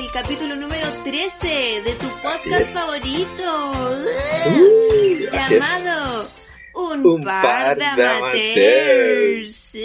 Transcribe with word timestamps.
El 0.00 0.10
capítulo 0.10 0.56
número 0.56 0.90
13 1.04 1.82
de 1.82 1.92
tu 2.00 2.06
podcast 2.22 2.72
favorito, 2.72 3.70
uh, 3.70 5.30
llamado 5.30 6.26
Un, 6.74 7.22
par, 7.22 7.76
de 7.76 7.84
amateurs. 7.84 9.74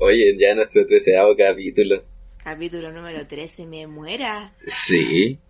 Oye, 0.00 0.36
ya 0.38 0.54
nuestro 0.54 0.86
treceavo 0.86 1.34
capítulo. 1.36 2.04
Capítulo 2.36 2.92
número 2.92 3.26
13, 3.26 3.66
me 3.66 3.88
muera. 3.88 4.54
Sí. 4.64 5.40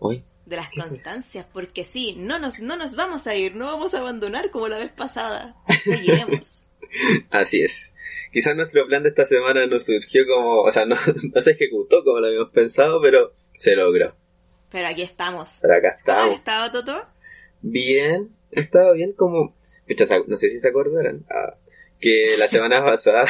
Hoy. 0.00 0.22
De 0.44 0.56
las 0.56 0.68
constancias, 0.70 1.46
porque 1.54 1.84
sí, 1.84 2.16
no 2.18 2.38
nos, 2.38 2.60
no 2.60 2.76
nos 2.76 2.94
vamos 2.94 3.26
a 3.26 3.34
ir, 3.34 3.56
no 3.56 3.64
vamos 3.64 3.94
a 3.94 4.00
abandonar 4.00 4.50
como 4.50 4.68
la 4.68 4.76
vez 4.76 4.92
pasada. 4.92 5.56
Seguiremos. 5.84 6.64
Así 7.30 7.62
es 7.62 7.94
quizás 8.36 8.54
nuestro 8.54 8.86
plan 8.86 9.02
de 9.02 9.08
esta 9.08 9.24
semana 9.24 9.66
no 9.66 9.78
surgió 9.78 10.26
como, 10.26 10.60
o 10.60 10.70
sea, 10.70 10.84
no, 10.86 10.96
se 11.40 11.50
ejecutó 11.52 12.04
como 12.04 12.20
lo 12.20 12.26
habíamos 12.26 12.50
pensado, 12.50 13.00
pero 13.00 13.32
se 13.54 13.74
logró. 13.74 14.14
Pero 14.70 14.88
aquí 14.88 15.00
estamos. 15.00 15.56
Pero 15.62 15.74
acá 15.74 15.96
estamos. 15.98 16.22
¿Cómo 16.22 16.32
has 16.32 16.38
estado, 16.38 16.70
Toto? 16.70 17.06
Bien, 17.62 18.28
he 18.52 18.60
estado 18.60 18.92
bien 18.92 19.14
como, 19.14 19.54
no 20.26 20.36
sé 20.36 20.50
si 20.50 20.58
se 20.58 20.68
acordarán, 20.68 21.24
ah, 21.30 21.54
que 21.98 22.36
la 22.36 22.46
semana 22.46 22.84
pasada, 22.84 23.24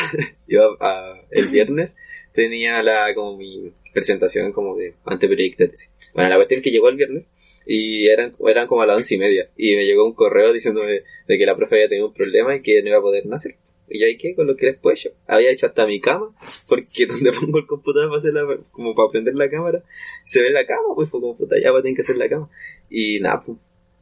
yo 0.48 0.76
ah, 0.80 1.20
el 1.30 1.48
viernes, 1.50 1.96
tenía 2.32 2.82
la 2.82 3.14
como 3.14 3.36
mi 3.36 3.72
presentación 3.94 4.52
como 4.52 4.76
de 4.76 4.94
anteproyecto 5.04 5.66
Bueno, 6.14 6.30
la 6.30 6.36
cuestión 6.36 6.58
es 6.58 6.64
que 6.64 6.72
llegó 6.72 6.88
el 6.88 6.96
viernes 6.96 7.26
y 7.66 8.06
eran, 8.06 8.34
eran 8.46 8.68
como 8.68 8.82
a 8.82 8.86
las 8.86 8.96
once 8.96 9.16
y 9.16 9.18
media 9.18 9.50
y 9.56 9.74
me 9.76 9.84
llegó 9.84 10.04
un 10.04 10.14
correo 10.14 10.52
diciéndome 10.52 11.02
de 11.26 11.38
que 11.38 11.46
la 11.46 11.56
profe 11.56 11.74
había 11.74 11.88
tenido 11.88 12.06
un 12.06 12.14
problema 12.14 12.54
y 12.54 12.62
que 12.62 12.80
no 12.82 12.88
iba 12.88 12.98
a 12.98 13.02
poder 13.02 13.26
nacer. 13.26 13.56
Y 13.88 14.00
yo, 14.00 14.06
¿y 14.06 14.16
qué? 14.16 14.34
Con 14.34 14.46
lo 14.46 14.56
que 14.56 14.66
después 14.66 15.02
yo 15.02 15.10
había 15.26 15.50
hecho 15.50 15.66
hasta 15.66 15.86
mi 15.86 16.00
cama, 16.00 16.34
porque 16.68 17.06
donde 17.06 17.30
pongo 17.32 17.58
el 17.58 17.66
computador 17.66 18.08
para 18.08 18.18
hacer 18.18 18.32
la, 18.32 18.58
como 18.70 18.94
para 18.94 19.10
prender 19.10 19.34
la 19.34 19.50
cámara, 19.50 19.82
se 20.24 20.42
ve 20.42 20.50
la 20.50 20.66
cama, 20.66 20.94
pues 20.94 21.10
fue 21.10 21.20
como 21.20 21.36
puta, 21.36 21.56
ya 21.60 21.72
va 21.72 21.80
a 21.80 21.82
tener 21.82 21.96
que 21.96 22.02
hacer 22.02 22.16
la 22.16 22.28
cama. 22.28 22.48
Y 22.90 23.20
nada, 23.20 23.42
pues, 23.44 23.58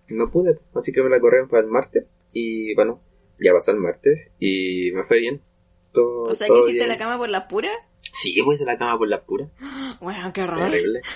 no 0.08 0.30
pude, 0.30 0.58
así 0.74 0.92
que 0.92 1.02
me 1.02 1.10
la 1.10 1.20
corrieron 1.20 1.48
para 1.48 1.62
el 1.62 1.68
martes, 1.68 2.04
y 2.32 2.74
bueno, 2.74 3.00
ya 3.40 3.52
pasó 3.52 3.72
el 3.72 3.78
martes, 3.78 4.30
y 4.38 4.90
me 4.92 5.04
fue 5.04 5.20
bien. 5.20 5.40
Todo, 5.92 6.24
o 6.24 6.34
sea, 6.34 6.48
que 6.48 6.58
hiciste 6.60 6.86
la 6.86 6.98
cama 6.98 7.18
por 7.18 7.28
la 7.28 7.46
pura? 7.46 7.70
Sí, 8.00 8.40
pues 8.44 8.56
hice 8.56 8.64
la 8.64 8.76
cama 8.76 8.98
por 8.98 9.08
la 9.08 9.22
pura. 9.22 9.48
Bueno, 10.00 10.32
qué 10.32 10.46
raro. 10.46 10.70
Terrible. 10.70 11.00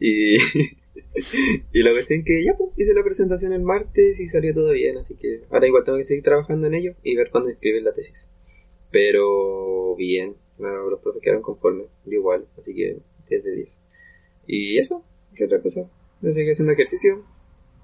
Y, 0.00 0.38
y 1.72 1.82
la 1.82 1.90
cuestión 1.90 2.20
es 2.20 2.26
que 2.26 2.44
ya 2.44 2.54
pues, 2.56 2.70
hice 2.76 2.94
la 2.94 3.02
presentación 3.02 3.52
el 3.52 3.62
martes 3.62 4.20
y 4.20 4.26
salió 4.26 4.54
todo 4.54 4.70
bien, 4.70 4.96
así 4.96 5.16
que 5.16 5.42
ahora 5.50 5.66
igual 5.66 5.84
tengo 5.84 5.98
que 5.98 6.04
seguir 6.04 6.22
trabajando 6.22 6.66
en 6.66 6.74
ello 6.74 6.94
y 7.02 7.16
ver 7.16 7.30
cuándo 7.30 7.50
escribir 7.50 7.82
la 7.82 7.92
tesis. 7.92 8.32
Pero 8.90 9.96
bien, 9.96 10.36
los 10.58 11.00
profes 11.00 11.22
quedaron 11.22 11.42
conformes, 11.42 11.88
yo 12.04 12.12
igual, 12.12 12.46
así 12.56 12.74
que 12.74 12.96
10 13.28 13.44
de 13.44 13.54
10. 13.56 13.82
Y 14.46 14.78
eso, 14.78 15.04
¿qué 15.36 15.44
otra 15.44 15.60
cosa? 15.60 15.88
Me 16.20 16.30
sigo 16.30 16.50
haciendo 16.50 16.72
ejercicio, 16.72 17.24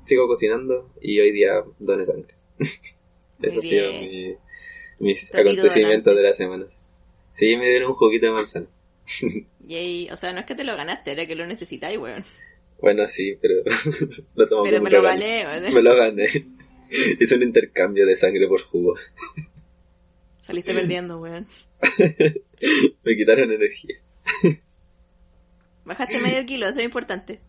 sigo 0.05 0.27
cocinando 0.27 0.91
y 1.01 1.19
hoy 1.21 1.33
día 1.33 1.65
doné 1.79 2.07
sangre. 2.07 2.35
Eso 3.43 3.59
ha 3.59 3.63
sido 3.63 3.93
mi, 3.93 4.37
mis 4.99 5.35
acontecimientos 5.35 6.15
de 6.15 6.23
la 6.23 6.35
semana. 6.35 6.67
Sí, 7.31 7.57
me 7.57 7.71
dieron 7.71 7.91
un 7.91 7.97
juguito 7.97 8.27
de 8.27 8.33
manzana. 8.33 8.67
Yay, 9.67 10.11
o 10.11 10.17
sea, 10.17 10.33
no 10.33 10.41
es 10.41 10.47
que 10.47 10.55
te 10.55 10.65
lo 10.65 10.77
ganaste, 10.77 11.13
era 11.13 11.27
que 11.27 11.35
lo 11.35 11.47
necesitáis, 11.47 11.99
weón. 11.99 12.25
Bueno, 12.81 13.07
sí, 13.07 13.37
pero 13.41 13.57
lo 14.35 14.49
tomo 14.49 14.65
Pero 14.65 14.81
me 14.81 14.91
lo 14.91 15.03
gané, 15.03 15.45
¿vale? 15.45 15.71
Me 15.71 15.83
lo 15.83 15.97
gané. 15.97 16.29
Hice 17.21 17.37
un 17.37 17.43
intercambio 17.43 18.07
de 18.07 18.17
sangre 18.17 18.49
por 18.49 18.63
jugo. 18.63 18.95
Saliste 20.43 20.75
perdiendo, 20.75 21.21
weón. 21.21 21.47
me 23.05 23.17
quitaron 23.17 23.53
energía. 23.53 23.97
Bajaste 25.85 26.21
medio 26.21 26.45
kilo, 26.47 26.67
eso 26.67 26.81
es 26.81 26.85
importante. 26.85 27.41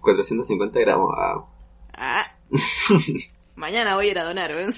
450 0.00 0.80
gramos. 0.80 1.14
Ah. 1.16 1.46
ah. 1.94 2.36
Mañana 3.54 3.96
voy 3.96 4.08
a 4.08 4.10
ir 4.10 4.18
a 4.18 4.24
donar, 4.24 4.56
weón. 4.56 4.74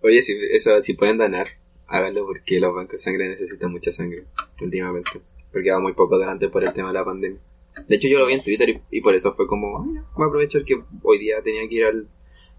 Oye, 0.00 0.22
si 0.22 0.36
eso 0.50 0.80
si 0.80 0.94
pueden 0.94 1.18
donar, 1.18 1.48
háganlo 1.86 2.26
porque 2.26 2.58
los 2.58 2.74
bancos 2.74 2.92
de 2.92 2.98
sangre 2.98 3.28
necesitan 3.28 3.70
mucha 3.70 3.92
sangre 3.92 4.24
últimamente 4.60 5.20
porque 5.54 5.70
va 5.70 5.78
muy 5.78 5.94
poco 5.94 6.16
adelante 6.16 6.48
por 6.48 6.64
el 6.64 6.74
tema 6.74 6.88
de 6.88 6.94
la 6.94 7.04
pandemia. 7.04 7.40
De 7.86 7.94
hecho, 7.94 8.08
yo 8.08 8.18
lo 8.18 8.26
vi 8.26 8.34
en 8.34 8.42
Twitter 8.42 8.82
y, 8.90 9.00
por 9.00 9.14
eso 9.14 9.34
fue 9.34 9.46
como, 9.46 9.84
voy 9.84 9.96
a 9.96 10.26
aprovechar 10.26 10.64
que 10.64 10.74
hoy 11.02 11.18
día 11.18 11.36
tenía 11.42 11.68
que 11.68 11.74
ir 11.76 11.84
al, 11.84 12.08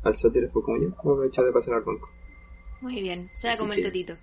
al 0.04 0.16
sótero, 0.16 0.50
fue 0.52 0.64
como, 0.64 0.78
ya, 0.78 0.88
voy 0.88 0.96
a 0.96 1.14
aprovechar 1.14 1.46
de 1.46 1.52
pasar 1.52 1.74
al 1.76 1.82
banco. 1.82 2.10
Muy 2.80 3.02
bien, 3.02 3.30
o 3.34 3.38
sea, 3.38 3.58
como 3.58 3.74
el 3.74 3.84
totito. 3.84 4.18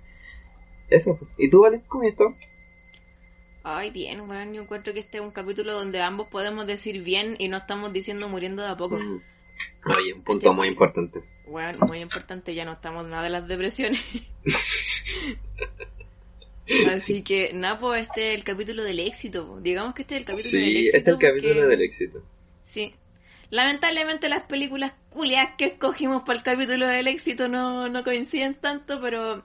Eso, 0.88 1.19
¿y 1.37 1.50
tú, 1.50 1.62
Vale? 1.62 1.82
¿Cómo 1.87 2.05
estás? 2.05 2.28
Ay, 3.62 3.91
bien, 3.91 4.27
bueno, 4.27 4.53
yo 4.53 4.62
encuentro 4.62 4.94
que 4.94 5.00
este 5.00 5.19
es 5.19 5.22
un 5.22 5.31
capítulo 5.31 5.75
donde 5.75 6.00
ambos 6.00 6.28
podemos 6.28 6.66
decir 6.66 7.03
bien 7.03 7.37
y 7.38 7.49
no 7.49 7.59
estamos 7.59 7.93
diciendo 7.93 8.28
muriendo 8.28 8.62
de 8.62 8.69
a 8.69 8.77
poco. 8.77 8.97
Mm. 8.97 9.21
Oye, 9.99 10.15
un 10.15 10.22
punto 10.22 10.53
muy 10.55 10.69
importante. 10.69 11.22
Bueno, 11.47 11.87
muy 11.87 12.00
importante, 12.00 12.55
ya 12.55 12.65
no 12.65 12.72
estamos 12.72 13.06
nada 13.06 13.25
de 13.25 13.31
las 13.31 13.47
depresiones. 13.47 14.00
Así 16.91 17.22
que, 17.22 17.53
Napo, 17.53 17.94
este 17.94 18.31
es 18.33 18.38
el 18.38 18.44
capítulo 18.44 18.84
del 18.84 19.00
éxito. 19.00 19.59
Digamos 19.60 19.94
que 19.94 20.03
este 20.03 20.16
es 20.16 20.21
el 20.21 20.27
capítulo 20.27 20.53
del 20.53 20.77
éxito. 20.77 20.81
Sí, 20.81 20.87
este 20.87 20.99
es 20.99 21.09
el 21.09 21.19
capítulo 21.19 21.69
del 21.69 21.83
éxito. 21.83 22.22
Sí. 22.62 22.94
Lamentablemente 23.50 24.28
las 24.28 24.44
películas 24.44 24.93
culias 25.11 25.55
que 25.59 25.66
escogimos 25.66 26.22
para 26.22 26.38
el 26.38 26.44
capítulo 26.44 26.87
del 26.87 27.06
éxito 27.06 27.49
no, 27.49 27.88
no 27.88 28.03
coinciden 28.03 28.55
tanto, 28.55 29.00
pero... 29.00 29.44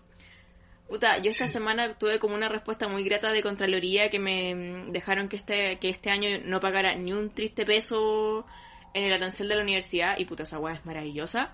Puta, 0.88 1.18
yo 1.18 1.32
esta 1.32 1.50
semana 1.50 1.98
tuve 1.98 2.18
como 2.18 2.34
una 2.34 2.48
respuesta 2.48 2.88
muy 2.88 3.04
grata 3.04 3.34
de 3.34 3.44
Contraloría 3.44 4.10
que 4.10 4.20
me 4.20 4.86
dejaron 4.88 5.28
que 5.28 5.36
este, 5.36 5.78
que 5.80 5.90
este 5.90 6.10
año 6.10 6.30
no 6.46 6.62
pagara 6.62 6.96
ni 6.96 7.12
un 7.12 7.30
triste 7.32 7.66
peso 7.66 8.46
en 8.94 9.04
el 9.04 9.12
arancel 9.12 9.50
de 9.50 9.56
la 9.56 9.64
universidad 9.64 10.18
y 10.18 10.24
puta, 10.24 10.44
esa 10.44 10.60
weá 10.60 10.76
es 10.76 10.86
maravillosa. 10.86 11.54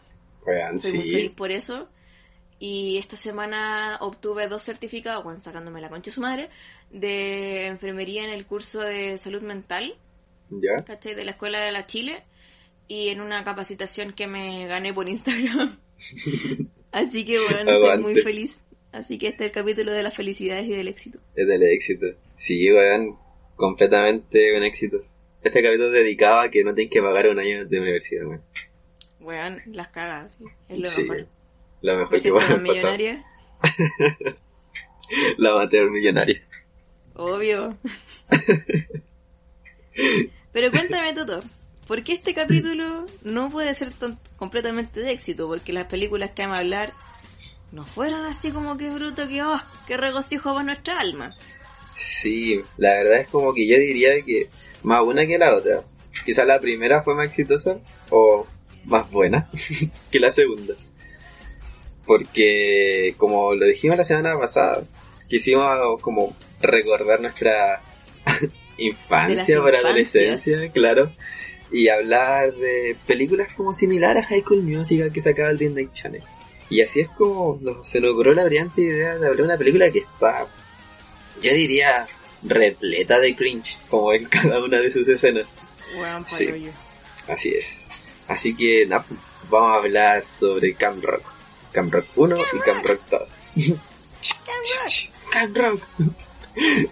Estoy 0.76 1.00
muy 1.00 1.10
feliz 1.10 1.32
por 1.32 1.52
eso. 1.52 1.90
Y 2.66 2.98
esta 2.98 3.18
semana 3.18 3.98
obtuve 4.00 4.48
dos 4.48 4.64
certificados, 4.64 5.22
bueno, 5.22 5.42
sacándome 5.42 5.82
la 5.82 5.90
concha 5.90 6.12
de 6.12 6.16
su 6.16 6.22
madre, 6.22 6.50
de 6.92 7.68
enfermería 7.68 8.24
en 8.24 8.30
el 8.30 8.46
curso 8.46 8.80
de 8.80 9.18
salud 9.18 9.42
mental. 9.42 9.98
¿Ya? 10.50 10.82
¿Cachai? 10.86 11.14
De 11.14 11.26
la 11.26 11.32
Escuela 11.32 11.60
de 11.60 11.74
la 11.74 11.86
Chile. 11.86 12.24
Y 12.88 13.10
en 13.10 13.20
una 13.20 13.44
capacitación 13.44 14.14
que 14.14 14.28
me 14.28 14.66
gané 14.66 14.94
por 14.94 15.10
Instagram. 15.10 15.78
Así 16.94 17.26
que 17.26 17.38
bueno, 17.38 17.70
estoy 17.70 17.98
muy 18.02 18.16
feliz. 18.16 18.64
Así 18.94 19.18
que 19.18 19.28
este 19.28 19.44
es 19.44 19.50
el 19.50 19.54
capítulo 19.54 19.92
de 19.92 20.02
las 20.02 20.16
felicidades 20.16 20.66
y 20.66 20.72
del 20.72 20.88
éxito. 20.88 21.20
Es 21.36 21.46
del 21.46 21.64
éxito. 21.64 22.06
Sí, 22.38 22.72
weón, 22.72 23.18
completamente 23.58 24.56
un 24.58 24.64
éxito. 24.64 25.04
Este 25.44 25.62
capítulo 25.62 25.88
es 25.88 26.02
dedicado 26.02 26.40
a 26.40 26.50
que 26.50 26.64
no 26.64 26.74
tienes 26.74 26.94
que 26.94 27.02
pagar 27.02 27.28
un 27.28 27.40
año 27.40 27.66
de 27.66 27.78
universidad, 27.82 28.26
weón. 28.26 28.42
Weón, 29.20 29.62
las 29.66 29.90
cagas, 29.90 30.38
es 30.70 30.80
lo 30.80 31.04
mejor. 31.04 31.28
La 31.84 31.98
mejor 31.98 32.22
que 32.22 32.32
puede 32.32 32.58
millonaria? 32.60 33.26
la 35.38 35.52
amateur 35.52 35.92
millonaria. 35.92 36.42
Obvio. 37.14 37.78
Pero 40.54 40.72
cuéntame, 40.72 41.14
Toto, 41.14 41.42
¿por 41.86 42.02
qué 42.06 42.14
este 42.14 42.34
capítulo 42.34 43.06
no 43.24 43.50
puede 43.50 43.76
ser 43.76 43.92
completamente 44.38 45.02
de 45.02 45.12
éxito? 45.12 45.46
Porque 45.50 45.74
las 45.74 45.88
películas 45.88 46.32
que 46.32 46.44
vamos 46.44 46.60
a 46.60 46.62
hablar 46.62 46.94
no 47.74 47.86
fueron 47.86 48.24
así 48.24 48.52
como 48.52 48.78
que 48.78 48.90
bruto, 48.90 49.28
que 49.28 49.44
oh, 49.44 49.62
qué 49.86 49.98
regocijo 49.98 50.54
para 50.54 50.64
nuestra 50.64 51.02
alma. 51.02 51.32
Sí, 51.98 52.62
la 52.78 52.94
verdad 52.94 53.20
es 53.20 53.28
como 53.28 53.54
que 53.54 53.68
yo 53.68 53.78
diría 53.78 54.22
que 54.26 54.48
más 54.84 55.04
una 55.04 55.28
que 55.28 55.38
la 55.38 55.54
otra. 55.54 55.84
Quizá 56.26 56.46
la 56.46 56.62
primera 56.62 57.04
fue 57.04 57.14
más 57.14 57.28
exitosa 57.28 57.78
o 58.10 58.48
más 58.86 59.12
buena 59.12 59.50
que 60.12 60.20
la 60.22 60.32
segunda. 60.32 60.76
Porque, 62.06 63.14
como 63.18 63.54
lo 63.54 63.66
dijimos 63.66 63.98
la 63.98 64.04
semana 64.04 64.38
pasada, 64.38 64.84
quisimos 65.30 66.02
como 66.02 66.36
recordar 66.62 67.22
nuestra 67.22 67.82
infancia 68.78 69.56
infancias. 69.56 69.86
adolescencia, 69.86 70.72
claro, 70.72 71.12
y 71.72 71.88
hablar 71.90 72.54
de 72.54 72.96
películas 73.08 73.54
como 73.54 73.74
similares 73.74 74.24
a 74.24 74.28
High 74.28 74.42
School 74.42 74.64
Musical 74.64 75.12
que 75.12 75.22
sacaba 75.22 75.50
el 75.52 75.58
Disney 75.58 75.90
Channel. 75.94 76.24
Y 76.70 76.82
así 76.82 77.02
es 77.02 77.10
como 77.10 77.58
nos- 77.62 77.88
se 77.88 78.00
logró 78.00 78.34
la 78.34 78.46
brillante 78.46 78.82
idea 78.82 79.12
de 79.18 79.26
hablar 79.28 79.38
de 79.38 79.44
una 79.44 79.58
película 79.58 79.92
que 79.92 80.00
está, 80.00 80.46
yo 81.42 81.54
diría, 81.54 82.08
repleta 82.44 83.20
de 83.20 83.36
cringe, 83.36 83.78
como 83.90 84.14
en 84.14 84.26
cada 84.30 84.64
una 84.64 84.80
de 84.80 84.92
sus 84.92 85.08
escenas. 85.08 85.46
Sí. 86.28 86.46
Así 87.28 87.50
es. 87.54 87.84
Así 88.28 88.56
que 88.56 88.86
vamos 89.50 89.72
a 89.72 89.76
hablar 89.76 90.26
sobre 90.26 90.74
Camp 90.74 91.04
Rock. 91.04 91.24
Camp 91.74 91.94
Rock 91.94 92.06
1 92.16 92.38
y 92.38 92.60
Camp 92.66 92.86
Rock 92.88 93.02
2. 93.10 93.42
Camp 95.32 95.58
Rock. 95.58 95.82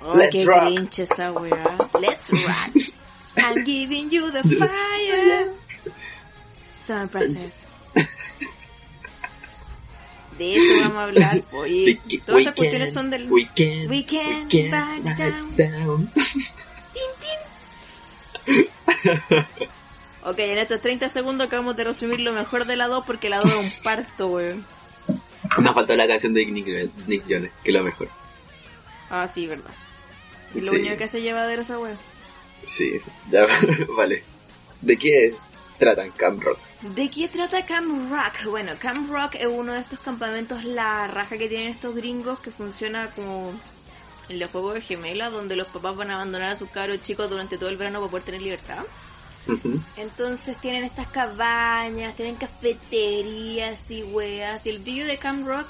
Oh, 0.01 0.15
Let's 0.15 0.31
qué 0.35 0.45
rock. 0.45 0.63
cringe 0.73 0.99
esa 1.03 1.31
weá. 1.31 1.77
Let's 1.99 2.31
rock. 2.31 2.73
I'm 3.37 3.63
giving 3.63 4.09
you 4.09 4.31
the 4.31 4.43
fire. 4.59 5.51
Son 6.83 7.03
impressive. 7.03 7.51
De 10.37 10.53
eso 10.55 10.81
vamos 10.81 10.97
a 10.97 11.03
hablar. 11.03 11.43
Oye, 11.51 11.99
todas 12.25 12.39
estas 12.39 12.55
cuestiones 12.55 12.93
son 12.93 13.09
del... 13.11 13.29
We 13.31 13.47
can, 13.55 13.87
We 13.89 14.03
can 14.03 14.47
back 14.71 15.03
back 15.03 15.17
down. 15.17 15.55
down. 15.55 16.11
Ok, 20.23 20.37
en 20.39 20.57
estos 20.59 20.81
30 20.81 21.09
segundos 21.09 21.47
acabamos 21.47 21.75
de 21.75 21.83
resumir 21.83 22.19
lo 22.19 22.31
mejor 22.33 22.65
de 22.65 22.75
la 22.75 22.87
2 22.87 23.03
porque 23.05 23.29
la 23.29 23.39
2 23.39 23.49
es 23.49 23.55
un 23.55 23.71
parto, 23.83 24.27
weón. 24.27 24.65
Nos 25.59 25.73
faltó 25.73 25.95
la 25.95 26.07
canción 26.07 26.33
de 26.33 26.45
Nick, 26.45 26.67
Nick 27.07 27.23
Jones, 27.27 27.51
que 27.63 27.71
es 27.71 27.75
lo 27.75 27.83
mejor. 27.83 28.07
Ah, 29.09 29.27
sí, 29.27 29.47
verdad. 29.47 29.71
Y 30.53 30.59
lo 30.61 30.71
Sí. 30.71 30.75
único 30.77 30.97
que 30.97 31.03
hace 31.05 31.21
llevadero 31.21 31.61
esa 31.63 31.79
weón. 31.79 31.97
Sí, 32.63 32.93
ya, 33.31 33.47
vale. 33.97 34.23
¿De 34.81 34.97
qué 34.97 35.33
tratan 35.79 36.11
Camp 36.11 36.41
Rock? 36.43 36.59
¿De 36.81 37.09
qué 37.09 37.27
trata 37.27 37.65
Camp 37.65 38.11
Rock? 38.11 38.45
Bueno, 38.49 38.73
Camp 38.79 39.11
Rock 39.11 39.35
es 39.35 39.47
uno 39.47 39.73
de 39.73 39.79
estos 39.79 39.99
campamentos 39.99 40.63
la 40.63 41.07
raja 41.07 41.37
que 41.37 41.47
tienen 41.49 41.69
estos 41.69 41.95
gringos 41.95 42.39
que 42.39 42.51
funciona 42.51 43.11
como 43.11 43.51
el 44.29 44.39
de 44.39 44.45
juego 44.47 44.73
de 44.73 44.81
gemela, 44.81 45.29
donde 45.29 45.55
los 45.55 45.67
papás 45.67 45.95
van 45.95 46.11
a 46.11 46.15
abandonar 46.15 46.51
a 46.51 46.55
sus 46.55 46.69
cabros 46.69 47.01
chicos 47.01 47.29
durante 47.29 47.57
todo 47.57 47.69
el 47.69 47.77
verano 47.77 47.99
para 47.99 48.11
poder 48.11 48.23
tener 48.23 48.41
libertad. 48.41 48.83
Entonces 49.97 50.57
tienen 50.61 50.83
estas 50.83 51.07
cabañas, 51.07 52.15
tienen 52.15 52.35
cafeterías 52.35 53.89
y 53.89 54.03
weas. 54.03 54.65
Y 54.65 54.69
el 54.69 54.79
brillo 54.79 55.05
de 55.05 55.17
Camp 55.17 55.47
Rock 55.47 55.67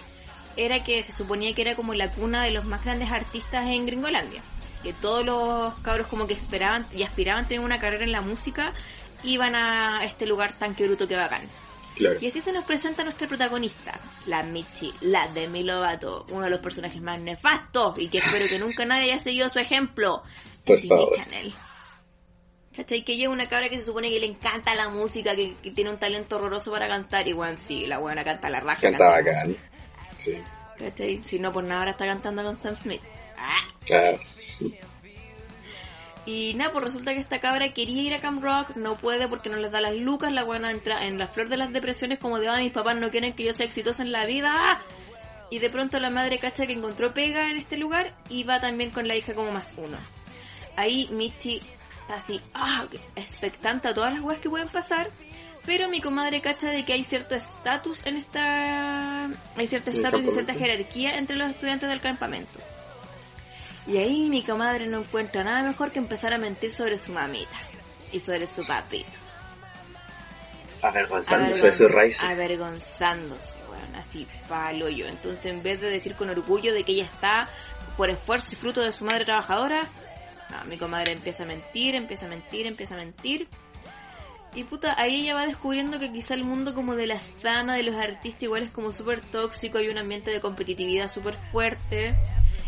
era 0.58 0.84
que 0.84 1.02
se 1.04 1.14
suponía 1.14 1.54
que 1.54 1.62
era 1.62 1.76
como 1.76 1.94
la 1.94 2.10
cuna 2.10 2.44
de 2.44 2.52
los 2.52 2.66
más 2.66 2.84
grandes 2.84 3.12
artistas 3.12 3.68
en 3.68 3.86
Gringolandia. 3.86 4.42
Que 4.84 4.94
todos 4.94 5.26
los 5.26 5.80
cabros 5.80 6.08
como 6.08 6.28
que 6.28 6.34
esperaban 6.34 6.86
y 6.94 7.04
aspiraban 7.04 7.46
a 7.46 7.48
tener 7.48 7.64
una 7.64 7.80
carrera 7.80 8.04
en 8.04 8.12
la 8.12 8.22
música 8.22 8.74
iban 9.24 9.56
a 9.56 10.04
este 10.04 10.26
lugar 10.26 10.54
tan 10.58 10.76
que 10.76 10.86
bruto 10.86 11.08
que 11.08 11.16
bacán. 11.16 11.42
Claro. 11.96 12.18
Y 12.20 12.28
así 12.28 12.42
se 12.42 12.52
nos 12.52 12.66
presenta 12.66 13.04
nuestra 13.04 13.28
protagonista, 13.28 14.00
la 14.26 14.44
Michi, 14.44 14.94
la 15.02 15.28
Demi 15.28 15.64
Lovato, 15.64 16.26
uno 16.30 16.46
de 16.46 16.50
los 16.50 16.60
personajes 16.62 17.02
más 17.02 17.20
nefastos 17.20 18.00
y 18.00 18.08
que 18.08 18.20
espero 18.20 18.48
que 18.48 18.58
nunca 18.60 18.86
nadie 18.86 19.12
haya 19.12 19.20
seguido 19.20 19.50
su 19.50 19.60
ejemplo 19.60 20.24
Por 20.66 20.78
en 20.78 20.82
Disney 20.82 21.00
favor. 21.00 21.16
Channel. 21.16 21.54
¿Cachai? 22.76 23.04
Que 23.04 23.14
ella 23.14 23.24
es 23.24 23.30
una 23.30 23.48
cabra 23.48 23.68
que 23.68 23.80
se 23.80 23.86
supone 23.86 24.10
que 24.10 24.20
le 24.20 24.28
encanta 24.28 24.74
la 24.76 24.90
música, 24.90 25.36
que, 25.36 25.56
que 25.62 25.72
tiene 25.72 25.90
un 25.90 26.00
talento 26.00 26.38
horroroso 26.38 26.72
para 26.72 26.88
cantar 26.88 27.28
y 27.28 27.34
bueno, 27.34 27.58
sí, 27.58 27.86
la 27.86 27.98
buena 27.98 28.24
canta 28.24 28.50
la 28.50 28.62
raja. 28.62 28.82
Canta 28.82 29.10
bacán. 29.10 29.58
Sí, 30.18 30.38
¿Cachai? 30.78 31.22
Si 31.24 31.40
no, 31.40 31.52
por 31.52 31.64
nada 31.64 31.80
ahora 31.82 31.92
está 31.92 32.06
cantando 32.06 32.44
con 32.44 32.60
Sam 32.60 32.76
Smith. 32.76 33.02
Ah. 33.38 33.68
claro. 33.86 34.20
Y 36.26 36.54
nada, 36.54 36.72
pues 36.72 36.86
resulta 36.86 37.14
que 37.14 37.20
esta 37.20 37.40
cabra 37.40 37.74
quería 37.74 38.04
ir 38.04 38.14
a 38.14 38.20
Camp 38.20 38.44
Rock, 38.44 38.76
no 38.76 38.96
puede 38.96 39.28
porque 39.28 39.50
no 39.50 39.58
les 39.58 39.72
da 39.72 39.82
las 39.82 39.96
lucas, 39.96 40.32
la 40.32 40.44
buena 40.44 40.70
entra 40.70 41.08
en 41.08 41.18
la 41.18 41.28
flor 41.28 41.50
de 41.50 41.58
las 41.58 41.74
depresiones 41.74 42.20
como 42.20 42.40
de, 42.40 42.48
ay, 42.48 42.66
mis 42.66 42.74
papás 42.74 42.96
no 42.96 43.10
quieren 43.10 43.34
que 43.34 43.44
yo 43.44 43.54
sea 43.54 43.66
exitosa 43.66 44.04
en 44.04 44.12
la 44.12 44.26
vida. 44.26 44.82
Y 45.50 45.60
de 45.60 45.70
pronto 45.70 46.00
la 46.00 46.12
madre 46.12 46.38
cacha 46.40 46.68
que 46.68 46.74
encontró 46.74 47.14
pega 47.14 47.50
en 47.50 47.58
este 47.58 47.76
lugar 47.76 48.14
y 48.30 48.44
va 48.44 48.62
también 48.62 48.92
con 48.92 49.08
la 49.08 49.16
hija 49.16 49.34
como 49.34 49.52
más 49.52 49.74
uno. 49.78 49.98
Ahí 50.78 51.10
Michi 51.12 51.62
así, 52.12 52.42
ah, 52.54 52.86
expectante 53.16 53.88
a 53.88 53.94
todas 53.94 54.14
las 54.14 54.22
weas 54.22 54.40
que 54.40 54.50
pueden 54.50 54.70
pasar. 54.70 55.10
Pero 55.66 55.88
mi 55.90 56.02
comadre 56.02 56.42
cacha 56.42 56.72
de 56.72 56.84
que 56.84 56.94
hay 56.94 57.04
cierto 57.04 57.36
estatus 57.36 58.06
en 58.06 58.18
esta... 58.18 59.26
Hay 59.56 59.68
cierto 59.68 59.92
estatus 59.92 60.22
y 60.22 60.32
cierta 60.32 60.54
jerarquía 60.54 61.18
entre 61.18 61.36
los 61.36 61.52
estudiantes 61.52 61.88
del 61.88 62.02
campamento. 62.02 62.60
Y 63.88 63.98
ahí 63.98 64.30
mi 64.30 64.44
comadre 64.44 64.88
no 64.88 65.00
encuentra 65.00 65.44
nada 65.44 65.64
mejor 65.64 65.92
que 65.92 66.00
empezar 66.00 66.34
a 66.34 66.38
mentir 66.38 66.72
sobre 66.72 66.98
su 66.98 67.12
mamita 67.12 67.58
y 68.12 68.20
sobre 68.20 68.48
su 68.48 68.66
papito. 68.66 69.20
Avergonzándose 70.82 71.68
de 71.68 71.74
su 71.74 71.88
raíz. 71.88 72.24
Avergonzándose, 72.24 73.60
weón, 73.70 73.96
así 73.96 74.28
palo 74.48 74.90
yo. 74.90 75.08
Entonces 75.08 75.46
en 75.46 75.62
vez 75.62 75.80
de 75.80 75.92
decir 75.92 76.16
con 76.16 76.30
orgullo 76.30 76.74
de 76.74 76.84
que 76.84 76.94
ella 76.94 77.06
está 77.06 77.48
por 77.98 78.10
esfuerzo 78.10 78.54
y 78.54 78.56
fruto 78.56 78.82
de 78.82 78.92
su 78.92 79.06
madre 79.06 79.26
trabajadora, 79.26 79.90
no, 80.52 80.66
mi 80.66 80.78
comadre 80.78 81.14
empieza 81.14 81.44
a 81.44 81.46
mentir, 81.48 81.96
empieza 81.96 82.26
a 82.26 82.30
mentir, 82.30 82.68
empieza 82.68 82.96
a 82.96 82.98
mentir. 82.98 83.48
Y 84.54 84.66
puta, 84.66 85.00
ahí 85.02 85.22
ella 85.22 85.36
va 85.36 85.48
descubriendo 85.48 85.98
que 85.98 86.12
quizá 86.12 86.34
el 86.34 86.44
mundo 86.44 86.74
como 86.76 86.96
de 86.96 87.08
la 87.08 87.18
fama 87.18 87.76
de 87.76 87.84
los 87.84 87.96
artistas 87.96 88.44
igual 88.44 88.64
es 88.64 88.72
como 88.72 88.92
súper 88.92 89.22
tóxico, 89.22 89.78
hay 89.78 89.88
un 89.88 89.98
ambiente 89.98 90.30
de 90.30 90.42
competitividad 90.42 91.08
súper 91.08 91.36
fuerte. 91.52 92.16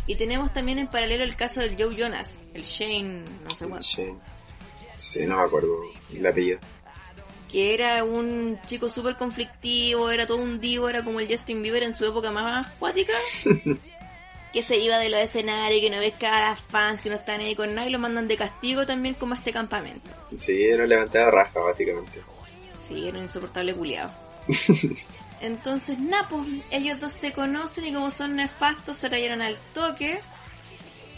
Y 0.08 0.16
tenemos 0.16 0.54
también 0.54 0.80
en 0.80 0.88
paralelo 0.88 1.24
el 1.24 1.36
caso 1.36 1.60
del 1.60 1.76
Joe 1.78 1.96
Jonas, 1.96 2.36
el 2.54 2.64
Shane, 2.64 3.24
no 3.44 3.56
sé 3.56 3.68
cuánto, 3.68 3.88
Sí. 3.88 4.14
Sí, 4.98 5.26
no 5.26 5.36
me 5.36 5.44
acuerdo 5.44 5.70
el 6.14 6.26
apellido. 6.26 6.60
que 7.52 7.74
era 7.74 8.04
un 8.06 8.58
chico 8.66 8.88
súper 8.88 9.18
conflictivo, 9.18 10.10
era 10.10 10.26
todo 10.26 10.38
un 10.38 10.62
divo, 10.62 10.88
era 10.88 11.04
como 11.04 11.20
el 11.20 11.28
Justin 11.28 11.62
Bieber 11.62 11.84
en 11.84 11.94
su 11.94 12.06
época 12.06 12.32
más 12.32 12.68
acuática. 12.68 13.14
que 14.54 14.62
se 14.62 14.78
iba 14.78 15.00
de 15.00 15.10
los 15.10 15.20
escenarios, 15.20 15.82
que 15.82 15.90
no 15.90 15.98
pescaba 15.98 16.38
a 16.38 16.50
las 16.52 16.62
fans, 16.62 17.02
que 17.02 17.10
no 17.10 17.16
están 17.16 17.42
ahí 17.42 17.56
con 17.56 17.74
nada 17.74 17.88
y 17.88 17.92
lo 17.92 17.98
mandan 17.98 18.28
de 18.28 18.38
castigo 18.38 18.86
también 18.86 19.16
como 19.16 19.34
a 19.34 19.38
este 19.38 19.52
campamento. 19.52 20.12
Sí, 20.40 20.64
era 20.64 20.86
levantado 20.86 21.32
raja, 21.32 21.60
básicamente. 21.60 22.22
Sí, 22.80 23.08
era 23.08 23.18
un 23.18 23.24
insoportable 23.24 23.74
culiado. 23.74 24.12
Entonces, 25.42 25.98
nada, 26.00 26.30
pues 26.30 26.48
ellos 26.70 27.00
dos 27.00 27.14
se 27.14 27.34
conocen 27.34 27.86
y 27.86 27.94
como 27.94 28.12
son 28.12 28.36
nefastos 28.36 28.96
se 28.98 29.10
trajeron 29.10 29.42
al 29.42 29.58
toque. 29.74 30.20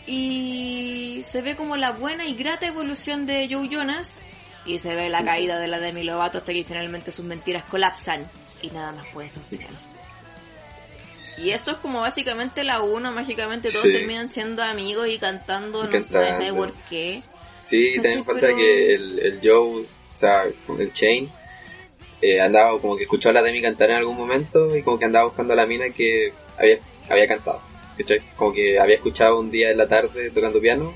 Y 0.08 1.24
se 1.28 1.42
ve 1.42 1.56
como 1.56 1.76
la 1.78 1.92
buena 1.92 2.26
y 2.26 2.36
grata 2.36 2.68
evolución 2.68 3.26
de 3.26 3.48
Joe 3.52 3.68
Jonas. 3.68 4.22
Y 4.66 4.80
se 4.80 4.96
ve 4.96 5.10
la 5.10 5.24
caída 5.24 5.60
de 5.60 5.68
la 5.68 5.80
Demi 5.80 6.04
Lovato 6.04 6.40
hasta 6.40 6.54
que 6.54 6.64
finalmente 6.64 7.12
sus 7.12 7.26
mentiras 7.26 7.66
colapsan. 7.66 8.30
Y 8.62 8.70
nada 8.70 8.94
más 8.94 9.08
puede 9.10 9.30
sostenerlo. 9.30 9.95
Y 11.38 11.50
eso 11.52 11.72
es 11.72 11.78
como 11.78 12.02
básicamente 12.02 12.64
la 12.64 12.82
uno, 12.82 13.12
mágicamente 13.12 13.70
todos 13.70 13.84
Sí. 13.86 13.92
terminan 13.92 14.30
siendo 14.32 14.64
amigos 14.64 15.08
y 15.10 15.18
cantando, 15.18 15.84
no 15.84 15.90
Cantando. 15.90 16.20
nadie 16.20 16.36
sabe 16.48 16.54
por 16.54 16.74
qué. 16.90 17.22
Sí, 17.64 17.94
también 17.96 18.24
falta 18.26 18.42
Pero- 18.48 18.58
que 18.58 18.94
el, 18.94 19.20
el 19.20 19.40
Joe, 19.44 19.82
o 19.82 19.86
sea, 20.14 20.44
el 20.80 20.94
Chain, 20.94 21.30
eh, 22.22 22.40
andaba 22.40 22.80
como 22.80 22.96
que 22.96 23.04
escuchó 23.04 23.30
a 23.30 23.34
la 23.34 23.42
Demi 23.44 23.62
cantar 23.62 23.90
en 23.90 23.98
algún 23.98 24.16
momento 24.18 24.76
y 24.78 24.82
como 24.82 24.98
que 24.98 25.06
andaba 25.06 25.26
buscando 25.26 25.54
a 25.54 25.56
la 25.58 25.66
mina 25.66 25.90
que 25.90 26.32
había, 26.58 26.80
había 27.10 27.28
cantado. 27.28 27.62
¿cachai? 27.98 28.22
Como 28.36 28.54
que 28.54 28.78
había 28.80 28.96
escuchado 28.96 29.40
un 29.40 29.50
día 29.52 29.72
en 29.72 29.78
la 29.78 29.88
tarde 29.88 30.30
tocando 30.30 30.60
piano 30.62 30.94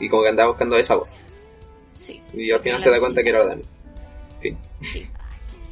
y 0.00 0.08
como 0.08 0.22
que 0.22 0.28
andaba 0.28 0.50
buscando 0.50 0.76
esa 0.78 0.94
voz. 0.96 1.18
Sí. 1.94 2.22
Y 2.34 2.50
al 2.50 2.60
final 2.62 2.78
se 2.80 2.90
da 2.90 2.98
cuenta 3.00 3.22
que 3.22 3.28
era 3.30 3.38
la 3.40 3.48
Demi. 3.50 3.62
Fin. 4.40 4.58
Sí. 4.82 5.06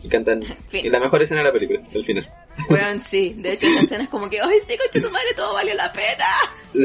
Y 0.04 0.08
cantan. 0.08 0.42
Fin. 0.68 0.84
Y 0.84 0.90
la 0.90 1.00
mejor 1.00 1.22
escena 1.22 1.40
de 1.40 1.46
la 1.46 1.52
película, 1.52 1.80
al 1.94 2.04
final. 2.04 2.32
Bueno, 2.68 3.02
sí, 3.10 3.34
de 3.38 3.54
hecho 3.54 3.66
esa 3.66 3.80
escena 3.80 4.04
es 4.04 4.10
como 4.10 4.28
que, 4.28 4.40
¡ay, 4.40 4.58
sí, 4.68 4.76
coche 4.76 5.00
tu 5.00 5.10
madre, 5.10 5.34
todo 5.34 5.54
valió 5.54 5.74
la 5.74 5.90
pena! 5.92 6.26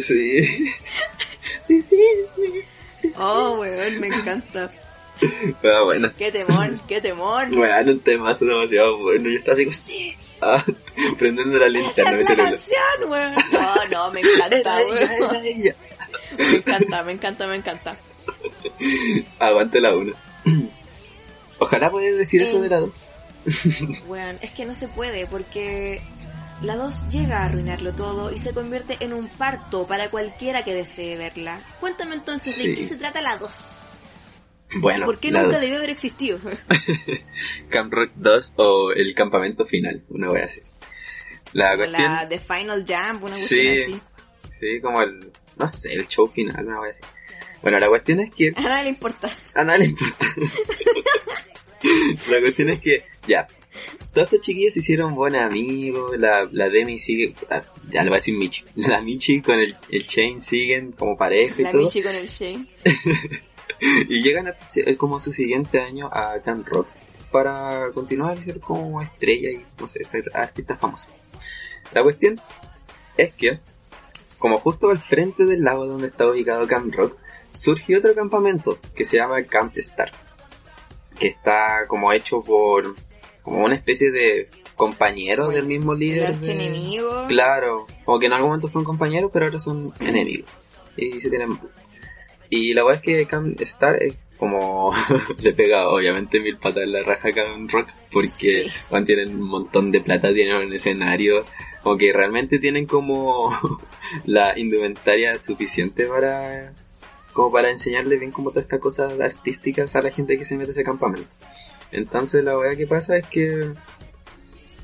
Sí. 0.01 0.73
This 1.67 1.91
is 1.93 2.37
me. 2.37 3.13
Oh, 3.17 3.59
weón, 3.59 3.99
me 3.99 4.07
encanta. 4.07 4.71
Ah, 5.63 5.81
bueno. 5.83 6.11
¡Qué 6.17 6.31
temón, 6.31 6.81
qué 6.87 7.01
temón! 7.01 7.51
Bueno, 7.51 7.91
un 7.91 7.99
temazo 7.99 8.45
demasiado 8.45 8.97
bueno. 8.99 9.29
Yo 9.29 9.37
estaba 9.37 9.53
así 9.53 9.65
como, 9.65 9.75
sí. 9.75 10.15
Ah, 10.41 10.63
prendiendo 11.19 11.57
la 11.59 11.67
linterna, 11.67 12.11
me. 12.11 12.23
No, 12.23 13.87
no, 13.89 14.11
me 14.11 14.21
encanta, 14.21 14.77
weón. 14.77 14.97
era 14.97 15.41
ella. 15.43 15.75
Me 16.37 16.57
encanta, 16.57 17.03
me 17.03 17.11
encanta, 17.11 17.47
me 17.47 17.55
encanta. 17.57 17.97
Aguante 19.39 19.81
la 19.81 19.95
una. 19.95 20.13
Ojalá 21.59 21.89
puedas 21.91 22.17
decir 22.17 22.41
eso 22.41 22.57
Eh. 22.57 22.61
de 22.61 22.69
la 22.69 22.79
dos. 22.79 23.11
Weón, 24.07 24.37
es 24.41 24.51
que 24.51 24.65
no 24.65 24.73
se 24.73 24.87
puede 24.87 25.25
porque 25.27 26.01
la 26.61 26.75
2 26.75 27.07
llega 27.09 27.39
a 27.41 27.45
arruinarlo 27.45 27.93
todo 27.93 28.31
y 28.33 28.37
se 28.37 28.53
convierte 28.53 28.97
en 28.99 29.13
un 29.13 29.29
parto 29.29 29.87
para 29.87 30.09
cualquiera 30.09 30.63
que 30.65 30.73
desee 30.73 31.15
verla. 31.15 31.61
Cuéntame 31.79 32.15
entonces 32.15 32.57
de 32.57 32.75
qué 32.75 32.85
se 32.87 32.97
trata 32.97 33.21
la 33.21 33.37
2. 33.37 33.75
Bueno, 34.75 35.05
¿Por 35.05 35.19
qué 35.19 35.31
nunca 35.31 35.47
dos. 35.53 35.61
debió 35.61 35.77
haber 35.77 35.89
existido? 35.91 36.37
Camp 37.69 37.91
Rock 37.93 38.11
2 38.15 38.53
o 38.57 38.91
el 38.91 39.15
campamento 39.15 39.65
final, 39.65 40.03
una 40.09 40.29
wea 40.29 40.45
así. 40.45 40.61
La 41.53 41.71
Como 41.71 41.77
cuestión, 41.85 42.13
la 42.13 42.29
The 42.29 42.37
Final 42.39 42.85
Jump, 42.87 43.23
una 43.23 43.33
Sí. 43.33 43.67
así. 43.83 44.01
Sí, 44.51 44.81
como 44.81 45.01
el, 45.01 45.31
no 45.57 45.67
sé, 45.67 45.93
el 45.93 46.07
show 46.07 46.27
final, 46.27 46.67
una 46.67 46.81
wea 46.81 46.91
así. 46.91 47.01
Bueno, 47.63 47.79
la 47.79 47.87
cuestión 47.87 48.19
es 48.19 48.35
que 48.35 48.53
A 48.55 48.61
nadie 48.61 48.83
le 48.83 48.89
importa. 48.89 49.29
a 49.55 49.63
nadie 49.63 49.79
le 49.79 49.85
importa. 49.85 50.25
la 52.29 52.39
cuestión 52.39 52.69
es 52.69 52.79
que, 52.79 53.05
ya, 53.27 53.47
todos 54.13 54.27
estos 54.27 54.41
chiquillos 54.41 54.73
se 54.73 54.79
hicieron 54.79 55.15
buenos 55.15 55.41
amigos, 55.41 56.17
la, 56.17 56.47
la 56.51 56.69
Demi 56.69 56.97
sigue, 56.97 57.35
ah, 57.49 57.61
ya 57.89 58.03
le 58.03 58.09
voy 58.09 58.17
a 58.17 58.19
decir 58.19 58.35
Michi, 58.35 58.63
la 58.75 59.01
Michi 59.01 59.41
con 59.41 59.59
el, 59.59 59.73
el 59.89 60.03
Shane 60.03 60.39
siguen 60.39 60.91
como 60.91 61.17
pareja 61.17 61.55
y 61.59 61.63
La 61.63 61.71
todo. 61.71 61.83
Michi 61.83 62.01
con 62.01 62.15
el 62.15 62.27
Shane. 62.27 62.67
Y 64.09 64.23
llegan 64.23 64.47
a, 64.47 64.57
como 64.97 65.19
su 65.19 65.31
siguiente 65.31 65.79
año 65.79 66.07
a 66.11 66.41
Camp 66.43 66.67
Rock 66.67 66.87
para 67.31 67.91
continuar 67.93 68.37
a 68.37 68.43
ser 68.43 68.59
como 68.59 69.01
estrella 69.01 69.51
y, 69.51 69.65
no 69.79 69.87
sé, 69.87 70.03
ser 70.03 70.29
artistas 70.33 70.79
famosos. 70.79 71.09
La 71.93 72.03
cuestión 72.03 72.39
es 73.15 73.33
que, 73.33 73.59
como 74.37 74.57
justo 74.57 74.89
al 74.89 74.97
frente 74.97 75.45
del 75.45 75.63
lago 75.63 75.85
donde 75.85 76.07
está 76.07 76.27
ubicado 76.27 76.67
Camp 76.67 76.93
Rock, 76.93 77.17
surge 77.53 77.97
otro 77.97 78.13
campamento 78.15 78.79
que 78.95 79.05
se 79.05 79.17
llama 79.17 79.43
Camp 79.43 79.77
Star, 79.77 80.11
que 81.19 81.27
está 81.27 81.85
como 81.87 82.11
hecho 82.13 82.41
por 82.41 82.95
como 83.43 83.65
una 83.65 83.75
especie 83.75 84.11
de 84.11 84.49
compañero 84.75 85.49
del 85.49 85.65
mismo 85.65 85.93
líder. 85.93 86.29
De- 86.31 86.35
archienemigo. 86.35 87.25
Claro, 87.27 87.85
como 88.05 88.19
que 88.19 88.27
en 88.27 88.33
algún 88.33 88.49
momento 88.49 88.67
fueron 88.69 88.85
compañeros, 88.85 89.29
pero 89.33 89.45
ahora 89.45 89.59
son 89.59 89.91
enemigos. 89.99 90.49
Y 90.97 91.19
se 91.19 91.29
tienen. 91.29 91.59
Y 92.49 92.73
la 92.73 92.83
verdad 92.83 93.01
es 93.05 93.15
que 93.17 93.25
Cam 93.27 93.55
Star 93.59 94.01
es 94.01 94.15
como. 94.37 94.93
le 95.39 95.53
pega 95.53 95.87
obviamente 95.89 96.39
mil 96.39 96.57
patas 96.57 96.83
en 96.83 96.91
la 96.93 97.03
raja 97.03 97.29
a 97.29 97.31
Cam 97.31 97.67
Rock, 97.67 97.89
porque 98.11 98.69
Sí. 98.69 99.05
tienen 99.05 99.29
un 99.35 99.47
montón 99.49 99.91
de 99.91 100.01
plata, 100.01 100.33
tienen 100.33 100.55
un 100.55 100.73
escenario, 100.73 101.45
como 101.83 101.97
que 101.97 102.11
realmente 102.13 102.59
tienen 102.59 102.85
como 102.85 103.51
la 104.25 104.57
indumentaria 104.57 105.37
suficiente 105.37 106.05
para. 106.05 106.73
Como 107.33 107.51
para 107.51 107.69
enseñarle 107.69 108.17
bien 108.17 108.31
como 108.31 108.49
todas 108.49 108.65
estas 108.65 108.79
cosas 108.79 109.19
artísticas 109.19 109.95
a 109.95 110.01
la 110.01 110.11
gente 110.11 110.37
que 110.37 110.43
se 110.43 110.57
mete 110.57 110.69
a 110.69 110.71
ese 110.71 110.83
campamento. 110.83 111.33
Entonces 111.91 112.43
la 112.43 112.55
verdad 112.55 112.77
que 112.77 112.87
pasa 112.87 113.17
es 113.17 113.27
que 113.27 113.73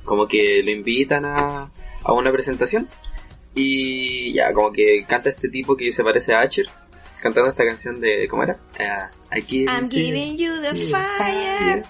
como 0.03 0.27
que 0.27 0.61
lo 0.63 0.71
invitan 0.71 1.25
a, 1.25 1.71
a 2.03 2.13
una 2.13 2.31
presentación 2.31 2.87
y 3.53 4.33
ya 4.33 4.53
como 4.53 4.71
que 4.71 5.05
canta 5.07 5.29
este 5.29 5.49
tipo 5.49 5.75
que 5.75 5.91
se 5.91 6.03
parece 6.03 6.33
a 6.33 6.41
Asher 6.41 6.67
cantando 7.21 7.49
esta 7.49 7.65
canción 7.65 7.99
de 7.99 8.27
¿cómo 8.27 8.43
era? 8.43 8.57
Ah, 8.79 9.09
I 9.35 9.41
give 9.41 9.71
I'm 9.71 9.89
giving 9.89 10.37
you 10.37 10.53
the 10.61 10.75
fire. 10.91 11.83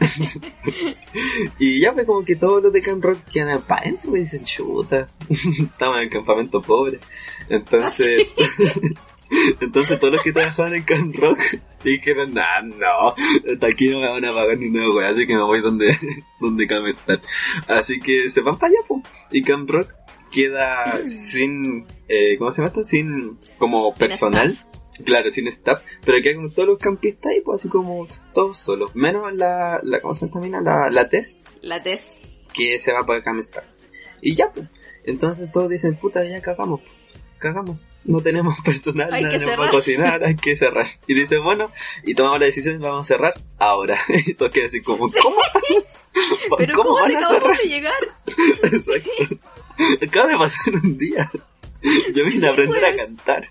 y 1.58 1.80
ya 1.80 1.92
pues 1.92 2.06
como 2.06 2.24
que 2.24 2.36
todos 2.36 2.62
los 2.62 2.72
de 2.72 2.80
Camp 2.80 3.04
Rock 3.04 3.18
quedan 3.30 3.60
para 3.62 3.82
adentro 3.82 4.16
y 4.16 4.20
dicen 4.20 4.44
chuta 4.44 5.06
estamos 5.28 5.98
en 5.98 6.04
el 6.04 6.10
campamento 6.10 6.62
pobre 6.62 7.00
entonces 7.50 8.28
entonces 9.60 9.98
todos 9.98 10.14
los 10.14 10.22
que 10.22 10.32
trabajaban 10.32 10.74
en 10.74 10.82
Camp 10.82 11.14
Rock 11.16 11.38
dijeron 11.84 12.34
nah, 12.34 12.62
no 12.62 13.14
hasta 13.50 13.66
aquí 13.66 13.88
no 13.88 14.00
me 14.00 14.08
van 14.08 14.24
a 14.24 14.32
pagar 14.32 14.58
ni 14.58 14.68
una 14.68 14.88
wea 14.90 15.10
así 15.10 15.26
que 15.26 15.34
me 15.34 15.42
voy 15.42 15.60
donde 15.60 15.96
donde 16.40 16.66
Camp 16.66 16.86
Star 16.88 17.20
así 17.68 18.00
que 18.00 18.28
se 18.30 18.40
van 18.40 18.58
para 18.58 18.72
allá 18.72 18.86
po. 18.86 19.02
y 19.30 19.42
Camp 19.42 19.68
Rock 19.70 19.92
queda 20.30 21.06
sin 21.06 21.86
eh, 22.08 22.36
¿cómo 22.38 22.52
se 22.52 22.62
llama 22.62 22.68
esto? 22.68 22.84
sin 22.84 23.38
como 23.58 23.94
personal 23.94 24.56
Claro, 25.04 25.30
sin 25.30 25.46
staff, 25.48 25.82
pero 26.04 26.20
queda 26.22 26.34
como 26.36 26.50
todos 26.50 26.68
los 26.68 26.78
campistas 26.78 27.32
ahí, 27.32 27.40
pues 27.40 27.60
así 27.60 27.68
como 27.68 28.06
todos 28.34 28.58
solos. 28.58 28.94
Menos 28.94 29.32
la, 29.34 29.80
la 29.82 30.00
¿cómo 30.00 30.14
se 30.14 30.28
llama? 30.28 30.60
La, 30.60 30.90
la 30.90 31.08
Tess, 31.08 31.38
La 31.62 31.82
Tess. 31.82 32.10
que 32.52 32.78
se 32.78 32.92
va 32.92 33.04
para 33.04 33.22
Camstar. 33.22 33.64
Y 34.20 34.34
ya, 34.34 34.52
pues. 34.52 34.68
Entonces 35.06 35.50
todos 35.50 35.70
dicen, 35.70 35.96
puta, 35.96 36.24
ya 36.24 36.42
cagamos, 36.42 36.80
cagamos. 37.38 37.78
No 38.04 38.20
tenemos 38.20 38.56
personal, 38.64 39.12
Hay 39.12 39.24
cerrar. 39.38 39.56
para 39.56 39.70
cocinar, 39.70 40.24
hay 40.24 40.36
que 40.36 40.56
cerrar. 40.56 40.86
Y 41.06 41.14
dice, 41.14 41.38
bueno, 41.38 41.70
y 42.04 42.14
tomamos 42.14 42.40
la 42.40 42.46
decisión, 42.46 42.80
vamos 42.80 43.06
a 43.06 43.08
cerrar 43.08 43.34
ahora. 43.58 43.98
y 44.26 44.34
todos 44.34 44.52
quedan 44.52 44.68
así 44.68 44.80
como, 44.80 45.10
¿cómo? 45.10 45.36
Pero 46.58 46.74
¿cómo, 46.74 46.94
van 46.94 47.10
te 47.10 47.16
a 47.16 47.28
cerrar? 47.28 47.56
de 47.56 47.68
llegar? 47.68 48.14
Exacto. 48.62 49.36
Acaba 50.02 50.28
de 50.28 50.36
pasar 50.36 50.74
un 50.74 50.98
día. 50.98 51.30
Yo 52.12 52.24
vine 52.24 52.48
a 52.48 52.50
aprender 52.50 52.84
a 52.84 52.96
cantar. 52.96 53.48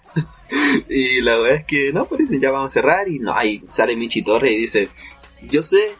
Y 0.89 1.21
la 1.21 1.37
verdad 1.37 1.55
es 1.55 1.65
que 1.65 1.93
no, 1.93 2.05
pues 2.05 2.21
ya 2.29 2.51
vamos 2.51 2.71
a 2.71 2.73
cerrar. 2.73 3.07
Y 3.07 3.19
no, 3.19 3.33
ahí 3.33 3.63
sale 3.69 3.95
Michi 3.95 4.21
Torre 4.21 4.51
y 4.51 4.57
dice: 4.59 4.89
Yo 5.49 5.63
sé 5.63 5.95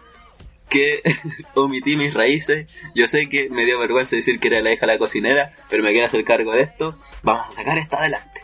que 0.70 1.02
omití 1.56 1.96
mis 1.96 2.14
raíces. 2.14 2.68
Yo 2.96 3.08
sé 3.08 3.28
que 3.28 3.50
me 3.50 3.66
dio 3.66 3.80
vergüenza 3.80 4.16
decir 4.16 4.40
que 4.40 4.48
era 4.48 4.62
la 4.62 4.72
hija 4.72 4.86
de 4.86 4.94
la 4.94 5.00
cocinera. 5.00 5.52
Pero 5.70 5.84
me 5.84 5.92
quiero 5.92 6.08
hacer 6.08 6.24
cargo 6.24 6.54
de 6.54 6.62
esto. 6.62 6.96
Vamos 7.24 7.48
a 7.48 7.52
sacar 7.52 7.78
esto 7.78 7.98
adelante. 7.98 8.42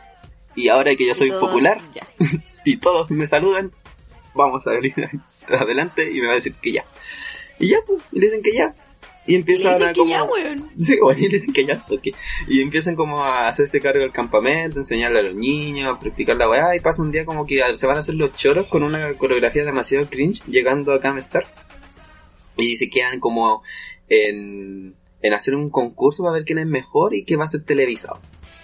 Y 0.55 0.69
ahora 0.69 0.95
que 0.95 1.05
yo 1.05 1.13
soy 1.13 1.29
todos, 1.29 1.49
popular 1.49 1.81
Ya. 1.93 2.07
y 2.65 2.77
todos 2.77 3.11
me 3.11 3.27
saludan, 3.27 3.71
vamos 4.33 4.65
a 4.65 4.71
salir 4.71 4.93
adelante 5.47 6.09
y 6.11 6.19
me 6.19 6.27
va 6.27 6.33
a 6.33 6.35
decir 6.35 6.55
que 6.55 6.71
ya. 6.71 6.85
Y 7.59 7.67
ya, 7.67 7.77
pues, 7.85 8.01
y 8.11 8.19
le 8.19 8.25
dicen 8.27 8.41
que 8.41 8.53
ya. 8.53 8.75
Y 9.27 9.35
empiezan 9.35 9.81
a 9.81 9.93
como... 9.93 10.09
ya, 10.09 10.23
weón. 10.23 10.69
Sí, 10.79 10.99
bueno, 11.01 11.19
y 11.19 11.23
le 11.23 11.29
dicen 11.29 11.51
que 11.51 11.65
ya 11.65 11.83
toque. 11.83 12.11
Y 12.47 12.61
empiezan 12.61 12.95
como 12.95 13.23
a 13.23 13.47
hacerse 13.47 13.79
cargo 13.79 14.01
del 14.01 14.11
campamento, 14.11 14.77
enseñarle 14.77 15.19
a 15.19 15.23
los 15.23 15.35
niños, 15.35 15.91
a 15.91 15.99
practicar 15.99 16.35
la 16.35 16.47
weá, 16.47 16.75
y 16.75 16.79
pasa 16.79 17.01
un 17.01 17.11
día 17.11 17.25
como 17.25 17.45
que 17.45 17.61
se 17.75 17.87
van 17.87 17.97
a 17.97 18.01
hacer 18.01 18.15
los 18.15 18.35
choros 18.35 18.67
con 18.67 18.83
una 18.83 19.13
coreografía 19.13 19.63
demasiado 19.63 20.07
cringe, 20.07 20.43
llegando 20.45 20.93
a 20.93 21.01
Camp 21.01 21.17
Star. 21.19 21.45
Y 22.57 22.77
se 22.77 22.89
quedan 22.89 23.19
como 23.19 23.63
en, 24.09 24.95
en 25.21 25.33
hacer 25.33 25.55
un 25.55 25.69
concurso 25.69 26.23
para 26.23 26.33
ver 26.33 26.45
quién 26.45 26.59
es 26.59 26.67
mejor 26.67 27.13
y 27.13 27.25
que 27.25 27.35
va 27.35 27.45
a 27.45 27.49
ser 27.49 27.63
televisado. 27.63 28.19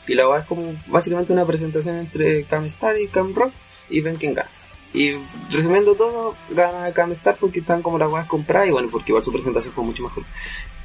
Y 0.07 0.15
la 0.15 0.37
es 0.37 0.45
como 0.45 0.75
básicamente 0.87 1.31
una 1.33 1.45
presentación 1.45 1.97
entre 1.97 2.43
Camp 2.43 2.65
Star 2.67 2.99
y 2.99 3.07
Camp 3.07 3.35
Rock 3.35 3.53
y 3.89 4.01
ven 4.01 4.15
quién 4.15 4.33
gana. 4.33 4.49
Y 4.93 5.13
resumiendo 5.49 5.95
todo, 5.95 6.35
gana 6.49 6.91
Camp 6.91 7.13
Star 7.13 7.37
porque 7.39 7.59
están 7.59 7.81
como 7.81 7.97
las 7.97 8.11
weas 8.11 8.27
compradas 8.27 8.67
y 8.67 8.71
bueno, 8.71 8.89
porque 8.91 9.11
igual 9.11 9.23
su 9.23 9.31
presentación 9.31 9.73
fue 9.73 9.83
mucho 9.83 10.03
mejor. 10.03 10.23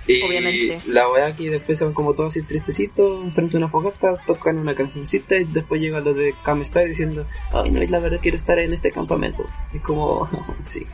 Y 0.06 0.22
Obviamente. 0.22 0.80
la 0.86 1.10
wea 1.10 1.34
que 1.34 1.50
después 1.50 1.78
se 1.78 1.84
van 1.84 1.92
como 1.92 2.14
todos 2.14 2.28
así 2.28 2.42
tristecitos, 2.42 3.20
enfrente 3.22 3.52
de 3.52 3.64
una 3.64 3.68
fogata, 3.68 4.16
tocan 4.24 4.58
una 4.58 4.74
cancioncita 4.74 5.36
y 5.36 5.44
después 5.44 5.80
llegan 5.80 6.04
los 6.04 6.14
de 6.14 6.34
Camp 6.44 6.62
Star 6.62 6.86
diciendo, 6.86 7.26
ay 7.52 7.72
no, 7.72 7.80
la 7.82 7.98
verdad 7.98 8.20
quiero 8.22 8.36
estar 8.36 8.60
en 8.60 8.72
este 8.72 8.92
campamento. 8.92 9.44
Y 9.72 9.80
como, 9.80 10.28
sí, 10.62 10.86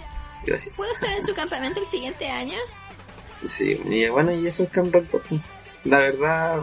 gracias. 0.46 0.76
¿Puedo 0.76 0.92
estar 0.92 1.10
en 1.12 1.26
su 1.26 1.34
campamento 1.34 1.80
el 1.80 1.86
siguiente 1.86 2.28
año? 2.28 2.56
Sí, 3.46 3.80
y 3.84 4.08
bueno, 4.08 4.32
y 4.32 4.46
eso 4.46 4.62
es 4.62 4.70
Camp 4.70 4.94
Rock. 4.94 5.08
La 5.84 5.98
verdad, 5.98 6.60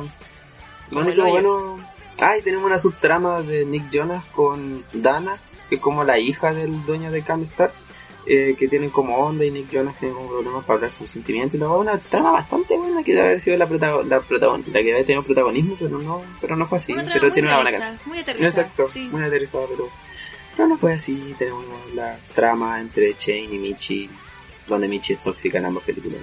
lo 0.92 1.00
único 1.00 1.26
bueno... 1.28 1.78
Ah, 2.22 2.38
y 2.38 2.42
tenemos 2.42 2.66
una 2.66 2.80
subtrama 2.80 3.42
de 3.42 3.66
Nick 3.66 3.90
Jonas 3.92 4.26
con 4.34 4.84
Dana, 4.92 5.38
que 5.70 5.76
es 5.76 5.82
como 5.82 6.04
la 6.04 6.20
hija 6.20 6.54
del 6.54 6.86
dueño 6.86 7.12
de 7.12 7.22
Camp 7.22 7.44
Star, 7.44 7.72
eh, 8.26 8.56
que 8.60 8.68
tienen 8.68 8.90
como 8.90 9.16
onda 9.18 9.46
y 9.46 9.52
Nick 9.52 9.70
Jonas 9.72 9.98
tiene 10.00 10.14
como 10.14 10.28
problemas 10.30 10.66
para 10.66 10.76
hablar 10.76 10.92
sus 10.92 11.10
sentimientos. 11.10 11.56
Y 11.56 11.58
luego 11.60 11.80
una 11.80 11.98
trama 11.98 12.32
bastante 12.32 12.76
buena 12.78 13.04
que 13.04 13.14
debe 13.14 13.28
haber 13.28 13.40
sido 13.42 13.56
la, 13.56 13.68
protago- 13.70 14.04
la, 14.04 14.20
protagon- 14.22 14.66
la 14.66 14.80
que 14.80 14.86
debe 14.92 15.04
tener 15.06 15.24
protagonismo, 15.24 15.78
pero 15.80 15.98
no, 16.00 16.22
pero 16.42 16.58
no 16.58 16.68
fue 16.68 16.78
así. 16.78 16.94
Pero 16.94 17.32
tiene 17.32 17.48
una 17.48 17.56
buena 17.62 17.72
canción. 17.72 18.00
Muy 18.06 18.20
aterrizada. 18.20 18.50
Exacto, 18.50 18.88
Sí. 18.90 19.08
muy 19.10 19.24
aterrizada, 19.24 19.66
pero, 19.70 19.90
no 20.68 20.78
fue 20.78 20.94
así. 20.94 21.36
Tenemos 21.38 21.66
la 21.94 22.18
trama 22.36 22.80
entre 22.80 23.16
Shane 23.18 23.56
y 23.56 23.60
Michi, 23.60 24.10
donde 24.68 24.88
Michi 24.88 25.14
es 25.14 25.24
tóxica 25.24 25.58
en 25.58 25.66
ambas 25.66 25.84
películas. 25.84 26.22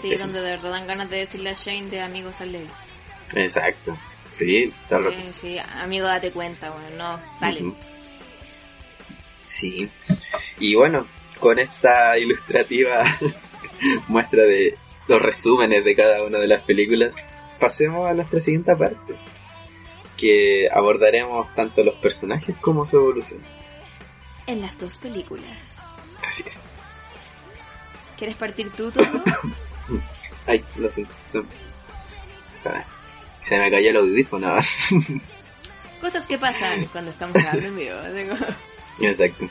Sí, 0.00 0.14
donde 0.16 0.40
de 0.40 0.50
verdad 0.50 0.70
dan 0.70 0.86
ganas 0.86 1.10
de 1.10 1.18
decirle 1.18 1.50
a 1.50 1.54
Shane 1.54 1.88
de 1.88 2.00
amigo 2.00 2.32
sale. 2.32 2.66
Exacto. 3.34 3.96
Sí, 4.34 4.72
el 4.90 5.04
rato. 5.04 5.16
Sí, 5.32 5.56
amigo 5.58 6.06
date 6.06 6.30
cuenta, 6.30 6.70
weón, 6.70 6.98
no, 6.98 7.20
sale. 7.38 7.72
Sí. 9.42 9.88
Y 10.58 10.74
bueno, 10.74 11.06
con 11.40 11.58
esta 11.58 12.18
ilustrativa 12.18 13.02
muestra 14.08 14.42
de 14.44 14.76
los 15.08 15.22
resúmenes 15.22 15.84
de 15.84 15.94
cada 15.94 16.22
una 16.22 16.38
de 16.38 16.48
las 16.48 16.62
películas, 16.62 17.14
pasemos 17.58 18.10
a 18.10 18.14
nuestra 18.14 18.40
siguiente 18.40 18.74
parte, 18.74 19.14
que 20.16 20.68
abordaremos 20.72 21.54
tanto 21.54 21.84
los 21.84 21.94
personajes 21.96 22.56
como 22.60 22.86
su 22.86 22.96
evolución. 22.96 23.40
En 24.46 24.60
las 24.62 24.78
dos 24.78 24.96
películas. 24.98 25.76
Así 26.26 26.44
es. 26.46 26.76
¿Quieres 28.16 28.36
partir 28.36 28.70
tú, 28.70 28.90
Toto? 28.90 29.22
Ay, 30.46 30.64
lo 30.76 30.90
siento. 30.90 31.14
Se, 33.42 33.58
me 33.58 33.70
cayó 33.70 33.90
el 33.90 33.96
audífono. 33.96 34.54
Cosas 36.00 36.26
que 36.26 36.38
pasan 36.38 36.86
cuando 36.86 37.10
estamos 37.10 37.34
grabando 37.34 37.66
en 37.66 37.76
vivo. 37.76 38.36
Exacto. 39.00 39.48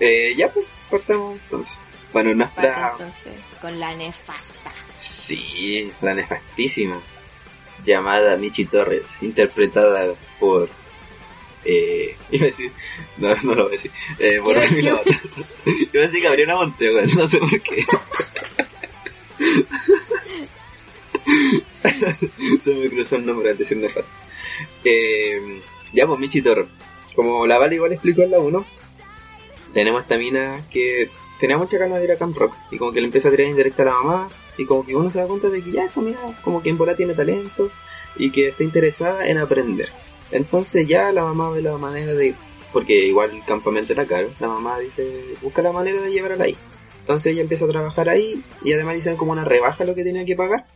Eh, 0.00 0.34
ya 0.36 0.50
pues, 0.52 0.66
cortamos 0.90 1.40
entonces. 1.40 1.78
Bueno, 2.12 2.34
nuestra... 2.34 2.92
entonces 2.92 3.36
con 3.60 3.78
la 3.80 3.94
nefasta. 3.94 4.72
Sí, 5.00 5.92
la 6.00 6.14
nefastísima. 6.14 7.00
Llamada 7.84 8.36
Michi 8.36 8.64
Torres, 8.66 9.22
interpretada 9.22 10.14
por. 10.38 10.68
Eh, 11.64 12.16
iba 12.30 12.44
a 12.44 12.46
decir. 12.46 12.72
No, 13.18 13.34
no 13.44 13.54
lo 13.54 13.62
voy 13.64 13.72
a 13.74 13.76
decir. 13.76 13.90
Eh, 14.18 14.40
por 14.42 14.54
decir- 14.60 14.84
Lovato. 14.84 15.10
Iba 15.66 16.02
a 16.02 16.06
decir 16.06 16.22
Gabriela 16.22 16.56
Montego, 16.56 17.00
no 17.16 17.28
sé 17.28 17.38
por 17.38 17.60
qué. 17.60 17.84
Se 22.60 22.74
me 22.74 22.88
cruzó 22.88 23.16
el 23.16 23.26
nombre 23.26 23.50
al 23.50 23.56
decir 23.58 23.76
nefasto. 23.76 24.08
Eh, 24.84 25.60
ya, 25.92 26.06
pues 26.06 26.18
Michi 26.18 26.42
Torre. 26.42 26.66
Como 27.14 27.46
la 27.46 27.58
Vale 27.58 27.76
igual 27.76 27.92
explicó 27.92 28.22
en 28.22 28.32
la 28.32 28.40
1, 28.40 28.66
tenemos 29.72 30.02
esta 30.02 30.16
mina 30.16 30.64
que 30.70 31.08
tenía 31.38 31.56
mucha 31.58 31.78
ganas 31.78 31.98
de 31.98 32.04
ir 32.06 32.12
a 32.12 32.16
Camp 32.18 32.36
Rock. 32.36 32.54
Y 32.70 32.78
como 32.78 32.92
que 32.92 33.00
le 33.00 33.06
empieza 33.06 33.28
a 33.28 33.30
tirar 33.30 33.46
indirecta 33.48 33.82
a 33.82 33.86
la 33.86 33.92
mamá. 33.94 34.28
Y 34.58 34.66
como 34.66 34.84
que 34.84 34.94
uno 34.96 35.10
se 35.10 35.18
da 35.20 35.26
cuenta 35.26 35.48
de 35.48 35.62
que 35.62 35.70
ya 35.72 35.84
esta 35.84 36.00
mina, 36.00 36.18
como 36.42 36.62
que 36.62 36.70
en 36.70 36.78
bola 36.78 36.96
tiene 36.96 37.14
talento. 37.14 37.70
Y 38.16 38.30
que 38.30 38.48
está 38.48 38.64
interesada 38.64 39.26
en 39.26 39.38
aprender. 39.38 39.88
Entonces 40.34 40.86
ya 40.86 41.10
la 41.12 41.24
mamá 41.24 41.50
ve 41.50 41.62
la 41.62 41.78
manera 41.78 42.12
de... 42.14 42.34
Porque 42.72 43.06
igual 43.06 43.30
el 43.30 43.44
campamento 43.44 43.92
era 43.92 44.04
caro. 44.04 44.30
La 44.40 44.48
mamá 44.48 44.78
dice, 44.80 45.24
busca 45.40 45.62
la 45.62 45.72
manera 45.72 46.00
de 46.00 46.10
llevarla 46.10 46.44
ahí. 46.44 46.56
Entonces 47.00 47.32
ella 47.32 47.42
empieza 47.42 47.64
a 47.64 47.68
trabajar 47.68 48.08
ahí. 48.08 48.42
Y 48.64 48.72
además 48.72 48.94
dicen 48.94 49.16
como 49.16 49.32
una 49.32 49.44
rebaja 49.44 49.84
lo 49.84 49.94
que 49.94 50.02
tenía 50.04 50.24
que 50.24 50.34
pagar. 50.36 50.66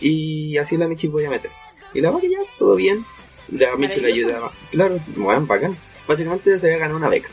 Y 0.00 0.56
así 0.58 0.76
la 0.76 0.86
Michi 0.86 1.08
podía 1.08 1.28
meterse. 1.28 1.66
Y 1.94 2.00
la 2.00 2.10
Vale 2.10 2.30
ya, 2.30 2.38
todo 2.58 2.76
bien. 2.76 3.04
La 3.48 3.74
Michi 3.76 4.00
le 4.00 4.12
ayudaba. 4.12 4.52
Claro, 4.70 4.98
bueno, 5.16 5.44
bacán. 5.46 5.76
Básicamente 6.06 6.58
se 6.60 6.66
había 6.66 6.78
ganado 6.78 6.98
una 6.98 7.08
beca. 7.08 7.28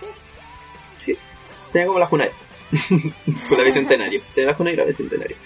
Sí. 0.00 0.06
Sí. 0.98 1.18
Tenía 1.72 1.86
como 1.88 1.98
la 1.98 2.06
Juna 2.06 2.28
Con 3.48 3.58
la 3.58 3.64
bicentenario. 3.64 4.22
Tenía 4.34 4.50
la 4.52 4.56
Juna 4.56 4.72
y 4.72 4.76
la 4.76 4.84
bicentenario. 4.84 5.36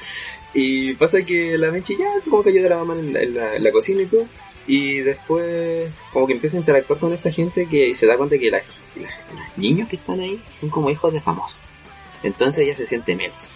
Y 0.54 0.95
pasa 0.95 1.23
que 1.23 1.59
la 1.59 1.73
Michi 1.73 1.97
ya 1.97 2.06
como 2.30 2.42
que 2.45 2.50
ayuda 2.50 2.66
a 2.66 2.71
la 2.71 2.76
mamá 2.85 2.95
en 3.00 3.12
la, 3.12 3.21
en 3.23 3.35
la- 3.35 3.56
en 3.56 3.64
la 3.64 3.73
cocina 3.73 4.02
y 4.02 4.06
todo. 4.06 4.26
Y 4.66 4.99
después 4.99 5.92
como 6.12 6.26
que 6.26 6.32
empieza 6.32 6.56
a 6.56 6.61
interactuar 6.61 6.99
con 6.99 7.12
esta 7.12 7.30
gente 7.30 7.68
que 7.68 7.94
se 7.94 8.06
da 8.06 8.16
cuenta 8.16 8.38
que 8.38 8.50
los 8.50 8.62
niños 9.56 9.88
que 9.88 9.96
están 9.96 10.20
ahí 10.20 10.42
son 10.58 10.70
como 10.70 10.90
hijos 10.90 11.12
de 11.12 11.20
famosos. 11.20 11.61
Entonces 12.23 12.64
ella 12.64 12.75
se 12.75 12.87
siente 12.87 13.14
menos. 13.14 13.49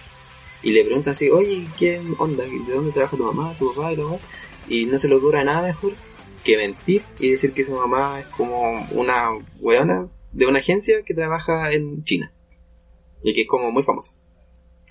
Y 0.63 0.73
le 0.73 0.85
preguntan 0.85 1.13
así, 1.13 1.31
oye, 1.31 1.67
¿qué 1.79 2.01
onda? 2.19 2.45
¿De 2.45 2.75
dónde 2.75 2.93
trabaja 2.93 3.17
tu 3.17 3.25
mamá, 3.25 3.55
tu 3.59 3.73
papá 3.75 3.93
y 3.93 3.97
lo? 3.97 4.21
Y 4.69 4.87
no 4.87 4.99
se 4.99 5.09
le 5.09 5.15
ocurre 5.15 5.43
nada 5.45 5.63
mejor 5.63 5.95
que 6.45 6.57
mentir 6.57 7.03
y 7.19 7.31
decir 7.31 7.53
que 7.53 7.65
su 7.65 7.73
mamá 7.73 8.21
es 8.21 8.27
como 8.27 8.87
una 8.93 9.31
weona 9.59 10.09
de 10.33 10.47
una 10.47 10.61
agencia 10.61 11.03
que 11.03 11.15
trabaja 11.15 11.73
en 11.73 12.05
China. 12.05 12.33
Y 13.23 13.35
que 13.35 13.43
es 13.43 13.49
como 13.49 13.71
muy 13.71 13.83
famosa. 13.83 14.15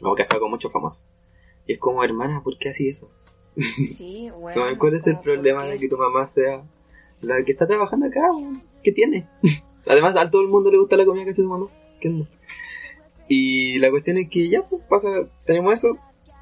O 0.01 0.15
que 0.15 0.23
está 0.23 0.39
con 0.39 0.49
muchos 0.49 0.71
famosos. 0.71 1.05
Y 1.65 1.73
es 1.73 1.79
como, 1.79 2.03
hermana, 2.03 2.41
¿por 2.43 2.57
qué 2.57 2.69
así 2.69 2.89
eso? 2.89 3.11
Sí, 3.59 4.29
bueno. 4.39 4.61
Como, 4.61 4.77
¿Cuál 4.77 4.95
es 4.95 5.07
el 5.07 5.13
como, 5.13 5.23
¿por 5.23 5.33
problema 5.33 5.65
de 5.65 5.79
que 5.79 5.89
tu 5.89 5.97
mamá 5.97 6.27
sea 6.27 6.63
la 7.21 7.43
que 7.43 7.51
está 7.51 7.67
trabajando 7.67 8.07
acá? 8.07 8.21
¿Qué 8.83 8.91
tiene? 8.91 9.27
Además, 9.87 10.15
a 10.17 10.29
todo 10.29 10.41
el 10.41 10.49
mundo 10.49 10.71
le 10.71 10.77
gusta 10.77 10.97
la 10.97 11.05
comida 11.05 11.25
que 11.25 11.31
hace 11.31 11.41
su 11.41 11.49
mamá. 11.49 11.67
¿Qué 11.99 12.09
onda? 12.09 12.27
Y 13.27 13.77
la 13.79 13.91
cuestión 13.91 14.17
es 14.17 14.29
que 14.29 14.49
ya, 14.49 14.63
pues 14.63 14.81
pasa, 14.89 15.09
tenemos 15.45 15.73
eso. 15.73 15.97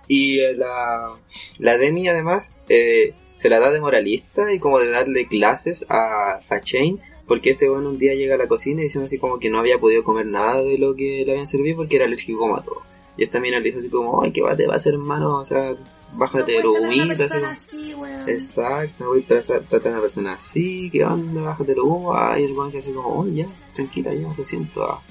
Y 0.07 0.39
eh, 0.39 0.53
la, 0.55 1.15
la 1.59 1.77
Demi, 1.77 2.07
además, 2.07 2.55
eh, 2.69 3.13
se 3.39 3.49
la 3.49 3.59
da 3.59 3.71
de 3.71 3.81
moralista 3.81 4.53
y 4.53 4.59
como 4.59 4.79
de 4.79 4.89
darle 4.89 5.27
clases 5.27 5.85
a, 5.89 6.39
a 6.49 6.59
Shane. 6.63 6.97
Porque 7.27 7.51
este 7.51 7.67
bueno 7.67 7.89
un 7.89 7.99
día 7.99 8.15
llega 8.15 8.35
a 8.35 8.37
la 8.37 8.47
cocina 8.47 8.81
diciendo 8.81 9.05
así 9.05 9.17
como 9.17 9.37
que 9.37 9.49
no 9.49 9.59
había 9.59 9.79
podido 9.79 10.03
comer 10.05 10.25
nada 10.25 10.63
de 10.63 10.77
lo 10.77 10.95
que 10.95 11.23
le 11.25 11.33
habían 11.33 11.45
servido 11.45 11.75
porque 11.75 11.97
era 11.97 12.05
alérgico 12.05 12.39
como 12.39 12.55
a 12.55 12.63
todo. 12.63 12.81
Y 13.17 13.23
esta 13.23 13.39
mina 13.39 13.57
le 13.59 13.65
dice 13.65 13.79
así 13.79 13.89
como, 13.89 14.21
ay, 14.21 14.31
¿qué 14.31 14.41
va, 14.41 14.55
te 14.55 14.67
va 14.67 14.73
a 14.73 14.75
hacer 14.77 14.93
hermano? 14.93 15.39
O 15.39 15.43
sea, 15.43 15.75
bájate 16.13 16.51
de 16.53 16.63
no 16.63 16.71
una 16.71 16.87
humita. 16.87 17.25
así 17.25 17.93
weón. 17.95 18.29
Exacto, 18.29 19.07
voy 19.07 19.21
a 19.23 19.25
tratar 19.25 19.61
tratar 19.63 19.87
a 19.91 19.95
una 19.95 20.01
persona 20.01 20.33
así, 20.33 20.89
¿qué 20.91 21.03
onda? 21.03 21.41
Bájate 21.41 21.71
el 21.71 21.79
humo, 21.79 22.15
ay, 22.15 22.43
el 22.43 22.51
weón 22.53 22.71
que 22.71 22.77
así 22.77 22.91
como, 22.91 23.07
oh, 23.21 23.27
ya, 23.27 23.47
tranquila, 23.75 24.13
ya, 24.13 24.31
lo 24.37 24.43
siento. 24.43 24.83
ah". 24.83 25.01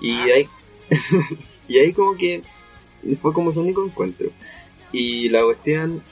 Y 0.00 0.14
Ah. 0.16 0.24
ahí, 0.34 0.44
y 1.68 1.78
ahí 1.78 1.92
como 1.92 2.16
que 2.16 2.42
fue 3.20 3.32
como 3.32 3.52
su 3.52 3.60
único 3.60 3.84
encuentro. 3.84 4.28
Y 4.90 5.28
la 5.28 5.44
cuestión, 5.44 6.02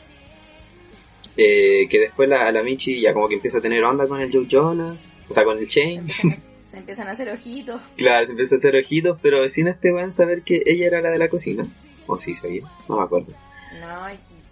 eh, 1.37 1.87
que 1.91 1.99
después 1.99 2.29
la, 2.29 2.51
la 2.53 2.63
Michi 2.63 3.01
ya 3.01 3.13
como 3.13 3.29
que 3.29 3.35
empieza 3.35 3.59
a 3.59 3.61
tener 3.61 3.83
onda 3.85 4.07
con 4.07 4.21
el 4.21 4.33
Joe 4.33 4.47
Jonas, 4.49 5.09
o 5.29 5.35
sea, 5.35 5.45
con 5.45 5.59
el 5.59 5.67
Shane. 5.67 6.05
Empiezan, 6.79 7.09
a, 7.09 7.17
se 7.17 7.23
empiezan 7.23 7.33
a 7.33 7.35
hacer 7.35 7.51
ojitos. 7.51 7.81
Claro, 7.97 8.27
se 8.27 8.31
empieza 8.33 8.55
a 8.55 8.59
hacer 8.59 8.77
ojitos, 8.77 9.19
pero 9.23 9.47
sin 9.49 9.69
este 9.69 9.93
weón 9.93 10.13
saber 10.13 10.43
que 10.43 10.63
ella 10.67 10.87
era 10.87 11.01
la 11.01 11.11
de 11.11 11.19
la 11.19 11.29
cocina. 11.29 11.67
O 12.07 12.19
sí 12.19 12.35
sabía, 12.35 12.63
no 12.89 12.97
me 12.99 13.05
acuerdo. 13.05 13.33
No, 13.81 14.07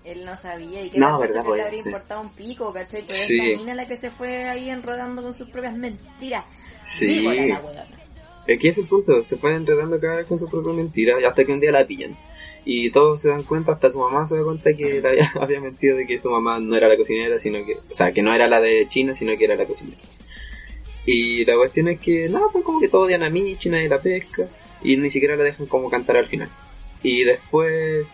él 0.04 0.24
no 0.24 0.36
sabía. 0.36 0.84
Y 0.84 0.90
que 0.90 0.98
No, 0.98 1.18
verdad, 1.18 1.42
que 1.42 1.48
le 1.48 1.54
pues, 1.54 1.64
habría 1.64 1.78
sí. 1.80 1.88
importado 1.88 2.20
un 2.20 2.30
pico, 2.30 2.72
¿cachai? 2.72 3.04
Pero 3.06 3.18
Sí. 3.26 3.54
mina 3.56 3.74
la 3.74 3.86
que 3.86 3.96
se 3.96 4.10
fue 4.10 4.44
ahí 4.44 4.70
enrodando 4.70 5.22
con 5.22 5.34
sus 5.34 5.48
propias 5.48 5.76
mentiras. 5.76 6.44
Sí. 6.82 7.22
La. 7.22 7.62
Aquí 8.54 8.68
es 8.68 8.78
el 8.78 8.86
punto, 8.86 9.22
se 9.24 9.36
fue 9.36 9.54
enredando 9.54 10.00
cada 10.00 10.16
vez 10.16 10.26
con 10.26 10.38
su 10.38 10.48
propia 10.48 10.72
mentira 10.72 11.16
hasta 11.26 11.44
que 11.44 11.52
un 11.52 11.60
día 11.60 11.70
la 11.72 11.86
pillan. 11.86 12.16
Y 12.64 12.90
todos 12.90 13.20
se 13.20 13.28
dan 13.28 13.42
cuenta, 13.42 13.72
hasta 13.72 13.90
su 13.90 13.98
mamá 13.98 14.24
se 14.24 14.36
da 14.36 14.44
cuenta 14.44 14.72
que 14.74 15.02
había, 15.04 15.30
había 15.40 15.60
mentido 15.60 15.96
de 15.96 16.06
que 16.06 16.16
su 16.16 16.30
mamá 16.30 16.58
no 16.58 16.74
era 16.76 16.88
la 16.88 16.96
cocinera, 16.96 17.38
sino 17.38 17.64
que, 17.66 17.74
o 17.74 17.94
sea, 17.94 18.12
que 18.12 18.22
no 18.22 18.32
era 18.32 18.46
la 18.48 18.60
de 18.60 18.86
China, 18.88 19.12
sino 19.14 19.36
que 19.36 19.44
era 19.44 19.54
la 19.56 19.66
cocinera. 19.66 19.98
Y 21.10 21.42
la 21.46 21.56
cuestión 21.56 21.88
es 21.88 21.98
que, 21.98 22.28
no, 22.28 22.50
pues 22.52 22.62
como 22.62 22.80
que 22.80 22.88
todos 22.88 23.06
odian 23.06 23.22
a 23.22 23.30
Michi, 23.30 23.70
nadie 23.70 23.88
la 23.88 23.98
pesca, 23.98 24.46
y 24.82 24.98
ni 24.98 25.08
siquiera 25.08 25.36
la 25.36 25.44
dejan 25.44 25.64
como 25.64 25.88
cantar 25.88 26.18
al 26.18 26.26
final. 26.26 26.50
Y 27.02 27.24
después, 27.24 28.06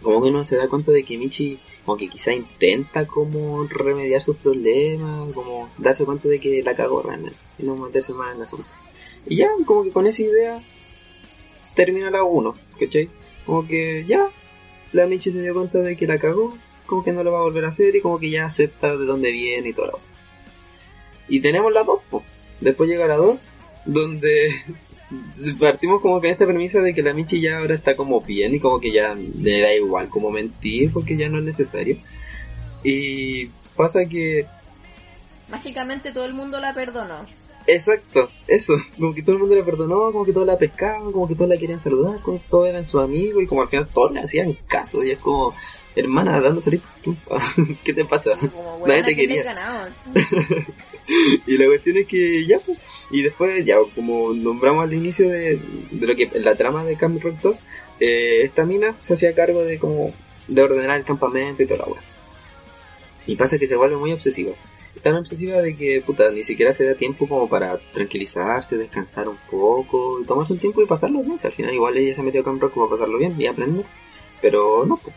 como 0.00 0.22
que 0.22 0.30
uno 0.30 0.42
se 0.44 0.56
da 0.56 0.66
cuenta 0.66 0.92
de 0.92 1.04
que 1.04 1.18
Michi, 1.18 1.58
como 1.84 1.98
que 1.98 2.08
quizá 2.08 2.32
intenta 2.32 3.06
como 3.06 3.64
remediar 3.64 4.22
sus 4.22 4.36
problemas, 4.36 5.30
como 5.34 5.68
darse 5.76 6.06
cuenta 6.06 6.26
de 6.26 6.40
que 6.40 6.62
la 6.62 6.74
cagó 6.74 7.02
realmente, 7.02 7.36
y 7.58 7.64
no 7.66 7.76
meterse 7.76 8.14
más 8.14 8.30
en 8.30 8.36
el 8.38 8.44
asunto. 8.44 8.66
Y 9.26 9.36
ya, 9.36 9.48
como 9.66 9.82
que 9.82 9.90
con 9.90 10.06
esa 10.06 10.22
idea 10.22 10.64
termina 11.74 12.10
la 12.10 12.24
1, 12.24 12.54
¿cachai? 12.80 13.10
Como 13.44 13.68
que 13.68 14.06
ya, 14.08 14.30
la 14.92 15.06
Michi 15.06 15.32
se 15.32 15.42
dio 15.42 15.52
cuenta 15.52 15.80
de 15.80 15.98
que 15.98 16.06
la 16.06 16.18
cagó, 16.18 16.56
como 16.86 17.04
que 17.04 17.12
no 17.12 17.22
lo 17.22 17.30
va 17.30 17.40
a 17.40 17.42
volver 17.42 17.66
a 17.66 17.68
hacer 17.68 17.94
y 17.94 18.00
como 18.00 18.18
que 18.18 18.30
ya 18.30 18.46
acepta 18.46 18.96
de 18.96 19.04
dónde 19.04 19.30
viene 19.32 19.68
y 19.68 19.74
todo 19.74 19.88
lo 19.88 20.13
Y 21.28 21.40
tenemos 21.40 21.72
la 21.72 21.82
2, 21.82 22.00
po. 22.10 22.22
después 22.60 22.88
llega 22.88 23.06
la 23.06 23.16
2, 23.16 23.38
donde 23.86 24.50
partimos 25.58 26.00
como 26.00 26.20
con 26.20 26.30
esta 26.30 26.46
premisa 26.46 26.80
de 26.80 26.94
que 26.94 27.02
la 27.02 27.14
Michi 27.14 27.40
ya 27.40 27.58
ahora 27.58 27.74
está 27.74 27.96
como 27.96 28.20
bien 28.20 28.54
y 28.54 28.60
como 28.60 28.80
que 28.80 28.92
ya 28.92 29.14
le 29.14 29.60
da 29.60 29.72
igual 29.74 30.08
como 30.08 30.30
mentir 30.30 30.92
porque 30.92 31.16
ya 31.16 31.28
no 31.28 31.38
es 31.38 31.44
necesario. 31.44 31.98
Y 32.82 33.46
pasa 33.76 34.06
que 34.06 34.46
Mágicamente 35.48 36.12
todo 36.12 36.24
el 36.24 36.34
mundo 36.34 36.58
la 36.60 36.74
perdonó. 36.74 37.26
Exacto, 37.66 38.28
eso, 38.46 38.74
como 38.98 39.14
que 39.14 39.22
todo 39.22 39.36
el 39.36 39.40
mundo 39.40 39.54
le 39.54 39.62
perdonó, 39.62 40.12
como 40.12 40.24
que 40.24 40.32
todos 40.32 40.46
la 40.46 40.58
pescaban, 40.58 41.12
como 41.12 41.26
que 41.26 41.34
todos 41.34 41.48
la 41.48 41.56
querían 41.56 41.80
saludar, 41.80 42.20
como 42.20 42.38
que 42.38 42.44
todos 42.48 42.68
eran 42.68 42.84
sus 42.84 43.00
amigos 43.00 43.42
y 43.42 43.46
como 43.46 43.62
al 43.62 43.68
final 43.68 43.88
todos 43.88 44.12
le 44.12 44.20
hacían 44.20 44.52
caso 44.66 45.02
y 45.02 45.12
es 45.12 45.18
como, 45.18 45.54
hermana, 45.96 46.40
dando 46.40 46.60
salir 46.60 46.80
¿qué 47.84 47.92
te 47.92 48.04
pasa? 48.04 48.32
Como 48.38 48.86
Nadie 48.86 49.04
te 49.04 49.16
quería. 49.16 49.42
ganado. 49.42 49.88
Y 51.46 51.58
la 51.58 51.66
cuestión 51.66 51.98
es 51.98 52.06
que 52.06 52.46
ya, 52.46 52.58
pues, 52.60 52.78
y 53.10 53.20
después 53.22 53.62
ya, 53.64 53.76
como 53.94 54.32
nombramos 54.32 54.84
al 54.84 54.94
inicio 54.94 55.28
de, 55.28 55.60
de 55.90 56.06
lo 56.06 56.16
que, 56.16 56.30
la 56.40 56.54
trama 56.54 56.82
de 56.84 56.96
Camp 56.96 57.22
Rock 57.22 57.36
2, 57.42 57.62
eh, 58.00 58.40
esta 58.44 58.64
mina 58.64 58.96
se 59.00 59.12
hacía 59.12 59.34
cargo 59.34 59.62
de 59.62 59.78
como, 59.78 60.14
de 60.48 60.62
ordenar 60.62 60.98
el 60.98 61.04
campamento 61.04 61.62
y 61.62 61.66
toda 61.66 61.80
la 61.80 61.92
weá. 61.92 62.02
Y 63.26 63.36
pasa 63.36 63.58
que 63.58 63.66
se 63.66 63.76
vuelve 63.76 63.96
muy 63.96 64.12
obsesiva. 64.12 64.52
Tan 65.02 65.16
obsesiva 65.16 65.60
de 65.60 65.76
que, 65.76 66.00
puta, 66.00 66.30
ni 66.30 66.42
siquiera 66.42 66.72
se 66.72 66.84
da 66.86 66.94
tiempo 66.94 67.28
como 67.28 67.48
para 67.48 67.78
tranquilizarse, 67.92 68.78
descansar 68.78 69.28
un 69.28 69.38
poco, 69.50 70.22
tomarse 70.26 70.54
un 70.54 70.58
tiempo 70.58 70.80
y 70.82 70.86
pasarlo 70.86 71.22
bien. 71.22 71.36
Si 71.36 71.46
al 71.46 71.52
final 71.52 71.74
igual 71.74 71.96
ella 71.98 72.14
se 72.14 72.22
metió 72.22 72.40
a 72.40 72.44
Camp 72.44 72.62
Rock 72.62 72.72
como 72.72 72.86
a 72.86 72.90
pasarlo 72.90 73.18
bien 73.18 73.34
y 73.38 73.46
aprender. 73.46 73.84
Pero 74.40 74.86
no, 74.86 74.96
pues. 74.96 75.14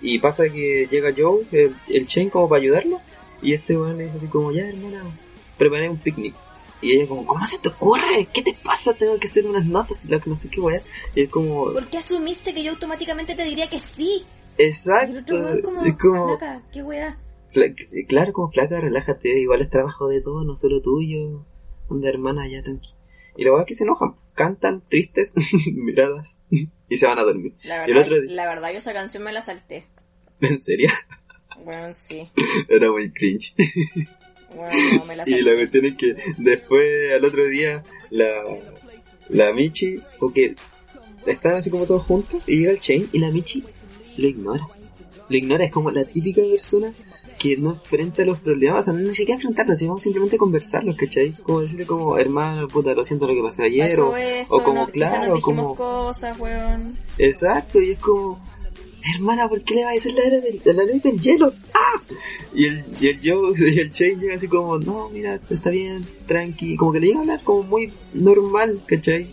Y 0.00 0.18
pasa 0.18 0.48
que 0.48 0.86
llega 0.90 1.12
Joe, 1.16 1.44
el, 1.52 1.74
el 1.88 2.06
Shane, 2.06 2.30
como 2.30 2.48
para 2.48 2.62
ayudarla. 2.62 3.02
Y 3.42 3.52
este 3.52 3.76
weón 3.76 3.98
le 3.98 4.04
dice 4.04 4.16
así 4.16 4.28
como, 4.28 4.52
ya 4.52 4.68
hermana, 4.68 5.04
preparé 5.56 5.88
un 5.88 5.98
picnic. 5.98 6.34
Y 6.80 6.92
ella 6.92 7.08
como, 7.08 7.26
¿cómo 7.26 7.44
se 7.44 7.58
te 7.58 7.68
ocurre? 7.68 8.28
¿Qué 8.32 8.42
te 8.42 8.56
pasa? 8.62 8.94
Tengo 8.94 9.18
que 9.18 9.26
hacer 9.26 9.46
unas 9.46 9.66
notas 9.66 10.04
y 10.04 10.08
la 10.08 10.20
que 10.20 10.30
no 10.30 10.36
sé 10.36 10.48
qué 10.48 10.60
weá. 10.60 10.80
Y 11.14 11.22
es 11.22 11.30
como, 11.30 11.72
¿Por 11.72 11.88
qué 11.88 11.98
asumiste 11.98 12.54
que 12.54 12.62
yo 12.62 12.72
automáticamente 12.72 13.34
te 13.34 13.44
diría 13.44 13.68
que 13.68 13.80
sí? 13.80 14.24
Y 14.56 14.62
el 14.62 14.68
exacto. 14.68 15.18
otro 15.18 15.36
weón 15.36 15.62
como, 15.62 15.84
Es 15.84 15.96
como, 15.98 16.38
flaca, 16.38 16.62
qué 16.72 16.82
weá. 16.82 17.18
Claro, 18.08 18.32
como 18.32 18.50
flaca, 18.50 18.80
relájate, 18.80 19.40
igual 19.40 19.62
es 19.62 19.70
trabajo 19.70 20.08
de 20.08 20.20
todos, 20.20 20.46
no 20.46 20.56
solo 20.56 20.80
tuyo. 20.80 21.44
Onda 21.88 22.08
hermana, 22.08 22.46
ya 22.48 22.62
tranqui. 22.62 22.90
Y 23.38 23.44
la 23.44 23.50
verdad 23.52 23.64
es 23.64 23.68
que 23.68 23.74
se 23.74 23.84
enojan, 23.84 24.14
cantan 24.34 24.82
tristes, 24.88 25.32
miradas, 25.72 26.40
y 26.50 26.96
se 26.98 27.06
van 27.06 27.18
a 27.18 27.22
dormir. 27.22 27.54
La 27.62 27.86
Y 27.86 27.90
el 27.92 27.94
verdad, 27.94 28.02
otro 28.12 28.20
día- 28.22 28.34
la 28.34 28.46
verdad, 28.46 28.72
yo 28.72 28.78
esa 28.78 28.92
canción 28.92 29.22
me 29.22 29.32
la 29.32 29.42
salté. 29.42 29.86
¿En 30.40 30.58
serio? 30.58 30.90
Bueno, 31.64 31.94
sí. 31.94 32.28
Era 32.68 32.90
muy 32.90 33.10
cringe. 33.12 33.54
Bueno, 34.54 34.72
no, 34.98 35.04
me 35.04 35.16
la 35.16 35.22
Y 35.26 35.30
la 35.30 35.36
salté. 35.38 35.56
cuestión 35.56 35.84
es 35.86 35.96
que 35.96 36.16
después, 36.38 37.12
al 37.12 37.24
otro 37.24 37.44
día, 37.46 37.84
la, 38.10 38.42
la 39.28 39.52
Michi, 39.52 40.00
porque 40.18 40.56
están 41.26 41.56
así 41.56 41.70
como 41.70 41.86
todos 41.86 42.02
juntos, 42.02 42.48
y 42.48 42.58
llega 42.58 42.70
el 42.72 42.80
Chain, 42.80 43.08
y 43.12 43.18
la 43.20 43.30
Michi 43.30 43.62
lo 44.16 44.26
ignora. 44.26 44.66
Lo 45.28 45.36
ignora, 45.36 45.64
es 45.64 45.70
como 45.72 45.90
la 45.90 46.04
típica 46.04 46.42
persona 46.42 46.92
que 47.38 47.56
no 47.56 47.70
enfrenta 47.70 48.24
los 48.24 48.38
problemas, 48.40 48.80
o 48.80 48.82
sea, 48.84 48.92
no 48.92 49.00
ni 49.06 49.14
siquiera 49.14 49.36
enfrentarlos, 49.36 49.78
sino 49.78 49.96
simplemente 49.98 50.36
conversarlos, 50.36 50.96
¿cachai? 50.96 51.32
Como 51.42 51.60
decirle 51.60 51.86
como, 51.86 52.18
hermano, 52.18 52.66
puta, 52.68 52.94
lo 52.94 53.04
siento 53.04 53.26
lo 53.28 53.34
que 53.34 53.42
pasó 53.42 53.62
ayer, 53.62 53.98
o, 54.00 54.10
Pasó 54.10 54.16
esto, 54.16 54.54
o 54.54 54.62
como, 54.62 54.86
quizá 54.86 54.92
claro, 55.12 55.34
dijimos 55.36 55.42
como- 55.64 55.74
cosas, 55.76 56.38
weón. 56.38 56.96
exacto, 57.16 57.80
y 57.80 57.92
es 57.92 57.98
como, 58.00 58.38
hermana, 59.14 59.48
¿por 59.48 59.62
qué 59.62 59.76
le 59.76 59.84
va 59.84 59.90
a 59.90 59.94
decir 59.94 60.12
la 60.14 60.22
ley 60.28 60.40
del, 60.64 60.76
la 60.76 60.84
ley 60.84 60.98
del 60.98 61.20
hielo? 61.20 61.52
¡Ah! 61.74 62.00
Y 62.54 62.64
el, 62.66 62.84
y 63.00 63.06
el 63.08 63.20
Joe 63.22 63.52
y 63.74 63.78
el 63.78 63.90
Shane 63.92 64.16
llega 64.16 64.34
así 64.34 64.48
como, 64.48 64.78
no, 64.78 65.08
mira, 65.10 65.38
está 65.48 65.70
bien, 65.70 66.04
tranqui, 66.26 66.76
como 66.76 66.92
que 66.92 67.00
le 67.00 67.06
llega 67.08 67.18
a 67.18 67.22
hablar 67.22 67.40
como 67.44 67.62
muy 67.62 67.92
normal, 68.14 68.80
¿cachai? 68.86 69.30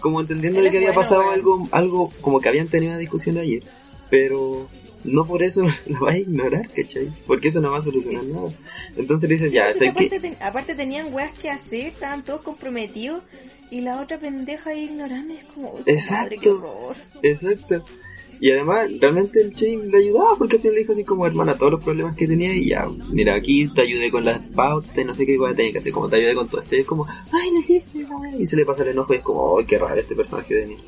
Como 0.00 0.20
entendiendo 0.20 0.60
de 0.62 0.70
que 0.70 0.76
había 0.78 0.88
bueno, 0.90 1.00
pasado 1.02 1.20
weón. 1.22 1.34
algo, 1.34 1.68
algo, 1.72 2.12
como 2.20 2.40
que 2.40 2.48
habían 2.48 2.68
tenido 2.68 2.90
una 2.92 2.98
discusión 2.98 3.38
ayer, 3.38 3.62
pero 4.10 4.66
no 5.04 5.26
por 5.26 5.42
eso 5.42 5.66
lo 5.86 6.00
va 6.00 6.12
a 6.12 6.18
ignorar, 6.18 6.68
¿cachai? 6.74 7.08
Porque 7.26 7.48
eso 7.48 7.60
no 7.60 7.70
va 7.70 7.78
a 7.78 7.82
solucionar 7.82 8.24
nada. 8.24 8.50
Entonces 8.96 9.28
le 9.28 9.34
dices, 9.36 9.52
ya, 9.52 9.72
¿sabes 9.72 9.90
aparte, 9.90 10.10
qué? 10.10 10.20
ten- 10.20 10.36
aparte 10.40 10.74
tenían 10.74 11.12
weas 11.12 11.32
que 11.38 11.50
hacer, 11.50 11.86
estaban 11.86 12.24
todos 12.24 12.42
comprometidos 12.42 13.22
y 13.70 13.80
la 13.82 14.00
otra 14.00 14.18
pendeja 14.18 14.70
ahí 14.70 14.84
ignorando 14.84 15.32
y 15.34 15.36
es 15.38 15.44
como, 15.44 15.68
"Uy, 15.72 15.78
madre, 15.78 15.84
qué 15.86 15.92
Exacto. 15.92 16.54
horror. 16.54 16.96
Exacto. 17.22 17.84
Y 18.42 18.50
además, 18.52 18.88
realmente 18.98 19.38
el 19.42 19.50
Shane 19.52 19.84
le 19.90 19.98
ayudaba 19.98 20.34
porque 20.38 20.56
al 20.56 20.62
final 20.62 20.74
le 20.76 20.80
dijo 20.80 20.92
así 20.92 21.04
como, 21.04 21.26
hermana, 21.26 21.58
todos 21.58 21.72
los 21.72 21.84
problemas 21.84 22.16
que 22.16 22.26
tenía 22.26 22.54
y 22.54 22.68
ya, 22.70 22.88
mira, 23.12 23.34
aquí 23.34 23.68
te 23.68 23.82
ayudé 23.82 24.10
con 24.10 24.24
las 24.24 24.40
pautas 24.40 24.96
y 24.96 25.04
no 25.04 25.14
sé 25.14 25.26
qué 25.26 25.36
cosa 25.36 25.54
tenía 25.54 25.72
que 25.72 25.78
hacer, 25.78 25.92
como 25.92 26.08
te 26.08 26.16
ayudé 26.16 26.34
con 26.34 26.48
todo 26.48 26.62
esto. 26.62 26.74
Y 26.74 26.80
es 26.80 26.86
como, 26.86 27.06
ay, 27.06 27.50
no 27.52 27.58
hiciste, 27.58 27.98
ay", 27.98 28.36
Y 28.42 28.46
se 28.46 28.56
le 28.56 28.64
pasa 28.64 28.82
el 28.82 28.88
enojo 28.88 29.12
y 29.12 29.18
es 29.18 29.22
como, 29.22 29.58
ay, 29.58 29.66
qué 29.66 29.78
raro 29.78 30.00
este 30.00 30.14
personaje 30.16 30.54
de 30.54 30.66
mierda. 30.66 30.84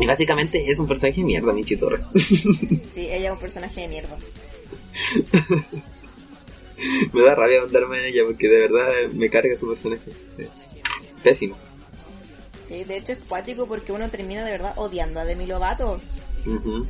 Y 0.00 0.06
básicamente 0.06 0.64
es 0.70 0.78
un 0.78 0.88
personaje 0.88 1.20
de 1.20 1.26
mierda, 1.26 1.52
Michi 1.52 1.76
Torres. 1.76 2.00
Sí, 2.94 3.06
ella 3.08 3.26
es 3.28 3.32
un 3.32 3.38
personaje 3.38 3.82
de 3.82 3.88
mierda. 3.88 4.18
me 7.12 7.22
da 7.22 7.34
rabia 7.34 7.60
mandarme 7.62 7.98
en 7.98 8.04
ella 8.06 8.22
porque 8.26 8.48
de 8.48 8.58
verdad 8.60 8.88
me 9.12 9.28
carga 9.30 9.56
su 9.56 9.68
personaje. 9.68 10.10
Pésimo. 11.22 11.56
Sí, 12.66 12.84
de 12.84 12.96
hecho 12.98 13.12
es 13.12 13.18
cuático 13.28 13.66
porque 13.66 13.92
uno 13.92 14.08
termina 14.10 14.44
de 14.44 14.52
verdad 14.52 14.72
odiando 14.76 15.20
a 15.20 15.24
Demi 15.24 15.46
Lovato. 15.46 16.00
Ujú. 16.46 16.86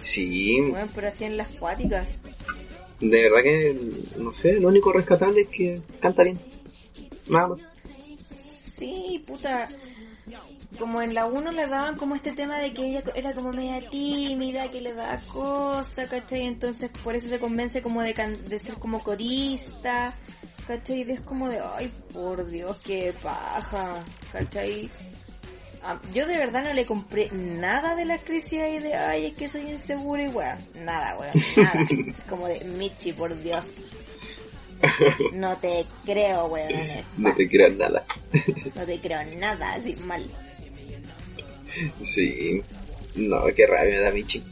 Sí, 0.00 0.60
Bueno, 0.70 0.88
pero 0.94 1.08
así 1.08 1.24
en 1.24 1.36
las 1.36 1.48
cuáticas. 1.48 2.08
de 3.00 3.22
verdad 3.22 3.42
que, 3.42 3.76
no 4.18 4.32
sé, 4.32 4.60
lo 4.60 4.68
único 4.68 4.92
rescatable 4.92 5.42
es 5.42 5.48
que 5.48 5.80
canta 6.00 6.22
bien. 6.22 6.38
Nada 7.28 7.48
más. 7.48 7.64
Sí, 8.78 9.20
puta. 9.26 9.66
Como 10.78 11.00
en 11.02 11.14
la 11.14 11.26
1 11.26 11.50
le 11.52 11.66
daban 11.66 11.96
como 11.96 12.14
este 12.14 12.32
tema 12.32 12.58
de 12.58 12.72
que 12.72 12.86
ella 12.86 13.02
era 13.14 13.32
como 13.34 13.52
media 13.52 13.88
tímida, 13.90 14.70
que 14.70 14.80
le 14.80 14.92
daba 14.92 15.18
cosa, 15.32 16.06
¿cachai? 16.08 16.42
Entonces 16.42 16.90
por 17.02 17.16
eso 17.16 17.28
se 17.28 17.38
convence 17.38 17.82
como 17.82 18.02
de, 18.02 18.14
can- 18.14 18.48
de 18.48 18.58
ser 18.58 18.74
como 18.74 19.02
corista, 19.02 20.14
¿cachai? 20.66 21.02
Y 21.02 21.10
es 21.12 21.20
como 21.22 21.48
de, 21.48 21.60
ay, 21.60 21.90
por 22.12 22.46
Dios, 22.46 22.78
qué 22.84 23.14
paja, 23.22 24.04
¿cachai? 24.32 24.88
Ah, 25.82 25.98
yo 26.12 26.26
de 26.26 26.36
verdad 26.36 26.64
no 26.64 26.72
le 26.74 26.84
compré 26.84 27.30
nada 27.32 27.94
de 27.94 28.04
la 28.04 28.18
crisis 28.18 28.60
ahí 28.60 28.80
de, 28.80 28.94
ay, 28.94 29.26
es 29.26 29.34
que 29.34 29.48
soy 29.48 29.62
insegura 29.70 30.24
y 30.24 30.28
weón. 30.28 30.58
Nada, 30.84 31.16
weón, 31.16 31.32
nada. 31.56 31.86
Es 32.06 32.18
como 32.28 32.48
de, 32.48 32.60
Michi, 32.64 33.12
por 33.12 33.40
Dios. 33.42 33.64
No 35.32 35.56
te 35.56 35.84
creo, 36.04 36.46
weón. 36.46 36.72
No 37.18 37.34
te 37.34 37.48
creas 37.48 37.72
nada. 37.74 38.04
No 38.74 38.84
te 38.84 38.98
creo 39.00 39.24
nada, 39.36 39.74
así 39.74 39.94
mal. 39.96 40.24
Sí. 42.02 42.62
No, 43.14 43.44
qué 43.54 43.66
rabia 43.66 43.96
me 43.96 44.00
da 44.00 44.10
Michi. 44.10 44.42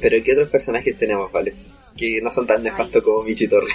Pero 0.00 0.22
¿qué 0.22 0.32
otros 0.32 0.48
personajes 0.48 0.98
tenemos, 0.98 1.30
vale? 1.32 1.54
Que 1.96 2.20
no 2.22 2.32
son 2.32 2.46
tan 2.46 2.62
nefastos 2.62 3.02
como 3.02 3.22
Michi 3.22 3.48
Torres. 3.48 3.74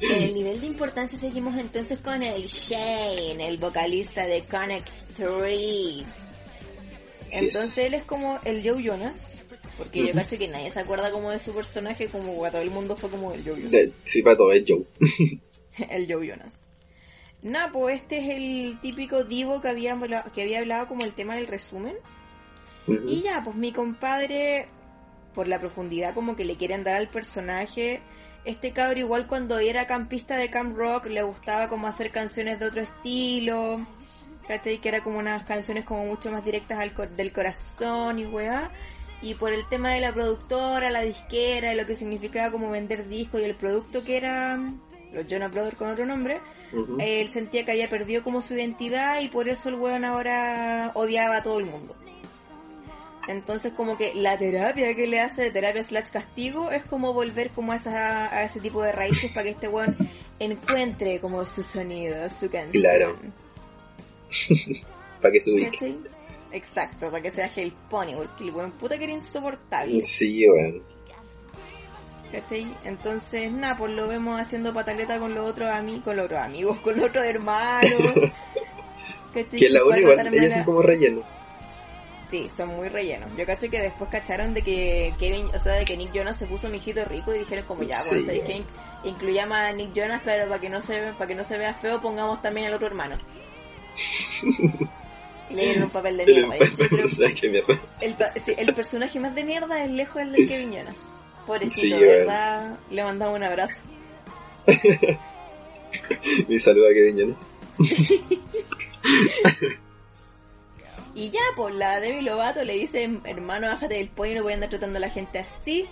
En 0.00 0.22
el 0.22 0.34
nivel 0.34 0.60
de 0.60 0.66
importancia 0.66 1.18
seguimos 1.18 1.56
entonces 1.58 1.98
con 2.00 2.22
el 2.22 2.46
Shane, 2.46 3.46
el 3.46 3.58
vocalista 3.58 4.26
de 4.26 4.42
Connect 4.42 4.88
3. 5.16 6.04
Entonces 7.30 7.78
él 7.86 7.94
es 7.94 8.04
como 8.04 8.38
el 8.44 8.66
Joe 8.68 8.82
Jonas, 8.82 9.14
porque 9.76 10.06
yo 10.06 10.12
cacho 10.14 10.36
que 10.38 10.48
nadie 10.48 10.70
se 10.70 10.80
acuerda 10.80 11.10
como 11.10 11.30
de 11.30 11.38
su 11.38 11.52
personaje, 11.54 12.08
como 12.08 12.32
bueno, 12.34 12.52
todo 12.52 12.62
el 12.62 12.70
mundo 12.70 12.96
fue 12.96 13.10
como 13.10 13.32
el 13.32 13.42
Joe 13.44 13.60
Jonas. 13.62 13.90
Sí, 14.04 14.22
para 14.22 14.36
todo 14.36 14.52
es 14.52 14.64
Joe. 14.66 14.84
el 15.90 16.12
Joe 16.12 16.26
Jonas. 16.26 16.62
Nah, 17.42 17.70
pues 17.72 18.00
este 18.02 18.18
es 18.18 18.28
el 18.36 18.78
típico 18.80 19.24
divo 19.24 19.60
que 19.60 19.68
había, 19.68 19.98
que 20.34 20.42
había 20.42 20.60
hablado 20.60 20.88
como 20.88 21.04
el 21.04 21.12
tema 21.14 21.34
del 21.36 21.46
resumen. 21.46 21.94
Y 23.06 23.22
ya, 23.22 23.42
pues 23.42 23.56
mi 23.56 23.72
compadre, 23.72 24.68
por 25.34 25.48
la 25.48 25.58
profundidad 25.58 26.14
como 26.14 26.36
que 26.36 26.44
le 26.44 26.56
quieren 26.56 26.84
dar 26.84 26.96
al 26.96 27.08
personaje, 27.08 28.02
este 28.44 28.72
cabro 28.72 28.98
igual 29.00 29.26
cuando 29.26 29.58
era 29.58 29.86
campista 29.86 30.36
de 30.36 30.50
Camp 30.50 30.76
Rock 30.76 31.06
le 31.06 31.22
gustaba 31.22 31.68
como 31.68 31.86
hacer 31.86 32.10
canciones 32.10 32.60
de 32.60 32.66
otro 32.66 32.82
estilo, 32.82 33.86
¿cachai? 34.46 34.78
Que 34.82 34.88
era 34.90 35.02
como 35.02 35.18
unas 35.18 35.44
canciones 35.46 35.84
como 35.86 36.04
mucho 36.04 36.30
más 36.30 36.44
directas 36.44 36.78
al 36.78 36.92
cor- 36.92 37.08
del 37.10 37.32
corazón 37.32 38.18
y 38.18 38.26
weá. 38.26 38.70
Y 39.24 39.34
por 39.36 39.54
el 39.54 39.66
tema 39.68 39.94
de 39.94 40.00
la 40.00 40.12
productora, 40.12 40.90
la 40.90 41.00
disquera, 41.00 41.72
y 41.72 41.76
lo 41.76 41.86
que 41.86 41.96
significaba 41.96 42.52
como 42.52 42.70
vender 42.70 43.08
discos 43.08 43.40
y 43.40 43.44
el 43.44 43.54
producto 43.54 44.04
que 44.04 44.18
era 44.18 44.58
los 45.14 45.26
Jonas 45.26 45.50
Brothers 45.50 45.78
con 45.78 45.88
otro 45.88 46.04
nombre, 46.04 46.40
él 46.98 47.28
sentía 47.30 47.64
que 47.64 47.70
había 47.70 47.88
perdido 47.88 48.22
como 48.22 48.42
su 48.42 48.52
identidad 48.52 49.22
y 49.22 49.28
por 49.28 49.48
eso 49.48 49.70
el 49.70 49.76
weón 49.76 50.04
ahora 50.04 50.92
odiaba 50.94 51.38
a 51.38 51.42
todo 51.42 51.58
el 51.58 51.64
mundo. 51.64 51.96
Entonces 53.26 53.72
como 53.72 53.96
que 53.96 54.12
la 54.14 54.36
terapia 54.36 54.94
que 54.94 55.06
le 55.06 55.20
hace 55.20 55.44
de 55.44 55.50
terapia 55.50 55.82
slash 55.82 56.08
castigo 56.08 56.70
es 56.70 56.84
como 56.84 57.14
volver 57.14 57.48
como 57.50 57.72
a, 57.72 57.76
esa, 57.76 58.26
a 58.26 58.42
ese 58.42 58.60
tipo 58.60 58.82
de 58.82 58.92
raíces 58.92 59.32
para 59.32 59.44
que 59.44 59.50
este 59.50 59.68
weón 59.68 59.96
encuentre 60.38 61.18
como 61.18 61.46
su 61.46 61.62
sonido, 61.62 62.28
su 62.28 62.50
canción. 62.50 62.82
Claro. 62.82 63.16
Para 65.22 65.32
que 65.32 65.40
se 65.40 65.52
ubique. 65.52 65.96
Exacto, 66.52 67.10
para 67.10 67.22
que 67.22 67.30
sea 67.30 67.50
Hell 67.54 67.72
Pony, 67.90 68.14
porque 68.16 68.44
el 68.44 68.50
weón 68.52 68.72
puta 68.72 68.96
que 68.96 69.04
era 69.04 69.12
insoportable. 69.12 70.04
Sí, 70.04 70.46
weón. 70.48 70.82
¿Cachai? 72.30 72.66
Entonces, 72.84 73.52
nada, 73.52 73.76
pues 73.76 73.92
lo 73.92 74.08
vemos 74.08 74.40
haciendo 74.40 74.74
pataleta 74.74 75.18
con 75.20 75.34
los 75.34 75.48
otros 75.48 75.70
amigos, 75.70 76.02
con 76.02 76.16
los 76.16 76.26
otros 76.26 76.40
amigos, 76.40 76.78
con 76.80 76.96
los 76.96 77.04
otros 77.06 77.24
hermanos. 77.24 77.90
¿Cachai? 79.34 79.58
Que 79.60 79.68
la 79.70 79.84
una 79.84 79.98
igual, 79.98 80.20
ellas 80.20 80.32
mala- 80.42 80.54
son 80.56 80.64
como 80.64 80.82
relleno. 80.82 81.22
Sí, 82.28 82.48
son 82.56 82.70
muy 82.70 82.88
rellenos. 82.88 83.30
Yo 83.36 83.44
cacho 83.46 83.68
que 83.70 83.80
después 83.80 84.10
cacharon 84.10 84.54
de 84.54 84.62
que 84.62 85.12
Kevin, 85.20 85.46
o 85.54 85.58
sea, 85.58 85.74
de 85.74 85.84
que 85.84 85.96
Nick 85.96 86.12
Jonas 86.12 86.36
se 86.36 86.46
puso 86.46 86.68
mijito 86.68 87.04
rico 87.04 87.32
y 87.34 87.38
dijeron 87.40 87.64
como 87.66 87.82
ya, 87.84 87.96
Sí. 87.98 88.10
bueno, 88.14 88.26
¿sabéis 88.26 88.44
qué? 88.44 88.64
Incluyamos 89.08 89.56
a 89.58 89.70
Nick 89.72 89.92
Jonas, 89.92 90.22
pero 90.24 90.48
para 90.48 90.60
que 90.60 90.68
no 90.70 90.80
se 90.80 91.12
para 91.12 91.26
que 91.28 91.34
no 91.36 91.44
se 91.44 91.58
vea 91.58 91.74
feo, 91.74 92.00
pongamos 92.00 92.40
también 92.42 92.66
al 92.66 92.74
otro 92.74 92.88
hermano. 92.88 93.16
y 95.50 95.54
le 95.54 95.64
dieron 95.64 95.82
un 95.84 95.90
papel 95.90 96.16
de 96.16 96.26
mierda. 96.26 96.56
El, 98.00 98.74
personaje 98.74 99.20
más 99.20 99.34
de 99.34 99.44
mierda 99.44 99.84
es 99.84 99.90
lejos 99.90 100.22
el 100.22 100.32
de 100.32 100.46
Kevin 100.46 100.72
Jonas. 100.72 101.10
Pobrecito, 101.46 101.98
de 101.98 102.06
verdad, 102.06 102.78
le 102.90 103.04
mandamos 103.04 103.36
un 103.36 103.44
abrazo. 103.44 103.82
Mi 106.48 106.58
saludo 106.58 106.88
a 106.88 106.92
Kevin 106.92 107.18
Jonas. 107.18 107.36
Y 111.16 111.30
ya, 111.30 111.40
pues 111.54 111.74
la 111.74 112.00
Debbie 112.00 112.22
Lovato 112.22 112.64
le 112.64 112.74
dice, 112.74 113.08
hermano, 113.24 113.68
bájate 113.68 113.94
del 113.94 114.08
pollo, 114.08 114.34
no 114.34 114.42
voy 114.42 114.52
a 114.52 114.54
andar 114.56 114.70
tratando 114.70 114.96
a 114.96 115.00
la 115.00 115.10
gente 115.10 115.38
así. 115.38 115.86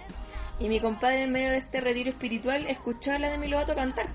Y 0.59 0.69
mi 0.69 0.81
compadre 0.81 1.23
en 1.23 1.33
medio 1.33 1.51
de 1.51 1.59
este 1.59 1.81
retiro 1.81 2.11
espiritual 2.11 2.67
escuchó 2.67 3.13
a 3.13 3.19
la 3.19 3.31
Demi 3.31 3.47
Lovato 3.47 3.75
cantar. 3.75 4.07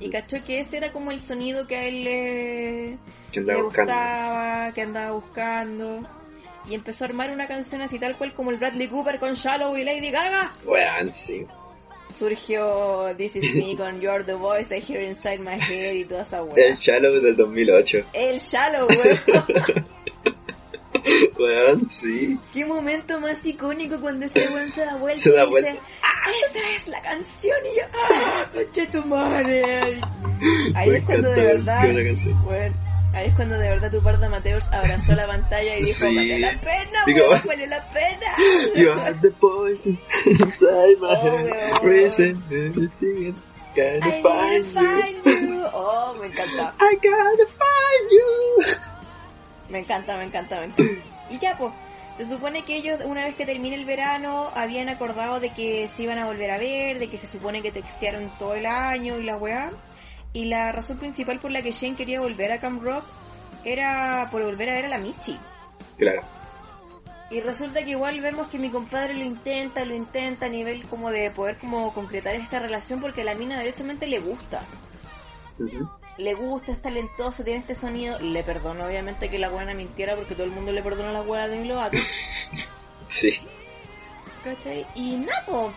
Y 0.00 0.10
cachó 0.10 0.42
que 0.44 0.60
ese 0.60 0.78
era 0.78 0.92
como 0.92 1.10
el 1.10 1.20
sonido 1.20 1.66
que 1.66 1.76
a 1.76 1.86
él 1.86 2.04
le, 2.04 2.98
Que 3.34 3.40
le 3.40 3.52
andaba 3.52 3.62
buscando. 3.64 3.92
gustaba, 3.92 4.72
que 4.72 4.82
andaba 4.82 5.10
buscando. 5.12 6.00
Y 6.68 6.74
empezó 6.74 7.04
a 7.04 7.08
armar 7.08 7.30
una 7.30 7.46
canción 7.46 7.82
así 7.82 7.98
tal 7.98 8.16
cual 8.16 8.32
como 8.32 8.50
el 8.50 8.56
Bradley 8.58 8.88
Cooper 8.88 9.18
con 9.18 9.34
Shallow 9.34 9.76
y 9.76 9.84
Lady 9.84 10.10
Gaga. 10.10 10.50
Weón, 10.64 11.12
sí. 11.12 11.46
Surgió 12.12 13.14
This 13.16 13.36
Is 13.36 13.54
Me 13.56 13.76
con 13.76 14.00
You're 14.00 14.24
the 14.24 14.34
Voice 14.34 14.76
I 14.76 14.80
Hear 14.80 15.02
Inside 15.02 15.38
My 15.38 15.58
Head 15.60 15.92
y 15.94 16.04
toda 16.04 16.22
esa 16.22 16.38
El 16.38 16.44
weá. 16.44 16.74
Shallow 16.74 17.20
del 17.20 17.36
2008. 17.36 17.98
El 18.12 18.38
Shallow, 18.38 18.86
weón. 18.88 19.84
Weón, 21.38 21.84
sí. 21.86 22.38
Qué 22.52 22.64
momento 22.64 23.20
más 23.20 23.44
icónico 23.44 24.00
cuando 24.00 24.24
este 24.24 24.48
weón 24.48 24.70
se 24.70 24.84
da 24.86 24.96
vuelta 24.96 25.20
Se 25.22 25.32
da 25.32 25.42
y 25.42 25.46
dice, 25.46 25.50
vuelta. 25.50 25.82
"Ah, 26.02 26.30
esa 26.48 26.70
es 26.74 26.88
la 26.88 27.02
canción 27.02 27.56
y 27.72 27.76
yo, 27.78 27.82
¡ah! 27.92 28.46
¡Conche 28.54 28.86
tu 28.86 29.04
madre! 29.04 29.62
Ahí 30.74 30.88
Me 30.90 30.96
es 30.98 31.04
cuando 31.04 31.28
de 31.30 31.44
verdad, 31.44 31.82
weón, 32.46 32.74
ahí 33.14 33.28
es 33.28 33.34
cuando 33.36 33.56
de 33.58 33.68
verdad 33.68 33.90
tu 33.90 34.02
parda 34.02 34.28
Mateos 34.28 34.64
abrazó 34.72 35.12
la 35.14 35.26
pantalla 35.26 35.76
y 35.76 35.82
dijo, 35.84 36.06
Sí. 36.08 36.16
valió 36.16 36.38
la 36.38 36.60
pena, 36.60 36.98
Digo, 37.06 37.28
weón, 37.30 37.42
valió 37.46 37.66
la 37.66 37.88
pena. 37.90 38.26
You 38.76 38.90
are 38.92 39.14
the 39.20 39.30
voices 39.40 40.06
inside 40.26 40.96
my 41.00 41.08
Oh, 41.10 42.88
see 42.92 43.28
it. 43.28 43.34
Gotta 43.76 44.06
I 44.06 44.22
find 44.22 44.66
you. 44.66 44.72
find 44.72 45.24
you. 45.48 45.64
Oh, 45.72 46.14
me 46.20 46.26
encanta. 46.28 46.72
I 46.80 46.94
gotta 46.96 47.46
find 47.46 48.10
you. 48.10 48.64
Me 49.68 49.78
encanta, 49.80 50.16
me 50.16 50.24
encanta, 50.24 50.60
me 50.60 50.66
encanta. 50.66 50.82
Y 51.30 51.38
ya, 51.38 51.56
pues, 51.56 51.72
se 52.16 52.24
supone 52.26 52.64
que 52.64 52.76
ellos, 52.76 53.00
una 53.04 53.24
vez 53.24 53.34
que 53.34 53.44
termine 53.46 53.74
el 53.74 53.84
verano, 53.84 54.50
habían 54.54 54.88
acordado 54.88 55.40
de 55.40 55.50
que 55.50 55.88
se 55.88 56.02
iban 56.04 56.18
a 56.18 56.26
volver 56.26 56.50
a 56.52 56.58
ver, 56.58 56.98
de 57.00 57.08
que 57.08 57.18
se 57.18 57.26
supone 57.26 57.62
que 57.62 57.72
textearon 57.72 58.30
todo 58.38 58.54
el 58.54 58.66
año 58.66 59.18
y 59.18 59.24
la 59.24 59.36
weá. 59.36 59.72
Y 60.34 60.44
la 60.46 60.70
razón 60.72 60.98
principal 60.98 61.38
por 61.38 61.52
la 61.52 61.62
que 61.62 61.72
Shane 61.72 61.96
quería 61.96 62.20
volver 62.20 62.52
a 62.52 62.60
Camp 62.60 62.82
Rock 62.82 63.04
era 63.64 64.28
por 64.30 64.42
volver 64.42 64.68
a 64.68 64.74
ver 64.74 64.84
a 64.84 64.88
la 64.88 64.98
Michi. 64.98 65.38
Claro. 65.96 66.22
Y 67.30 67.40
resulta 67.40 67.82
que 67.82 67.92
igual 67.92 68.20
vemos 68.20 68.48
que 68.48 68.58
mi 68.58 68.68
compadre 68.68 69.14
lo 69.14 69.24
intenta, 69.24 69.84
lo 69.84 69.94
intenta 69.94 70.46
a 70.46 70.48
nivel 70.48 70.84
como 70.84 71.10
de 71.10 71.30
poder 71.30 71.56
como 71.58 71.92
concretar 71.94 72.34
esta 72.34 72.58
relación 72.58 73.00
porque 73.00 73.22
a 73.22 73.24
la 73.24 73.34
mina 73.34 73.58
directamente 73.58 74.06
le 74.06 74.18
gusta. 74.18 74.62
Le 76.18 76.34
gusta, 76.34 76.72
es 76.72 76.82
talentoso, 76.82 77.44
tiene 77.44 77.60
este 77.60 77.74
sonido. 77.74 78.18
Le 78.18 78.42
perdono 78.42 78.86
obviamente 78.86 79.30
que 79.30 79.38
la 79.38 79.48
buena 79.48 79.72
mintiera 79.72 80.16
porque 80.16 80.34
todo 80.34 80.44
el 80.44 80.52
mundo 80.52 80.72
le 80.72 80.82
perdona 80.82 81.12
la 81.12 81.22
buena 81.22 81.48
de 81.48 81.58
mi 81.58 81.68
Lovato. 81.68 81.96
Sí. 83.06 83.30
¿Cachai? 84.42 84.86
Y 84.94 85.16
napo. 85.18 85.72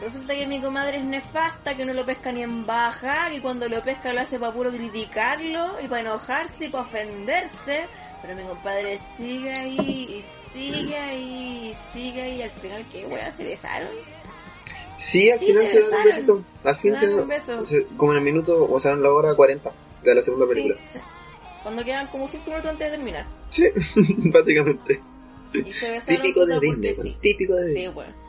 Resulta 0.00 0.34
que 0.34 0.46
mi 0.46 0.60
comadre 0.60 0.98
es 0.98 1.04
nefasta, 1.04 1.74
que 1.76 1.84
no 1.84 1.92
lo 1.94 2.04
pesca 2.04 2.32
ni 2.32 2.42
en 2.42 2.66
baja, 2.66 3.30
que 3.30 3.40
cuando 3.40 3.68
lo 3.68 3.80
pesca 3.82 4.12
lo 4.12 4.20
hace 4.20 4.38
para 4.38 4.52
puro 4.52 4.70
criticarlo 4.70 5.80
y 5.82 5.86
para 5.86 6.00
enojarse 6.02 6.66
y 6.66 6.68
para 6.68 6.82
ofenderse. 6.84 7.86
Pero 8.20 8.34
mi 8.36 8.42
compadre 8.42 8.98
sigue 9.16 9.52
ahí, 9.58 9.78
y 9.78 10.24
sigue 10.58 10.96
ahí, 10.96 11.72
y 11.72 11.74
sigue 11.92 12.22
ahí, 12.22 12.38
y 12.38 12.42
al 12.42 12.50
final, 12.50 12.86
¿qué 12.90 13.06
wea? 13.06 13.30
¿Se 13.32 13.44
besaron? 13.44 13.88
Sí, 14.96 15.30
al 15.30 15.38
Sí, 15.38 15.46
final 15.46 15.68
se 15.68 15.80
dan 15.80 15.92
un 15.98 16.04
besito. 16.04 16.44
Al 16.64 16.76
fin 16.76 16.98
Se 16.98 17.06
dan 17.06 17.18
un 17.20 17.28
beso. 17.28 17.66
se- 17.66 17.86
como 17.96 18.12
en 18.12 18.18
el 18.18 18.24
minuto, 18.24 18.66
o 18.70 18.78
sea, 18.80 18.92
en 18.92 19.02
la 19.02 19.10
hora 19.12 19.34
40 19.34 19.70
de 20.02 20.14
la 20.14 20.22
segunda 20.22 20.46
Sí, 20.46 20.54
película. 20.54 20.76
sí. 20.76 20.98
Cuando 21.62 21.84
quedan 21.84 22.06
como 22.08 22.28
5 22.28 22.44
minutos 22.50 22.70
antes 22.70 22.90
de 22.90 22.96
terminar. 22.96 23.26
Sí, 23.48 23.64
básicamente. 24.32 25.00
Y 25.52 25.72
se 25.72 25.90
besaron 25.92 26.22
Típico 26.22 26.46
de 26.46 26.60
Disney, 26.60 26.94
sí. 26.94 27.16
típico 27.20 27.54
de 27.56 27.62
Sí, 27.62 27.68
Disney. 27.74 27.88
bueno. 27.88 28.23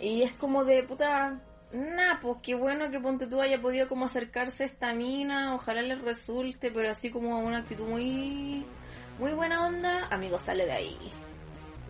Y 0.00 0.22
es 0.22 0.32
como 0.34 0.64
de 0.64 0.82
puta. 0.82 1.40
Nah, 1.72 2.20
pues 2.22 2.38
qué 2.42 2.54
bueno 2.54 2.90
que 2.90 2.98
Ponte 2.98 3.26
tú 3.26 3.40
haya 3.40 3.60
podido 3.60 3.88
como 3.88 4.06
acercarse 4.06 4.62
a 4.62 4.66
esta 4.66 4.92
mina. 4.94 5.54
Ojalá 5.54 5.82
le 5.82 5.96
resulte, 5.96 6.70
pero 6.70 6.90
así 6.90 7.10
como 7.10 7.38
una 7.40 7.58
actitud 7.58 7.86
muy. 7.86 8.64
Muy 9.18 9.32
buena 9.32 9.66
onda. 9.66 10.06
Amigo, 10.10 10.38
sale 10.38 10.64
de 10.64 10.72
ahí. 10.72 10.96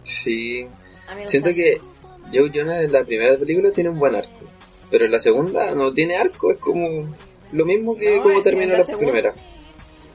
Sí. 0.02 0.62
Amigo, 1.08 1.28
Siento 1.28 1.50
sale. 1.50 1.62
que 1.62 1.80
Joe 2.32 2.50
Jonah 2.52 2.82
en 2.82 2.92
la 2.92 3.04
primera 3.04 3.36
película 3.36 3.70
tiene 3.70 3.90
un 3.90 3.98
buen 3.98 4.16
arco. 4.16 4.48
Pero 4.90 5.04
en 5.04 5.12
la 5.12 5.20
segunda 5.20 5.74
no 5.74 5.92
tiene 5.92 6.16
arco, 6.16 6.50
es 6.50 6.58
como 6.58 7.14
lo 7.52 7.64
mismo 7.64 7.96
que 7.96 8.16
No, 8.16 8.22
como 8.22 8.42
terminó 8.42 8.76
la, 8.76 8.84
primera. 8.84 9.34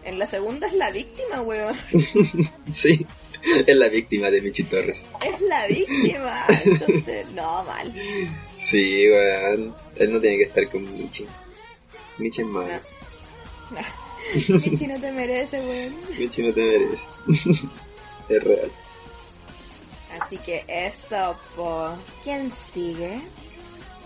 En 0.04 0.20
la 0.20 0.26
segunda 0.26 0.68
es 0.68 0.74
la 0.74 0.92
víctima, 0.92 1.42
weón. 1.42 1.76
Sí, 2.72 3.06
es 3.68 3.76
la 3.76 3.90
víctima 3.90 4.30
de 4.30 4.42
Michi 4.42 4.64
Torres. 4.64 5.08
Es 5.22 5.42
la 5.42 5.68
víctima. 5.68 6.46
Entonces, 6.64 7.30
no, 7.32 7.64
mal. 7.64 7.94
Sí, 8.58 9.10
weón. 9.10 9.76
Él 9.98 10.14
no 10.14 10.20
tiene 10.20 10.38
que 10.38 10.44
estar 10.44 10.70
con 10.70 10.94
Michi. 10.98 11.26
Michi 12.18 12.42
es 12.42 12.48
malo. 12.48 12.80
Michi 14.50 14.88
no 14.88 15.00
te 15.00 15.12
merece, 15.12 15.60
weón. 15.62 15.96
Michi 16.18 16.42
no 16.42 16.54
te 16.54 16.64
merece. 16.64 17.06
es 18.30 18.44
real. 18.44 18.72
Así 20.20 20.38
que 20.38 20.64
eso, 20.68 21.36
po. 21.56 21.98
¿Quién 22.24 22.52
sigue? 22.74 23.22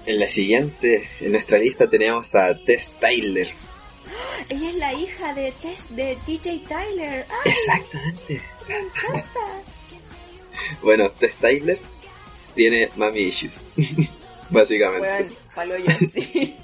En 0.05 0.19
la 0.19 0.27
siguiente, 0.27 1.09
en 1.19 1.33
nuestra 1.33 1.57
lista 1.57 1.89
tenemos 1.89 2.33
a 2.33 2.57
Tess 2.57 2.93
Tyler. 2.99 3.49
Ella 4.49 4.69
es 4.69 4.75
la 4.77 4.93
hija 4.93 5.33
de 5.33 5.51
Tess, 5.61 5.95
de 5.95 6.17
DJ 6.25 6.63
Tyler. 6.67 7.25
¡Ah, 7.29 7.41
Exactamente. 7.45 8.56
Me 8.67 8.79
encanta! 8.79 9.39
Bueno, 10.81 11.09
Tess 11.09 11.35
Tyler 11.35 11.79
tiene 12.55 12.89
mami 12.95 13.21
issues. 13.21 13.65
Básicamente. 14.49 15.07
Weón, 15.07 15.35
palo 15.53 15.77
yo, 15.77 15.85
sí. 16.13 16.55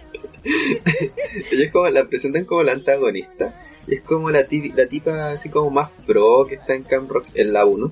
Ella 1.52 1.66
es 1.66 1.72
como, 1.72 1.88
la 1.90 2.06
presentan 2.06 2.46
como 2.46 2.64
la 2.64 2.74
antagonista. 2.74 3.54
Y 3.88 3.96
es 3.96 4.02
como 4.02 4.30
la, 4.30 4.46
la 4.50 4.86
tipa 4.88 5.32
así 5.32 5.50
como 5.50 5.70
más 5.70 5.90
pro 6.06 6.46
que 6.48 6.56
está 6.56 6.74
en 6.74 6.84
Camp 6.84 7.10
Rock 7.10 7.28
en 7.34 7.54
la 7.54 7.66
1. 7.66 7.92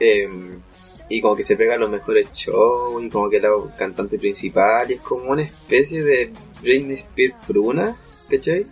Em, 0.00 0.60
y 1.08 1.20
como 1.20 1.36
que 1.36 1.42
se 1.42 1.56
pega 1.56 1.74
a 1.74 1.78
los 1.78 1.90
mejores 1.90 2.32
shows 2.32 3.02
y 3.02 3.08
como 3.10 3.28
que 3.28 3.36
es 3.36 3.42
la 3.42 3.50
cantante 3.76 4.18
principal. 4.18 4.90
Y 4.90 4.94
es 4.94 5.00
como 5.00 5.30
una 5.30 5.42
especie 5.42 6.02
de 6.02 6.30
Britney 6.62 6.94
Spears 6.94 7.36
fruna, 7.46 7.96
¿cachai? 8.30 8.66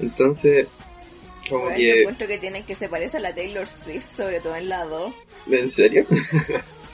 Entonces, 0.00 0.66
como 1.48 1.70
yo 1.70 1.76
que... 1.76 2.00
encuentro 2.00 2.26
que 2.28 2.38
tienen 2.38 2.64
que 2.64 2.74
se 2.74 2.88
parece 2.88 3.16
a 3.16 3.20
la 3.20 3.34
Taylor 3.34 3.66
Swift, 3.66 4.10
sobre 4.10 4.40
todo 4.40 4.56
en 4.56 4.68
la 4.68 4.84
2. 4.84 5.12
¿En 5.50 5.70
serio? 5.70 6.06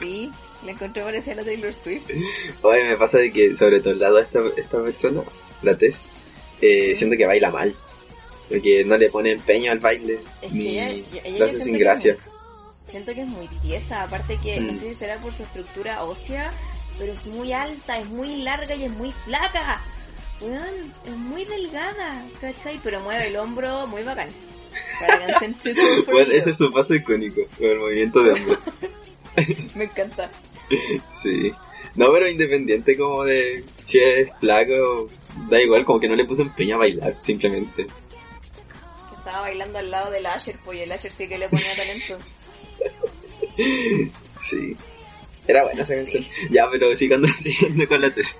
Sí, 0.00 0.30
la 0.64 0.70
encontré 0.70 1.02
parecida 1.02 1.32
a 1.32 1.36
la 1.38 1.42
Taylor 1.44 1.74
Swift. 1.74 2.04
Oye, 2.62 2.84
me 2.84 2.96
pasa 2.96 3.18
de 3.18 3.32
que 3.32 3.56
sobre 3.56 3.80
todo 3.80 3.94
al 3.94 3.98
lado 3.98 4.16
de 4.16 4.22
esta, 4.22 4.40
esta 4.56 4.80
persona, 4.82 5.22
la 5.62 5.76
Tess, 5.76 6.00
eh, 6.60 6.94
siento 6.94 7.16
que 7.16 7.26
baila 7.26 7.50
mal. 7.50 7.74
Porque 8.48 8.84
no 8.84 8.96
le 8.96 9.08
pone 9.10 9.32
empeño 9.32 9.72
al 9.72 9.80
baile, 9.80 10.20
Es 10.40 10.52
que 10.52 10.56
ni 10.56 10.78
ella, 10.78 10.88
ella 11.24 11.30
lo 11.32 11.38
yo 11.38 11.44
hace 11.46 11.62
sin 11.62 11.72
que 11.74 11.78
gracia. 11.80 12.12
muy- 12.14 12.90
siento 12.92 13.12
que 13.12 13.20
es 13.22 13.26
muy 13.26 13.46
tiesa, 13.60 14.02
aparte 14.04 14.38
que 14.40 14.60
no 14.60 14.72
Mm. 14.72 14.78
sé 14.78 14.88
si 14.90 14.94
será 14.94 15.18
por 15.18 15.32
su 15.34 15.42
estructura 15.42 16.04
ósea, 16.04 16.52
pero 16.96 17.12
es 17.12 17.26
muy 17.26 17.52
alta, 17.52 17.98
es 17.98 18.06
muy 18.06 18.36
larga 18.42 18.74
y 18.76 18.84
es 18.84 18.92
muy 18.92 19.10
flaca. 19.10 19.82
Weón, 20.40 20.94
es 21.04 21.16
muy 21.16 21.44
delgada, 21.44 22.24
¿cachai? 22.40 22.80
Pero 22.82 23.00
mueve 23.00 23.28
el 23.28 23.36
hombro 23.36 23.86
muy 23.86 24.02
bacán. 24.02 24.28
Para 25.00 25.38
Bueno, 26.06 26.32
ese 26.32 26.50
es 26.50 26.56
su 26.56 26.72
paso 26.72 26.94
icónico, 26.94 27.42
con 27.56 27.66
el 27.66 27.78
movimiento 27.78 28.22
de 28.22 28.32
hombro. 28.32 28.58
Me 29.74 29.84
encanta. 29.84 30.30
Sí. 31.10 31.52
No, 31.94 32.12
pero 32.12 32.28
independiente 32.28 32.96
como 32.96 33.24
de 33.24 33.64
si 33.84 33.98
es 33.98 34.28
flaco, 34.38 35.08
da 35.48 35.60
igual, 35.60 35.84
como 35.84 35.98
que 35.98 36.08
no 36.08 36.14
le 36.14 36.24
puso 36.24 36.42
empeño 36.42 36.76
a 36.76 36.78
bailar, 36.78 37.16
simplemente. 37.18 37.86
Que 37.86 39.16
estaba 39.16 39.40
bailando 39.40 39.78
al 39.78 39.90
lado 39.90 40.10
del 40.10 40.26
Asher, 40.26 40.56
pues 40.64 40.78
y 40.78 40.82
el 40.82 40.92
Asher 40.92 41.10
sí 41.10 41.26
que 41.26 41.38
le 41.38 41.48
ponía 41.48 41.74
talento. 41.76 42.18
Sí. 44.40 44.76
Era 45.48 45.64
buena 45.64 45.82
esa 45.82 45.96
canción. 45.96 46.24
Ya, 46.48 46.70
pero 46.70 46.94
sigando 46.94 47.26
siguiendo 47.26 47.88
con 47.88 48.00
la 48.00 48.08
tesis. 48.08 48.36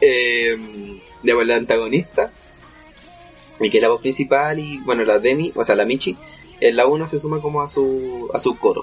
Eh, 0.00 0.56
ya, 1.22 1.34
pues, 1.34 1.46
la 1.46 1.56
antagonista, 1.56 2.32
y 3.60 3.70
que 3.70 3.78
es 3.78 3.82
la 3.82 3.88
voz 3.88 4.00
principal, 4.00 4.58
y 4.58 4.78
bueno, 4.78 5.04
la 5.04 5.18
Demi, 5.18 5.52
o 5.54 5.64
sea, 5.64 5.76
la 5.76 5.84
Michi, 5.84 6.16
en 6.60 6.76
la 6.76 6.86
1 6.86 7.06
se 7.06 7.18
suma 7.18 7.40
como 7.40 7.62
a 7.62 7.68
su, 7.68 8.28
a 8.32 8.38
su 8.38 8.56
coro. 8.58 8.82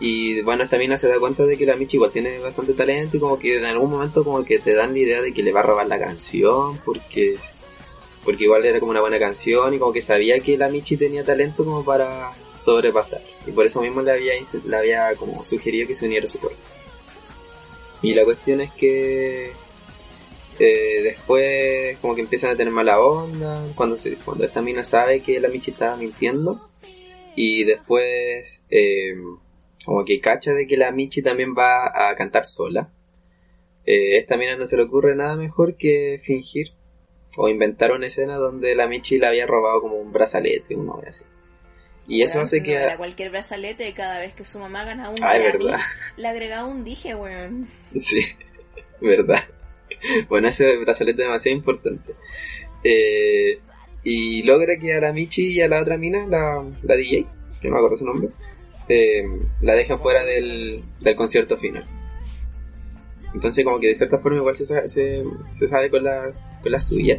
Y 0.00 0.42
bueno, 0.42 0.62
esta 0.62 0.78
mina 0.78 0.96
se 0.96 1.08
da 1.08 1.18
cuenta 1.18 1.44
de 1.44 1.56
que 1.56 1.66
la 1.66 1.74
Michi 1.74 1.96
igual 1.96 2.12
tiene 2.12 2.38
bastante 2.38 2.72
talento 2.72 3.16
y 3.16 3.20
como 3.20 3.38
que 3.38 3.58
en 3.58 3.64
algún 3.64 3.90
momento 3.90 4.22
como 4.22 4.44
que 4.44 4.58
te 4.60 4.74
dan 4.74 4.92
la 4.92 4.98
idea 4.98 5.22
de 5.22 5.32
que 5.32 5.42
le 5.42 5.52
va 5.52 5.60
a 5.60 5.64
robar 5.64 5.88
la 5.88 5.98
canción 5.98 6.78
porque 6.84 7.36
porque 8.24 8.44
igual 8.44 8.64
era 8.64 8.78
como 8.78 8.90
una 8.90 9.00
buena 9.00 9.18
canción 9.18 9.74
y 9.74 9.78
como 9.78 9.92
que 9.92 10.00
sabía 10.00 10.38
que 10.40 10.56
la 10.56 10.68
Michi 10.68 10.96
tenía 10.96 11.24
talento 11.24 11.64
como 11.64 11.84
para 11.84 12.32
sobrepasar 12.60 13.22
y 13.46 13.50
por 13.50 13.66
eso 13.66 13.80
mismo 13.80 14.00
le 14.00 14.12
había 14.12 14.34
le 14.64 14.76
había 14.76 15.14
como 15.16 15.44
sugerido 15.44 15.88
que 15.88 15.94
se 15.94 16.06
uniera 16.06 16.26
a 16.26 16.28
su 16.28 16.38
coro. 16.38 16.54
Y 18.02 18.14
la 18.14 18.24
cuestión 18.24 18.60
es 18.60 18.72
que 18.72 19.52
eh, 20.58 21.02
después 21.02 21.98
como 21.98 22.14
que 22.14 22.20
empiezan 22.20 22.50
a 22.52 22.56
tener 22.56 22.72
mala 22.72 23.00
onda 23.00 23.64
cuando 23.74 23.96
se 23.96 24.16
cuando 24.16 24.44
esta 24.44 24.62
mina 24.62 24.82
sabe 24.82 25.20
que 25.20 25.40
la 25.40 25.48
Michi 25.48 25.70
estaba 25.70 25.96
mintiendo 25.96 26.68
y 27.36 27.64
después 27.64 28.64
eh, 28.70 29.14
como 29.84 30.04
que 30.04 30.20
cacha 30.20 30.52
de 30.52 30.66
que 30.66 30.76
la 30.76 30.90
Michi 30.90 31.22
también 31.22 31.54
va 31.56 31.86
a 31.86 32.14
cantar 32.16 32.44
sola. 32.46 32.90
Eh, 33.86 34.18
esta 34.18 34.36
mina 34.36 34.56
no 34.56 34.66
se 34.66 34.76
le 34.76 34.82
ocurre 34.82 35.16
nada 35.16 35.36
mejor 35.36 35.76
que 35.76 36.20
fingir 36.24 36.72
o 37.36 37.48
inventar 37.48 37.92
una 37.92 38.06
escena 38.06 38.36
donde 38.36 38.74
la 38.74 38.86
Michi 38.88 39.18
le 39.18 39.28
había 39.28 39.46
robado 39.46 39.80
como 39.80 39.96
un 39.96 40.12
brazalete, 40.12 40.74
una 40.74 40.96
vez 40.96 41.08
así. 41.08 41.24
Y 42.08 42.22
eso 42.22 42.34
Weón, 42.34 42.42
hace 42.44 42.62
que... 42.62 42.74
era 42.74 42.96
cualquier 42.96 43.30
brazalete, 43.30 43.92
cada 43.92 44.18
vez 44.18 44.34
que 44.34 44.42
su 44.42 44.58
mamá 44.58 44.82
ganaba 44.84 45.10
un 45.10 45.16
Grammy, 45.16 45.44
verdad. 45.44 45.78
le 46.16 46.28
agregaba 46.28 46.66
un 46.66 46.82
dije, 46.82 47.14
weón. 47.14 47.68
Sí, 47.94 48.20
verdad. 49.00 49.42
Bueno, 50.28 50.48
ese 50.48 50.76
brazalete 50.78 51.22
es 51.22 51.26
demasiado 51.28 51.56
importante. 51.58 52.14
Eh, 52.82 53.60
y 54.04 54.42
logra 54.42 54.78
que 54.78 54.94
a 54.94 55.00
la 55.00 55.12
Michi 55.12 55.48
y 55.48 55.60
a 55.60 55.68
la 55.68 55.82
otra 55.82 55.98
mina, 55.98 56.26
la, 56.26 56.64
la 56.82 56.96
DJ, 56.96 57.26
que 57.60 57.68
no 57.68 57.74
me 57.74 57.78
acuerdo 57.78 57.98
su 57.98 58.06
nombre, 58.06 58.30
eh, 58.88 59.22
la 59.60 59.74
dejan 59.74 60.00
fuera 60.00 60.24
del, 60.24 60.82
del 61.00 61.14
concierto 61.14 61.58
final. 61.58 61.86
Entonces 63.34 63.64
como 63.64 63.78
que 63.78 63.88
de 63.88 63.94
cierta 63.94 64.18
forma 64.18 64.38
igual 64.38 64.56
se, 64.56 64.64
se, 64.88 65.22
se 65.50 65.68
sale 65.68 65.90
con 65.90 66.02
la, 66.02 66.32
con 66.62 66.72
la 66.72 66.80
suya. 66.80 67.18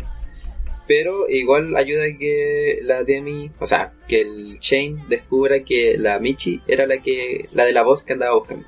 Pero 0.89 1.29
igual 1.29 1.77
ayuda 1.77 2.05
a 2.05 2.17
que 2.17 2.79
la 2.81 3.03
Demi, 3.03 3.51
o 3.59 3.67
sea, 3.67 3.93
que 4.07 4.21
el 4.21 4.57
Shane 4.59 5.05
descubra 5.07 5.63
que 5.63 5.99
la 5.99 6.17
Michi 6.17 6.61
era 6.67 6.87
la 6.87 6.99
que 6.99 7.47
la 7.51 7.65
de 7.65 7.73
la 7.73 7.83
voz 7.83 8.01
que 8.01 8.13
andaba 8.13 8.33
buscando. 8.33 8.65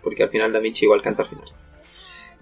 Porque 0.00 0.22
al 0.22 0.30
final 0.30 0.52
la 0.52 0.60
Michi 0.60 0.84
igual 0.84 1.02
canta 1.02 1.24
al 1.24 1.30
final. 1.30 1.46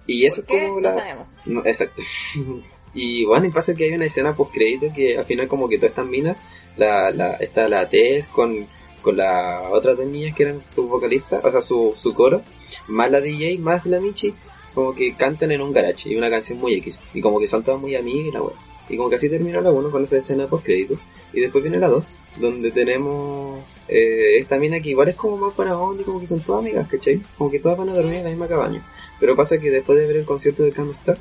Y 0.06 0.26
eso 0.26 0.44
¿Por 0.44 0.58
es 0.58 0.64
como 0.64 0.80
No 0.82 0.90
la... 0.90 0.98
sabemos. 0.98 1.26
No, 1.46 1.60
exacto. 1.64 2.02
y 2.94 3.24
bueno, 3.24 3.46
y 3.46 3.50
pasa 3.50 3.74
que 3.74 3.84
hay 3.84 3.92
una 3.92 4.04
escena 4.04 4.36
post 4.36 4.52
crédito 4.52 4.88
que 4.94 5.16
al 5.16 5.24
final 5.24 5.48
como 5.48 5.66
que 5.66 5.78
todas 5.78 5.92
estas 5.92 6.06
minas, 6.06 6.36
la, 6.76 7.10
la, 7.10 7.36
está 7.36 7.70
la 7.70 7.88
Tess 7.88 8.28
con, 8.28 8.66
con 9.00 9.16
la 9.16 9.62
otras 9.72 9.96
dos 9.96 10.04
niñas 10.08 10.36
que 10.36 10.42
eran 10.42 10.62
sus 10.68 10.86
vocalistas, 10.90 11.42
o 11.42 11.50
sea, 11.50 11.62
su, 11.62 11.94
su 11.96 12.12
coro, 12.12 12.42
más 12.86 13.10
la 13.10 13.22
DJ, 13.22 13.56
más 13.60 13.86
la 13.86 13.98
Michi, 13.98 14.34
como 14.74 14.94
que 14.94 15.14
cantan 15.14 15.52
en 15.52 15.62
un 15.62 15.72
garage 15.72 16.10
y 16.10 16.16
una 16.16 16.28
canción 16.28 16.58
muy 16.58 16.74
X. 16.74 17.00
Y 17.14 17.22
como 17.22 17.40
que 17.40 17.46
son 17.46 17.64
todas 17.64 17.80
muy 17.80 17.96
amigas 17.96 18.26
y 18.26 18.30
la 18.30 18.42
wea. 18.42 18.71
Y 18.88 18.96
como 18.96 19.08
que 19.08 19.16
así 19.16 19.28
termina 19.28 19.60
la 19.60 19.70
1 19.70 19.90
con 19.90 20.02
esa 20.02 20.16
escena 20.16 20.46
post 20.46 20.64
crédito. 20.64 20.98
Y 21.32 21.40
después 21.40 21.62
viene 21.62 21.78
la 21.78 21.88
2, 21.88 22.08
donde 22.36 22.70
tenemos 22.70 23.60
eh, 23.88 24.38
esta 24.38 24.58
mina 24.58 24.80
que 24.80 24.90
igual 24.90 25.08
es 25.08 25.16
como 25.16 25.36
más 25.36 25.54
para 25.54 25.72
y 25.72 26.02
como 26.02 26.20
que 26.20 26.26
son 26.26 26.40
todas 26.40 26.60
amigas, 26.60 26.88
¿cachai? 26.88 27.20
Como 27.36 27.50
que 27.50 27.58
todas 27.58 27.78
van 27.78 27.90
a 27.90 27.94
dormir 27.94 28.16
en 28.16 28.24
la 28.24 28.30
misma 28.30 28.48
cabaña. 28.48 28.82
Pero 29.20 29.36
pasa 29.36 29.58
que 29.58 29.70
después 29.70 29.98
de 29.98 30.06
ver 30.06 30.16
el 30.16 30.24
concierto 30.24 30.62
de 30.62 30.70
Star 30.90 31.18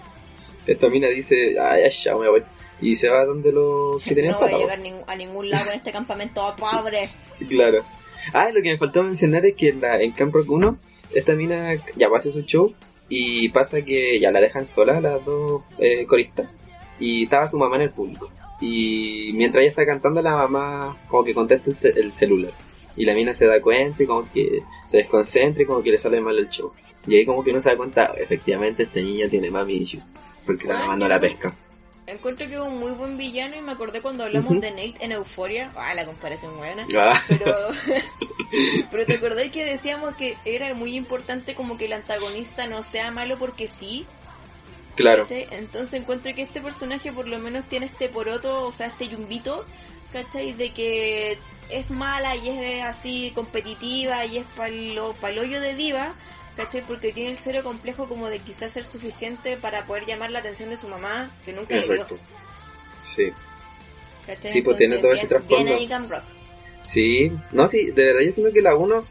esta 0.67 0.89
mina 0.89 1.07
dice, 1.07 1.55
ay, 1.59 1.89
ya, 1.89 2.15
me 2.15 2.29
voy. 2.29 2.43
Y 2.81 2.95
se 2.95 3.09
va 3.09 3.25
donde 3.25 3.51
los 3.51 4.01
que 4.03 4.15
tenían 4.15 4.33
No 4.33 4.39
voy 4.39 4.53
a 4.53 4.57
llegar 4.57 4.79
a 5.07 5.15
ningún 5.15 5.49
lado 5.49 5.69
en 5.69 5.77
este 5.77 5.91
campamento 5.91 6.55
pobre. 6.57 7.09
Claro. 7.47 7.83
Ah, 8.33 8.49
lo 8.53 8.61
que 8.61 8.71
me 8.71 8.77
faltó 8.77 9.01
mencionar 9.01 9.45
es 9.45 9.55
que 9.55 9.69
en, 9.69 9.81
la, 9.81 9.99
en 9.99 10.11
Camp 10.11 10.33
Rock 10.33 10.49
1, 10.49 10.77
esta 11.13 11.35
mina 11.35 11.73
ya 11.95 12.07
va 12.07 12.17
a 12.17 12.19
hacer 12.19 12.31
su 12.31 12.43
show 12.43 12.73
y 13.09 13.49
pasa 13.49 13.81
que 13.81 14.19
ya 14.19 14.31
la 14.31 14.39
dejan 14.39 14.67
sola 14.67 15.01
las 15.01 15.25
dos 15.25 15.63
eh, 15.79 16.05
coristas 16.05 16.49
y 17.01 17.23
estaba 17.23 17.47
su 17.47 17.57
mamá 17.57 17.75
en 17.75 17.81
el 17.81 17.89
público. 17.89 18.29
Y 18.61 19.31
mientras 19.33 19.63
ella 19.63 19.71
está 19.71 19.85
cantando, 19.85 20.21
la 20.21 20.35
mamá 20.35 20.97
como 21.07 21.23
que 21.23 21.33
contesta 21.33 21.71
el 21.89 22.13
celular. 22.13 22.51
Y 22.95 23.05
la 23.05 23.15
mina 23.15 23.33
se 23.33 23.47
da 23.47 23.59
cuenta 23.61 24.03
y 24.03 24.05
como 24.05 24.31
que 24.31 24.63
se 24.85 24.97
desconcentra 24.97 25.63
y 25.63 25.65
como 25.65 25.81
que 25.81 25.91
le 25.91 25.97
sale 25.97 26.21
mal 26.21 26.37
el 26.37 26.49
show. 26.49 26.71
Y 27.07 27.15
ahí 27.15 27.25
como 27.25 27.43
que 27.43 27.49
uno 27.49 27.59
se 27.59 27.71
da 27.71 27.77
cuenta, 27.77 28.13
efectivamente 28.17 28.83
esta 28.83 28.99
niña 28.99 29.27
tiene 29.27 29.49
mami 29.49 29.73
issues. 29.73 30.11
Porque 30.45 30.67
la 30.67 30.77
mamá 30.77 30.95
no 30.95 31.07
la 31.07 31.19
pesca. 31.19 31.53
Encuentro 32.05 32.47
que 32.47 32.55
es 32.55 32.59
un 32.59 32.77
muy 32.77 32.91
buen 32.91 33.17
villano 33.17 33.55
y 33.55 33.61
me 33.61 33.71
acordé 33.71 34.01
cuando 34.01 34.25
hablamos 34.25 34.59
de 34.59 34.71
Nate 34.71 35.05
en 35.05 35.13
Euphoria. 35.13 35.71
Ah, 35.75 35.93
la 35.93 36.05
comparación 36.05 36.57
buena. 36.57 36.85
Ah. 36.97 37.21
Pero, 37.27 37.55
pero 38.91 39.05
te 39.05 39.13
acordás 39.13 39.49
que 39.49 39.63
decíamos 39.63 40.15
que 40.15 40.35
era 40.43 40.73
muy 40.73 40.95
importante 40.95 41.55
como 41.55 41.77
que 41.77 41.85
el 41.85 41.93
antagonista 41.93 42.67
no 42.67 42.83
sea 42.83 43.11
malo 43.11 43.37
porque 43.39 43.67
sí. 43.67 44.05
Claro. 44.95 45.25
Entonces 45.29 45.93
encuentro 45.99 46.33
que 46.35 46.41
este 46.43 46.61
personaje 46.61 47.11
por 47.11 47.27
lo 47.27 47.39
menos 47.39 47.67
tiene 47.67 47.85
este 47.85 48.09
poroto, 48.09 48.67
o 48.67 48.71
sea, 48.71 48.87
este 48.87 49.07
yumbito, 49.07 49.65
¿cachai? 50.11 50.53
De 50.53 50.71
que 50.71 51.37
es 51.69 51.89
mala 51.89 52.35
y 52.35 52.49
es 52.49 52.83
así 52.83 53.31
competitiva 53.33 54.25
y 54.25 54.39
es 54.39 54.45
palo, 54.55 55.15
hoyo 55.21 55.61
de 55.61 55.75
diva, 55.75 56.13
¿cachai? 56.57 56.83
Porque 56.85 57.13
tiene 57.13 57.31
el 57.31 57.37
cero 57.37 57.61
complejo 57.63 58.07
como 58.07 58.29
de 58.29 58.39
quizás 58.39 58.73
ser 58.73 58.83
suficiente 58.83 59.57
para 59.57 59.85
poder 59.85 60.05
llamar 60.05 60.31
la 60.31 60.39
atención 60.39 60.69
de 60.69 60.77
su 60.77 60.87
mamá, 60.87 61.31
que 61.45 61.53
nunca 61.53 61.77
le 61.77 61.87
dio. 61.87 62.05
Sí. 63.01 63.31
¿Cachai? 64.27 64.51
Sí, 64.51 64.61
pues 64.61 64.77
tiene 64.77 64.97
todo 64.97 65.13
ese 65.13 65.27
trasfondo. 65.27 65.77
Sí, 66.83 67.31
no, 67.51 67.67
sí, 67.67 67.91
de 67.91 68.03
verdad 68.05 68.21
yo 68.21 68.31
siento 68.31 68.51
que 68.51 68.61
la 68.61 68.75
1, 68.75 69.05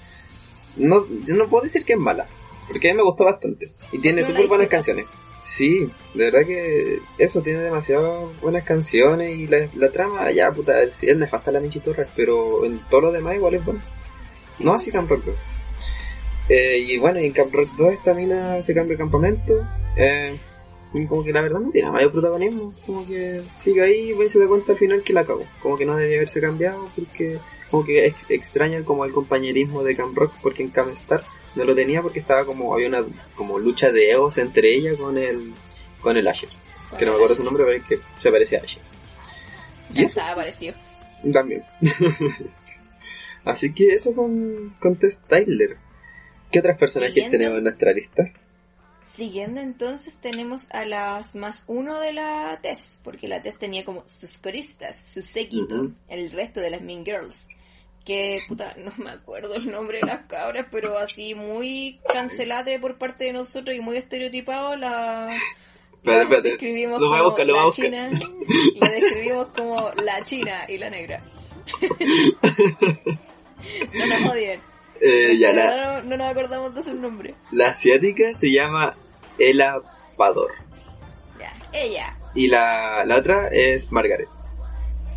no, 0.77 1.07
yo 1.25 1.35
no 1.37 1.49
puedo 1.49 1.65
decir 1.65 1.85
que 1.85 1.95
es 1.95 1.99
mala, 1.99 2.27
porque 2.69 2.91
a 2.91 2.93
mí 2.93 2.99
me 2.99 3.05
gustó 3.05 3.25
bastante. 3.25 3.73
Y 3.93 3.99
tiene 3.99 4.23
súper 4.23 4.47
buenas 4.47 4.69
canciones. 4.69 5.07
Sí, 5.41 5.91
de 6.15 6.31
verdad 6.31 6.47
que 6.47 7.01
eso 7.19 7.41
tiene 7.41 7.61
demasiadas 7.61 8.29
buenas 8.43 8.65
canciones 8.65 9.31
y 9.37 9.47
la, 9.47 9.91
trama, 9.91 10.31
ya 10.33 10.53
puta, 10.53 10.83
es, 10.83 11.03
es 11.03 11.17
nefasta 11.17 11.51
la 11.51 11.61
Michi 11.61 11.81
Torres, 11.81 12.09
pero 12.15 12.65
en 12.65 12.81
todo 12.91 13.03
lo 13.03 13.13
demás 13.13 13.37
igual 13.37 13.55
es 13.55 13.65
bueno. 13.65 13.81
No 14.59 14.75
así 14.75 14.91
Camp 14.91 15.11
Rock 15.11 15.25
2. 15.25 15.45
Eh, 16.51 16.79
y 16.79 16.99
bueno, 16.99 17.21
en 17.21 17.33
Camp 17.33 17.55
Rock 17.55 17.71
2 17.77 17.93
esta 17.93 18.13
mina 18.13 18.61
se 18.61 18.75
cambia 18.75 18.95
de 18.95 18.99
campamento. 18.99 19.67
Eh, 19.97 20.37
y 20.93 21.07
como 21.07 21.25
que 21.25 21.33
la 21.33 21.43
verdad 21.43 21.61
no 21.61 21.71
tiene 21.71 21.91
mayor 21.91 22.13
protagonismo. 22.13 22.73
Como 22.85 23.07
que 23.07 23.43
sigue 23.55 23.83
ahí 23.83 24.13
y 24.13 24.29
se 24.29 24.39
da 24.39 24.49
cuenta 24.49 24.73
al 24.73 24.79
final 24.79 25.03
que 25.03 25.13
la 25.13 25.21
acabó. 25.21 25.45
Como 25.63 25.79
que 25.79 25.87
no 25.87 25.97
debía 25.97 26.17
haberse 26.17 26.41
cambiado 26.41 26.89
porque 26.95 27.39
como 27.71 27.85
que 27.85 28.15
extraña 28.29 28.85
como 28.85 29.05
el 29.05 29.13
compañerismo 29.13 29.83
de 29.85 29.97
Camp 29.97 30.17
Rock 30.17 30.33
porque 30.43 30.63
en 30.65 30.71
Camp 30.71 30.91
Star 30.91 31.25
no 31.55 31.65
lo 31.65 31.75
tenía 31.75 32.03
porque 32.03 32.21
estaba 32.21 32.45
como 32.45 32.73
había 32.75 32.89
una 32.89 33.05
como 33.35 33.59
lucha 33.59 33.91
de 33.91 34.11
egos 34.11 34.39
entre 34.39 34.75
ella 34.75 34.97
con 34.97 35.19
el 35.19 35.53
con 36.01 36.17
el 36.17 36.27
Asher. 36.27 36.51
Que 36.99 37.05
no 37.05 37.13
me 37.13 37.17
acuerdo 37.17 37.37
su 37.37 37.45
nombre 37.45 37.65
pero 37.65 37.77
es 37.77 37.85
que 37.85 38.01
se 38.19 38.31
parece 38.31 38.57
a 38.57 38.63
Asher. 38.63 38.83
Y 39.95 40.05
eso. 40.05 40.21
apareció 40.23 40.75
también. 41.33 41.65
Así 43.45 43.73
que 43.73 43.89
eso 43.89 44.15
con, 44.15 44.77
con 44.81 44.97
Tess 44.97 45.23
Tyler. 45.27 45.77
¿qué 46.51 46.59
otras 46.59 46.79
personajes 46.79 47.31
tenemos 47.31 47.59
en 47.59 47.65
nuestra 47.65 47.93
lista? 47.93 48.33
Siguiendo 49.05 49.61
entonces 49.61 50.17
tenemos 50.17 50.71
a 50.71 50.85
las 50.85 51.35
más 51.35 51.65
uno 51.67 52.01
de 52.01 52.13
la 52.13 52.59
Tess, 52.63 53.01
porque 53.03 53.29
la 53.29 53.43
Tess 53.43 53.59
tenía 53.59 53.85
como 53.85 54.05
sus 54.07 54.39
coristas, 54.39 55.03
su 55.13 55.23
séquito, 55.23 55.91
el 56.09 56.31
resto 56.31 56.61
de 56.61 56.71
las 56.71 56.83
Mean 56.83 57.05
Girls 57.05 57.49
que 58.05 58.41
puta, 58.49 58.75
no 58.79 58.93
me 58.97 59.11
acuerdo 59.11 59.55
el 59.55 59.71
nombre 59.71 59.99
de 59.99 60.07
las 60.07 60.21
cabras, 60.27 60.67
pero 60.71 60.99
así 60.99 61.35
muy 61.35 61.99
cancelate 62.13 62.79
por 62.79 62.99
parte 62.99 63.25
de 63.25 63.33
nosotros 63.33 63.77
y 63.77 63.81
muy 63.81 63.97
estereotipado 63.97 64.77
la, 64.77 65.31
la 66.03 66.25
describimos 66.25 66.99
como 66.99 67.17
la 67.17 67.71
china, 67.71 68.11
la 68.81 68.89
describimos 68.89 69.49
como 69.49 69.91
la 70.03 70.23
china 70.23 70.65
y 70.69 70.79
la 70.79 70.91
negra. 70.91 71.23
no 73.95 74.07
nos 74.07 74.27
odien. 74.31 74.61
Eh, 75.03 75.37
ya 75.39 75.53
la, 75.53 76.03
no, 76.03 76.17
nos 76.17 76.29
acordamos 76.29 76.75
de 76.75 76.85
su 76.85 76.95
nombre. 76.95 77.35
La 77.53 77.69
asiática 77.69 78.35
se 78.35 78.51
llama 78.51 78.97
Ela 79.39 79.81
Pador. 80.17 80.53
Ya, 81.39 81.53
ella. 81.73 82.19
Y 82.35 82.49
la, 82.49 83.05
la 83.07 83.17
otra 83.17 83.49
es 83.49 83.93
Margaret 83.93 84.29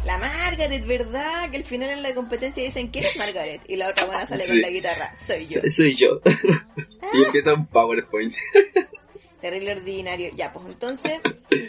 la 0.05 0.17
Margaret, 0.17 0.85
¿verdad? 0.85 1.49
Que 1.49 1.57
al 1.57 1.65
final 1.65 1.89
en 1.89 2.03
la 2.03 2.13
competencia 2.13 2.63
dicen, 2.63 2.87
¿quién 2.89 3.05
es 3.05 3.17
Margaret? 3.17 3.61
Y 3.67 3.77
la 3.77 3.89
otra 3.89 4.05
buena 4.05 4.25
sale 4.25 4.45
con 4.45 4.61
la 4.61 4.69
guitarra, 4.69 5.15
soy 5.15 5.47
yo. 5.47 5.61
Soy 5.69 5.93
yo. 5.95 6.19
y 7.13 7.23
empieza 7.23 7.53
un 7.53 7.67
PowerPoint. 7.67 8.33
Terrible 9.41 9.73
ordinario. 9.73 10.31
Ya, 10.35 10.53
pues 10.53 10.65
entonces, 10.67 11.19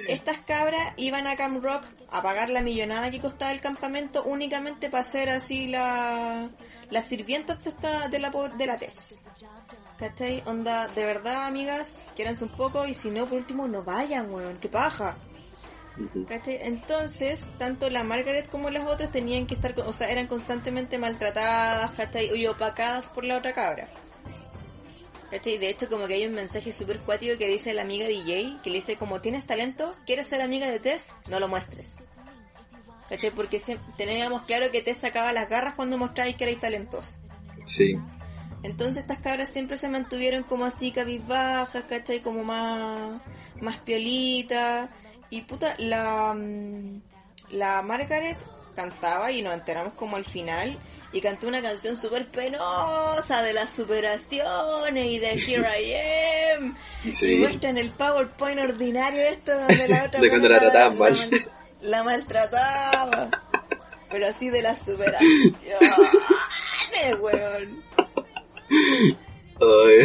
estas 0.08 0.38
cabras 0.46 0.94
iban 0.96 1.26
a 1.26 1.34
Camp 1.34 1.62
Rock 1.62 1.84
a 2.10 2.22
pagar 2.22 2.48
la 2.50 2.62
millonada 2.62 3.10
que 3.10 3.20
costaba 3.20 3.50
el 3.50 3.60
campamento 3.60 4.22
únicamente 4.22 4.90
para 4.90 5.02
ser 5.02 5.28
así 5.28 5.66
la, 5.66 6.50
las 6.90 7.04
sirvientas 7.06 7.64
de, 7.64 7.70
esta, 7.70 8.08
de, 8.08 8.20
la, 8.20 8.30
de 8.30 8.66
la 8.66 8.78
TES. 8.78 9.24
¿Cachai? 9.98 10.42
Onda, 10.46 10.86
de 10.88 11.04
verdad, 11.04 11.46
amigas, 11.46 12.04
quieranse 12.14 12.44
un 12.44 12.50
poco 12.50 12.86
y 12.86 12.94
si 12.94 13.10
no, 13.10 13.26
por 13.26 13.38
último, 13.38 13.66
no 13.66 13.82
vayan, 13.82 14.32
weón, 14.32 14.58
qué 14.58 14.68
paja. 14.68 15.16
Entonces, 15.96 17.48
tanto 17.58 17.88
la 17.88 18.02
Margaret 18.02 18.48
como 18.48 18.70
las 18.70 18.86
otras 18.86 19.12
tenían 19.12 19.46
que 19.46 19.54
estar, 19.54 19.78
o 19.78 19.92
sea, 19.92 20.10
eran 20.10 20.26
constantemente 20.26 20.98
maltratadas, 20.98 21.92
¿cachai? 21.92 22.34
Y 22.34 22.46
opacadas 22.46 23.06
por 23.08 23.24
la 23.24 23.38
otra 23.38 23.52
cabra. 23.52 23.88
¿Cachai? 25.30 25.58
De 25.58 25.68
hecho, 25.68 25.88
como 25.88 26.06
que 26.06 26.14
hay 26.14 26.26
un 26.26 26.34
mensaje 26.34 26.72
súper 26.72 26.98
cuático 27.00 27.38
que 27.38 27.48
dice 27.48 27.72
la 27.74 27.82
amiga 27.82 28.06
DJ, 28.06 28.58
que 28.62 28.70
le 28.70 28.76
dice 28.76 28.96
como, 28.96 29.20
¿tienes 29.20 29.46
talento? 29.46 29.94
¿Quieres 30.04 30.26
ser 30.26 30.42
amiga 30.42 30.68
de 30.68 30.80
Tess? 30.80 31.12
No 31.28 31.38
lo 31.38 31.48
muestres. 31.48 31.96
¿Cachai? 33.08 33.30
Porque 33.30 33.60
teníamos 33.96 34.42
claro 34.42 34.70
que 34.70 34.82
Tess 34.82 34.96
sacaba 34.98 35.32
las 35.32 35.48
garras 35.48 35.74
cuando 35.74 35.96
mostráis 35.96 36.36
que 36.36 36.44
erais 36.44 36.60
talentosos. 36.60 37.14
Sí. 37.64 37.96
Entonces 38.64 39.02
estas 39.02 39.18
cabras 39.18 39.50
siempre 39.50 39.76
se 39.76 39.88
mantuvieron 39.88 40.42
como 40.42 40.64
así 40.64 40.90
cabizbajas, 40.90 41.84
¿cachai? 41.84 42.20
Como 42.20 42.42
más, 42.42 43.20
más 43.60 43.78
piolitas. 43.78 44.88
Y 45.34 45.40
puta, 45.40 45.74
la, 45.78 46.32
mm, 46.32 47.02
la 47.50 47.82
Margaret 47.82 48.36
cantaba 48.76 49.32
y 49.32 49.42
nos 49.42 49.54
enteramos 49.54 49.94
como 49.94 50.14
al 50.14 50.24
final 50.24 50.78
y 51.12 51.20
cantó 51.20 51.48
una 51.48 51.60
canción 51.60 51.96
súper 51.96 52.28
penosa 52.28 53.42
de 53.42 53.52
las 53.52 53.70
superaciones 53.70 55.06
y 55.06 55.18
de 55.18 55.30
Here 55.32 55.82
I 55.82 56.54
Am. 56.54 56.76
Y 57.02 57.36
muestran 57.38 57.78
el 57.78 57.90
PowerPoint 57.90 58.60
ordinario 58.60 59.22
esto 59.22 59.58
donde 59.58 59.88
la 59.88 60.04
otra 60.06 60.20
de 60.20 60.28
cuando 60.28 60.48
la 60.48 60.60
trataban 60.60 60.98
mal. 60.98 61.16
La, 61.80 62.04
maltrataba. 62.04 63.30
Pero 64.12 64.28
así 64.28 64.50
de 64.50 64.62
las 64.62 64.78
superaciones, 64.86 65.50
weón. 67.20 67.82
Ay, 69.60 69.98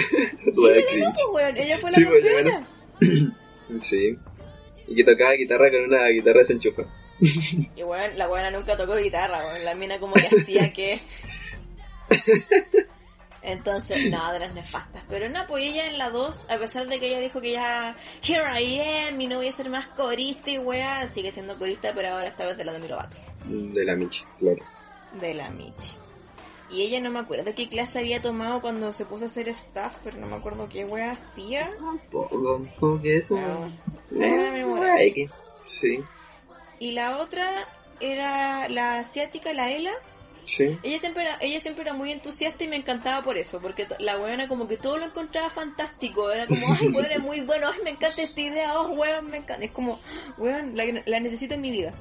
Ella 1.56 1.78
fue 1.78 1.92
la 1.92 1.98
sí, 1.98 2.04
campeona. 2.04 2.68
Sí. 3.82 4.18
Y 4.90 4.96
que 4.96 5.04
tocaba 5.04 5.34
guitarra 5.34 5.70
con 5.70 5.84
una 5.84 6.08
guitarra 6.08 6.40
desenchufa. 6.40 6.84
Y 7.76 7.84
bueno, 7.84 8.14
la 8.16 8.28
buena 8.28 8.50
nunca 8.50 8.76
tocó 8.76 8.96
guitarra, 8.96 9.42
bueno, 9.44 9.64
la 9.64 9.76
mina 9.76 10.00
como 10.00 10.14
que 10.14 10.28
hacía 10.28 10.74
que... 10.74 11.02
Entonces, 13.42 14.10
nada, 14.10 14.34
de 14.34 14.40
las 14.40 14.54
nefastas. 14.54 15.04
Pero 15.08 15.30
no, 15.30 15.46
pues 15.48 15.64
ella 15.64 15.88
en 15.88 15.98
la 15.98 16.10
2, 16.10 16.50
a 16.50 16.58
pesar 16.58 16.88
de 16.88 17.00
que 17.00 17.08
ella 17.08 17.20
dijo 17.20 17.40
que 17.40 17.52
ya, 17.52 17.96
here 18.22 18.62
I 18.62 19.08
am, 19.08 19.22
y 19.22 19.28
no 19.28 19.38
voy 19.38 19.48
a 19.48 19.52
ser 19.52 19.70
más 19.70 19.88
corista 19.90 20.52
y 20.52 20.58
wea, 20.58 21.08
sigue 21.08 21.32
siendo 21.32 21.56
corista, 21.58 21.94
pero 21.94 22.10
ahora 22.10 22.28
esta 22.28 22.46
vez 22.46 22.58
de 22.58 22.66
la 22.66 22.74
de 22.74 22.80
Mirovato. 22.80 23.18
De 23.46 23.86
la 23.86 23.96
Michi, 23.96 24.24
claro. 24.40 24.64
De 25.20 25.34
la 25.34 25.50
Michi. 25.50 25.99
Y 26.72 26.84
ella 26.84 27.00
no 27.00 27.10
me 27.10 27.20
acuerdo 27.20 27.54
qué 27.56 27.68
clase 27.68 28.00
había 28.00 28.22
tomado 28.22 28.62
cuando 28.62 28.94
se 28.94 29.06
puso 29.06 29.24
a 29.24 29.28
hacer 29.28 29.50
staff, 29.50 29.98
pero 30.04 30.18
no 30.18 30.28
me 30.28 30.36
acuerdo 30.36 30.70
qué 30.70 30.86
wea 30.86 31.12
hacía. 31.12 31.70
Tampoco, 31.70 32.62
como 32.80 33.02
que 33.02 33.18
eso. 33.18 33.36
No, 33.36 33.72
no 34.12 34.86
eh, 34.86 35.30
Sí. 35.66 36.04
Y 36.80 36.92
la 36.92 37.18
otra 37.18 37.68
era 38.00 38.70
la 38.70 39.00
asiática, 39.00 39.54
la 39.54 39.72
Ela. 39.72 39.92
Sí. 40.46 40.78
Ella 40.82 41.00
siempre 41.00 41.24
era, 41.24 41.38
ella 41.42 41.60
siempre 41.60 41.84
era 41.84 41.94
muy 41.94 42.12
entusiasta 42.12 42.64
y 42.64 42.68
me 42.68 42.76
encantaba 42.76 43.24
por 43.24 43.38
eso, 43.38 43.60
porque 43.62 43.88
la 44.00 44.18
weona 44.18 44.48
como 44.48 44.68
que 44.68 44.78
todo 44.78 44.98
lo 44.98 45.06
encontraba 45.06 45.50
fantástico, 45.52 46.32
era 46.32 46.48
como, 46.48 46.66
ay, 46.74 46.88
weón, 46.88 47.12
es 47.12 47.20
muy 47.20 47.42
bueno, 47.42 47.68
ay, 47.72 47.80
me 47.84 47.92
encanta 47.92 48.24
esta 48.24 48.42
idea, 48.42 48.80
oh, 48.80 48.90
weón, 48.90 49.30
me 49.30 49.38
encanta. 49.38 49.64
Es 49.64 49.72
como, 49.72 50.00
weón, 50.38 50.76
la, 50.76 50.86
la 51.06 51.20
necesito 51.20 51.54
en 51.54 51.62
mi 51.62 51.72
vida. 51.72 51.94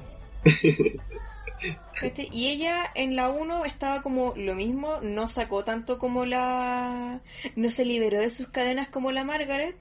¿Cachai? 1.99 2.29
Y 2.31 2.47
ella 2.47 2.91
en 2.95 3.15
la 3.15 3.29
1 3.29 3.65
estaba 3.65 4.01
como 4.01 4.33
lo 4.35 4.55
mismo, 4.55 4.99
no 5.01 5.27
sacó 5.27 5.63
tanto 5.63 5.99
como 5.99 6.25
la... 6.25 7.21
No 7.55 7.69
se 7.69 7.85
liberó 7.85 8.19
de 8.19 8.29
sus 8.29 8.47
cadenas 8.47 8.89
como 8.89 9.11
la 9.11 9.25
Margaret, 9.25 9.75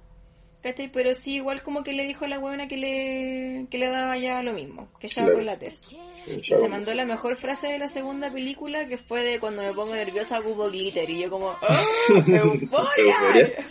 ¿cachai? 0.63 0.91
Pero 0.91 1.15
sí 1.15 1.37
igual 1.37 1.63
como 1.63 1.85
que 1.85 1.93
le 1.93 2.07
dijo 2.07 2.25
a 2.25 2.29
la 2.29 2.39
buena 2.39 2.67
que 2.67 2.77
le, 2.77 3.67
que 3.71 3.79
le 3.79 3.89
daba 3.89 4.19
ya 4.19 4.43
lo 4.43 4.53
mismo, 4.53 4.89
que 4.99 5.07
estaba 5.07 5.33
con 5.33 5.47
la 5.47 5.59
test. 5.59 5.87
Y 6.27 6.43
se 6.43 6.69
mandó 6.69 6.93
la 6.95 7.07
mejor 7.07 7.37
frase 7.37 7.69
de 7.69 7.79
la 7.79 7.87
segunda 7.89 8.33
película 8.33 8.89
que 8.89 8.99
fue 8.99 9.23
de 9.23 9.39
cuando 9.39 9.63
me 9.63 9.73
pongo 9.73 9.95
nerviosa 9.95 10.43
cubo 10.43 10.71
glitter 10.71 11.09
y 11.09 11.21
yo 11.21 11.31
como 11.31 11.51
¡Oh! 11.51 12.15
¡Euforia! 12.27 13.17
Euforia. 13.25 13.65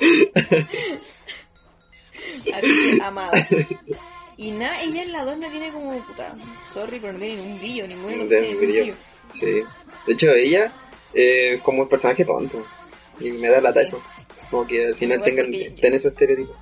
Así 2.54 2.96
que 2.96 3.02
amada. 3.02 3.32
Y 4.42 4.52
nada, 4.52 4.80
ella 4.82 5.02
en 5.02 5.12
la 5.12 5.24
2 5.24 5.36
no 5.38 5.50
tiene 5.50 5.70
como 5.70 6.02
puta, 6.06 6.34
sorry, 6.72 6.98
pero 6.98 7.12
no 7.12 7.18
tiene 7.18 7.36
ningún 7.42 7.58
brillo, 7.58 7.86
ninguno 7.86 8.08
de 8.08 8.16
De 8.16 8.20
dos 8.22 8.28
tiene 8.28 8.48
ningún 8.48 8.66
brillo. 8.68 8.94
Sí. 9.32 9.46
De 10.06 10.12
hecho, 10.14 10.32
ella 10.34 10.72
eh, 11.12 11.60
como 11.62 11.82
un 11.82 11.88
personaje 11.88 12.24
tonto. 12.24 12.64
Y 13.20 13.32
me 13.32 13.48
da 13.48 13.60
lata 13.60 13.80
Sí. 13.80 13.88
eso. 13.88 14.02
Como 14.50 14.66
que 14.66 14.86
al 14.86 14.94
final 14.94 15.22
tengan, 15.22 15.46
porque- 15.46 15.74
ten 15.80 15.94
ese 15.94 16.08
estereotipo. 16.08 16.54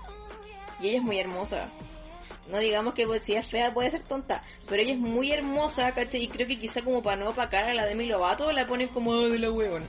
Y 0.80 0.88
ella 0.88 0.96
es 0.98 1.02
muy 1.04 1.18
hermosa. 1.20 1.68
No 2.50 2.58
digamos 2.58 2.94
que 2.94 3.06
pues, 3.06 3.22
si 3.22 3.34
es 3.34 3.46
fea 3.46 3.72
puede 3.74 3.90
ser 3.90 4.02
tonta, 4.02 4.42
pero 4.68 4.82
ella 4.82 4.92
es 4.94 4.98
muy 4.98 5.30
hermosa, 5.30 5.92
¿cachai? 5.92 6.24
Y 6.24 6.28
creo 6.28 6.48
que 6.48 6.58
quizá 6.58 6.82
como 6.82 7.02
para 7.02 7.16
no 7.16 7.30
opacar 7.30 7.64
a 7.64 7.74
la 7.74 7.86
Demi 7.86 8.06
Lovato 8.06 8.50
la 8.52 8.66
ponen 8.66 8.88
como 8.88 9.10
"Oh, 9.12 9.28
de 9.28 9.38
la 9.38 9.50
huevona. 9.50 9.86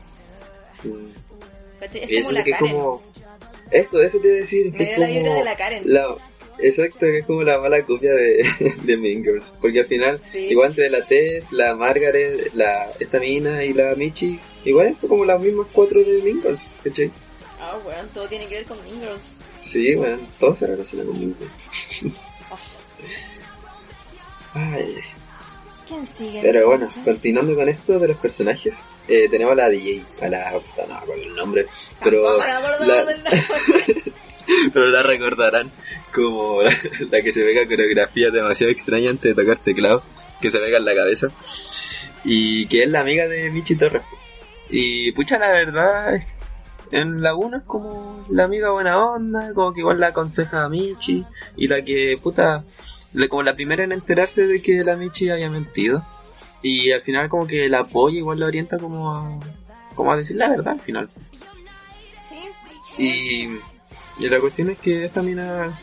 Mm. 0.84 1.80
¿Cachai? 1.80 2.04
Es 2.04 2.10
Y 2.12 2.18
eso 2.18 2.28
como 2.28 2.38
la 2.40 2.44
Karen. 2.46 2.58
como... 2.74 3.02
Eso, 3.72 4.02
eso 4.04 4.20
te 4.20 4.28
iba 4.28 4.36
a 4.36 4.40
decir. 4.40 4.72
Me 4.74 4.78
Que 4.78 4.84
da 4.86 4.92
es 4.92 4.98
la 5.00 5.08
como... 5.08 5.20
vibra 5.20 5.34
de 5.36 5.44
la 5.44 5.56
Karen. 5.56 5.84
la- 5.86 6.16
Exacto, 6.62 7.00
que 7.02 7.20
es 7.20 7.26
como 7.26 7.42
la 7.44 7.58
mala 7.60 7.84
copia 7.86 8.12
de, 8.14 8.46
de 8.84 8.98
Mean 8.98 9.24
Girls. 9.24 9.54
Porque 9.62 9.80
al 9.82 9.86
final, 9.88 10.20
Sí. 10.32 10.48
igual 10.50 10.72
entre 10.72 10.90
la 10.90 11.06
Tess, 11.06 11.52
la 11.54 11.76
Margaret, 11.76 12.52
la 12.54 12.92
esta 13.00 13.20
mina 13.20 13.64
y 13.64 13.74
la 13.74 13.96
Michi, 13.96 14.40
igual 14.66 14.88
es 14.88 14.96
como 15.08 15.24
las 15.26 15.40
mismas 15.40 15.68
cuatro 15.72 16.04
de 16.04 16.22
Mean 16.22 16.42
Girls, 16.42 16.70
¿cachai? 16.84 17.12
Ah, 17.62 17.78
weón, 17.86 18.08
todo 18.10 18.28
tiene 18.28 18.48
que 18.48 18.56
ver 18.56 18.66
con 18.66 18.78
Mean 18.84 19.00
Girls. 19.02 19.32
Sí, 19.58 19.96
bueno, 19.96 20.18
todo 20.40 20.54
se 20.56 20.68
relaciona 20.68 21.06
con 21.06 21.18
Mean 21.20 21.36
Girls. 21.38 22.14
Ay, 24.54 24.96
¿Quién 25.88 26.08
sigue? 26.18 26.40
pero 26.42 26.68
bueno, 26.68 26.90
continuando 27.04 27.56
con 27.56 27.68
esto 27.70 28.00
de 28.00 28.08
los 28.10 28.18
personajes, 28.18 28.90
eh, 29.08 29.28
tenemos 29.30 29.54
a 29.54 29.56
la 29.56 29.70
DJ, 29.70 30.04
a 30.22 30.28
la... 30.28 30.52
no, 30.52 30.62
con 31.06 31.20
el 31.20 31.36
nombre, 31.36 31.66
pero... 32.04 32.38
La-. 32.38 33.06
pero 34.74 34.88
la 34.88 35.04
recordarán 35.04 35.72
como 36.14 36.62
la, 36.62 36.72
la 37.12 37.22
que 37.22 37.32
se 37.32 37.44
pega 37.44 37.68
coreografías 37.68 38.34
demasiado 38.34 38.72
extrañas 38.72 39.12
antes 39.12 39.36
de 39.36 39.42
tocar 39.42 39.58
teclado, 39.64 40.04
que 40.42 40.52
se 40.52 40.60
pega 40.60 40.78
en 40.78 40.86
la 40.86 40.96
cabeza, 40.96 41.30
y 42.24 42.68
que 42.68 42.84
es 42.84 42.90
la 42.90 43.02
amiga 43.02 43.28
de 43.28 43.50
Michi 43.52 43.76
Torres. 43.76 44.04
Y 44.70 45.12
pucha, 45.14 45.40
la 45.40 45.52
verdad, 45.52 46.20
en 46.92 47.22
la 47.22 47.36
1 47.36 47.58
es 47.58 47.64
como 47.64 48.26
la 48.30 48.44
amiga 48.46 48.72
buena 48.72 48.98
onda, 48.98 49.54
como 49.54 49.74
que 49.74 49.82
igual 49.82 50.00
la 50.00 50.08
aconseja 50.08 50.66
a 50.66 50.70
Michi, 50.70 51.26
y 51.56 51.68
la 51.68 51.84
que, 51.84 52.18
puta, 52.22 52.64
como 53.30 53.44
la 53.44 53.56
primera 53.56 53.84
en 53.84 53.92
enterarse 53.92 54.48
de 54.48 54.62
que 54.62 54.84
la 54.84 54.96
Michi 54.96 55.30
había 55.30 55.50
mentido, 55.50 56.06
y 56.62 56.92
al 56.92 57.02
final 57.02 57.30
como 57.30 57.48
que 57.48 57.70
la 57.70 57.80
apoya, 57.80 58.18
igual 58.18 58.40
la 58.40 58.48
orienta 58.48 58.78
como 58.78 59.16
a, 59.16 59.40
como 59.96 60.12
a 60.12 60.18
decir 60.18 60.38
la 60.38 60.50
verdad 60.50 60.74
al 60.74 60.82
final. 60.82 61.10
Y, 62.98 63.48
y 64.20 64.28
la 64.28 64.40
cuestión 64.40 64.70
es 64.70 64.78
que 64.80 65.06
esta 65.06 65.22
mina 65.22 65.80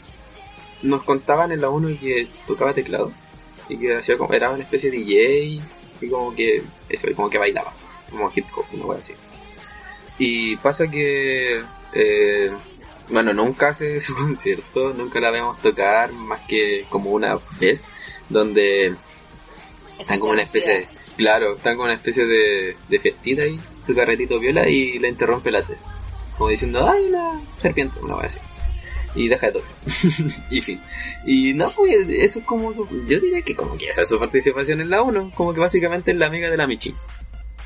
nos 0.83 1.03
contaban 1.03 1.53
en 1.53 1.61
la 1.61 1.71
1 1.71 1.99
que 1.99 2.29
tocaba 2.47 2.75
teclado 2.75 3.13
y 3.69 3.79
que 3.79 3.97
hacía 3.97 4.19
como, 4.19 4.33
era 4.35 4.51
una 4.51 4.63
especie 4.63 4.91
de 4.91 4.99
DJ 4.99 5.63
y 6.03 6.09
como 6.11 6.35
que 6.35 6.63
eso, 6.89 7.09
y 7.11 7.15
como 7.15 7.31
que 7.31 7.39
bailaba, 7.39 7.73
como 8.11 8.31
hip 8.35 8.45
hop, 8.55 8.67
una 8.73 8.85
wea 8.85 9.01
así. 9.01 9.15
Y 10.19 10.57
pasa 10.57 10.89
que, 10.89 11.63
eh, 11.95 12.53
bueno, 13.09 13.33
nunca 13.33 13.69
hace 13.71 13.99
su 14.01 14.15
concierto, 14.15 14.93
nunca 14.93 15.19
la 15.19 15.31
vemos 15.31 15.61
tocar 15.63 16.13
más 16.13 16.43
que 16.47 16.85
como 16.91 17.11
una 17.11 17.39
vez, 17.59 17.89
donde 18.29 18.95
están 19.99 20.21
como 20.21 20.33
una 20.33 20.43
especie 20.43 20.73
de, 20.73 20.89
claro, 21.17 21.55
están 21.55 21.77
como 21.77 21.87
una 21.87 21.95
especie 21.95 22.27
de, 22.27 22.77
de 22.87 23.01
festita 23.01 23.45
ahí, 23.45 23.59
su 23.85 23.95
carretito 23.95 24.39
viola 24.39 24.69
y 24.69 24.99
le 24.99 25.09
interrumpe 25.09 25.51
la 25.51 25.63
test. 25.63 25.89
Como 26.37 26.51
diciendo, 26.51 26.87
ay, 26.89 27.07
una 27.07 27.43
serpiente, 27.59 27.99
una 28.01 28.17
wea 28.17 28.27
así. 28.27 28.39
Y 29.15 29.29
deja 29.29 29.47
de 29.47 29.53
tocar. 29.53 29.71
y 30.51 30.61
fin. 30.61 30.81
Y 31.25 31.55
no, 31.55 31.71
pues 31.71 32.07
eso 32.11 32.41
es 32.41 32.45
como 32.45 32.73
su, 32.73 32.87
yo 33.07 33.19
diría 33.21 33.41
que 33.43 33.57
como 33.57 33.79
que 33.79 33.89
esa 33.89 34.03
es 34.03 34.09
su 34.09 34.19
participación 34.19 34.81
en 34.81 34.91
la 34.91 35.03
1, 35.03 35.33
como 35.35 35.55
que 35.55 35.61
básicamente 35.61 36.11
es 36.11 36.17
la 36.19 36.27
amiga 36.27 36.51
de 36.51 36.57
la 36.57 36.67
Michi. 36.67 36.95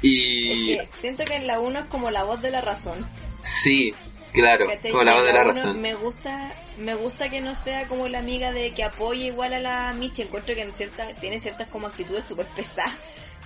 Y 0.02 0.72
Es 0.74 0.88
que 0.88 1.00
siento 1.00 1.24
que 1.24 1.36
en 1.36 1.46
la 1.46 1.58
1 1.58 1.80
es 1.80 1.84
como 1.86 2.10
la 2.10 2.24
voz 2.24 2.40
de 2.40 2.50
la 2.50 2.60
razón. 2.60 3.06
sí, 3.42 3.92
claro, 4.32 4.66
¿cachai? 4.66 4.92
como 4.92 5.04
la 5.04 5.16
voz 5.16 5.26
de 5.26 5.32
la 5.32 5.44
razón. 5.44 5.80
Me 5.80 5.94
gusta, 5.94 6.54
me 6.78 6.94
gusta 6.94 7.28
que 7.28 7.40
no 7.40 7.54
sea 7.54 7.86
como 7.88 8.06
la 8.06 8.20
amiga 8.20 8.52
de 8.52 8.72
que 8.72 8.84
apoye 8.84 9.26
igual 9.26 9.52
a 9.52 9.58
la 9.58 9.92
Michi. 9.92 10.22
Encuentro 10.22 10.54
que 10.54 10.62
en 10.62 10.72
cierta, 10.72 11.14
tiene 11.16 11.40
ciertas 11.40 11.68
como 11.68 11.88
actitudes 11.88 12.24
súper 12.24 12.46
pesadas. 12.46 12.94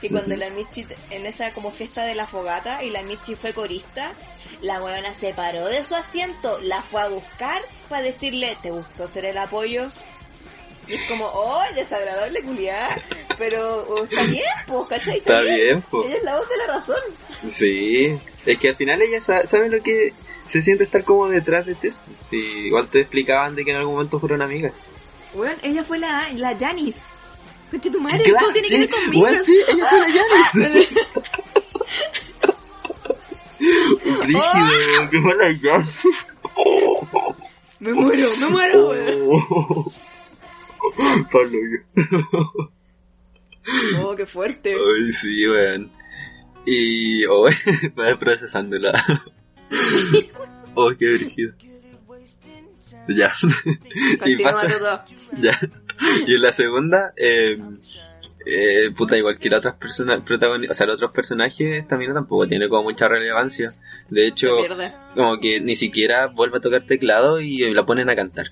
Que 0.04 0.10
cuando 0.10 0.36
la 0.36 0.50
Michi, 0.50 0.86
en 1.08 1.24
esa 1.24 1.54
como 1.54 1.70
fiesta 1.70 2.04
de 2.04 2.14
la 2.14 2.26
fogata 2.26 2.84
y 2.84 2.90
la 2.90 3.02
Michi 3.02 3.34
fue 3.36 3.54
corista, 3.54 4.12
la 4.60 4.82
huevona 4.82 5.14
se 5.14 5.32
paró 5.32 5.64
de 5.64 5.82
su 5.82 5.94
asiento, 5.94 6.58
la 6.62 6.82
fue 6.82 7.00
a 7.00 7.08
buscar 7.08 7.62
para 7.88 8.02
decirle, 8.02 8.54
¿te 8.62 8.70
gustó 8.70 9.08
ser 9.08 9.24
el 9.24 9.38
apoyo? 9.38 9.86
Y 10.86 10.96
es 10.96 11.02
como, 11.08 11.24
¡oh, 11.24 11.62
desagradable 11.74 12.42
culiar! 12.42 13.02
Pero 13.38 13.86
oh, 13.88 14.04
está 14.04 14.24
bien, 14.30 14.44
pues, 14.66 14.88
¿cachai? 14.90 15.16
Está 15.16 15.40
bien, 15.40 15.80
pues. 15.90 16.08
Ella 16.08 16.16
es 16.18 16.22
la 16.22 16.36
voz 16.36 16.48
de 16.50 16.56
la 16.58 16.66
razón. 16.74 17.00
Sí, 17.48 18.18
es 18.44 18.58
que 18.58 18.68
al 18.68 18.76
final 18.76 19.00
ella 19.00 19.22
sa- 19.22 19.46
sabe 19.46 19.70
lo 19.70 19.82
que 19.82 20.12
se 20.46 20.60
siente 20.60 20.84
estar 20.84 21.02
como 21.04 21.28
detrás 21.28 21.64
de 21.64 21.76
Tess. 21.76 21.98
Sí, 22.28 22.36
igual 22.66 22.88
te 22.88 23.00
explicaban 23.00 23.54
de 23.54 23.64
que 23.64 23.70
en 23.70 23.78
algún 23.78 23.94
momento 23.94 24.20
fueron 24.20 24.42
amigas. 24.42 24.72
Bueno, 25.32 25.56
ella 25.62 25.82
fue 25.82 25.98
la, 25.98 26.28
la 26.34 26.54
Janis. 26.58 27.02
Coche 27.74 27.90
tu 27.90 28.00
madre, 28.00 28.22
Claro, 28.22 28.38
todo 28.40 28.52
tiene 28.52 28.68
sí, 28.68 28.74
que 28.74 28.80
ver 28.80 28.90
conmigo. 28.90 29.20
bueno, 29.20 29.42
sí, 29.42 29.56
ella 29.68 29.86
fue 29.86 29.98
la 29.98 30.06
Janis. 30.06 30.50
Rígido, 34.22 35.10
que 35.10 35.20
fue 35.20 35.34
la 35.36 35.58
Janis. 35.60 35.90
Me 37.80 37.92
muero, 37.92 38.28
me 38.38 38.48
muero. 38.48 38.88
weón. 38.90 39.18
Oh. 39.28 39.92
Pablo. 41.32 41.58
Oh, 44.02 44.14
qué 44.14 44.26
fuerte. 44.26 44.72
Ay, 44.74 45.12
sí, 45.12 45.48
weón. 45.48 45.90
Y, 46.66 47.24
oh, 47.26 47.48
voy 47.96 48.14
procesándola. 48.18 48.92
Oh, 50.74 50.90
qué 50.98 51.14
brígido. 51.14 51.54
Ya. 53.08 53.32
y 53.64 54.16
Continúa 54.16 54.52
pasa, 54.52 54.78
todo. 54.78 55.04
ya. 55.40 55.58
Y 56.26 56.34
en 56.34 56.42
la 56.42 56.52
segunda, 56.52 57.12
eh, 57.16 57.58
eh, 58.46 58.90
puta, 58.96 59.16
igual 59.16 59.38
que 59.38 59.48
las 59.48 59.60
otras 59.60 59.76
personas, 59.76 60.20
o 60.20 60.74
sea, 60.74 60.86
los 60.86 60.96
otros 60.96 61.12
personajes 61.12 61.86
también 61.88 62.12
tampoco 62.12 62.46
tiene 62.46 62.68
como 62.68 62.84
mucha 62.84 63.08
relevancia. 63.08 63.72
De 64.10 64.26
hecho, 64.26 64.56
como 65.14 65.40
que 65.40 65.60
ni 65.60 65.76
siquiera 65.76 66.26
vuelve 66.26 66.58
a 66.58 66.60
tocar 66.60 66.84
teclado 66.84 67.40
y 67.40 67.58
la 67.72 67.86
ponen 67.86 68.10
a 68.10 68.16
cantar. 68.16 68.46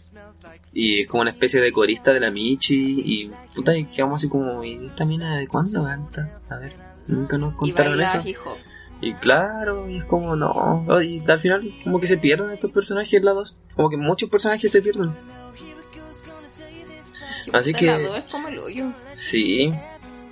Y 0.72 1.03
es 1.03 1.09
como 1.09 1.20
una 1.20 1.32
especie 1.32 1.61
de 1.61 1.70
corista 1.70 2.14
de 2.14 2.20
la 2.20 2.30
Michi 2.30 3.03
y 3.05 3.30
puta, 3.55 3.76
y 3.76 3.84
quedamos 3.84 4.20
así 4.20 4.30
como, 4.30 4.64
¿y 4.64 4.86
esta 4.86 5.05
mina 5.05 5.36
de 5.36 5.47
cuándo 5.47 5.84
canta? 5.84 6.40
A 6.49 6.57
ver, 6.57 6.74
nunca 7.07 7.36
nos 7.36 7.55
contaron 7.55 8.01
eso. 8.01 8.22
Y 9.03 9.14
claro, 9.14 9.90
y 9.90 9.97
es 9.97 10.05
como, 10.05 10.36
no, 10.36 10.86
y 11.03 11.22
al 11.28 11.40
final 11.40 11.74
como 11.84 11.99
que 11.99 12.07
se 12.07 12.16
pierden 12.16 12.51
estos 12.53 12.70
personajes 12.70 13.22
la 13.22 13.32
dos, 13.32 13.59
como 13.74 13.90
que 13.90 13.99
muchos 13.99 14.30
personajes 14.30 14.70
se 14.70 14.80
pierden. 14.80 15.12
Así 17.53 17.72
que- 17.72 17.86
es 17.90 18.24
como 18.30 18.49
el 18.49 18.59
hoyo. 18.59 18.93
Sí, 19.12 19.72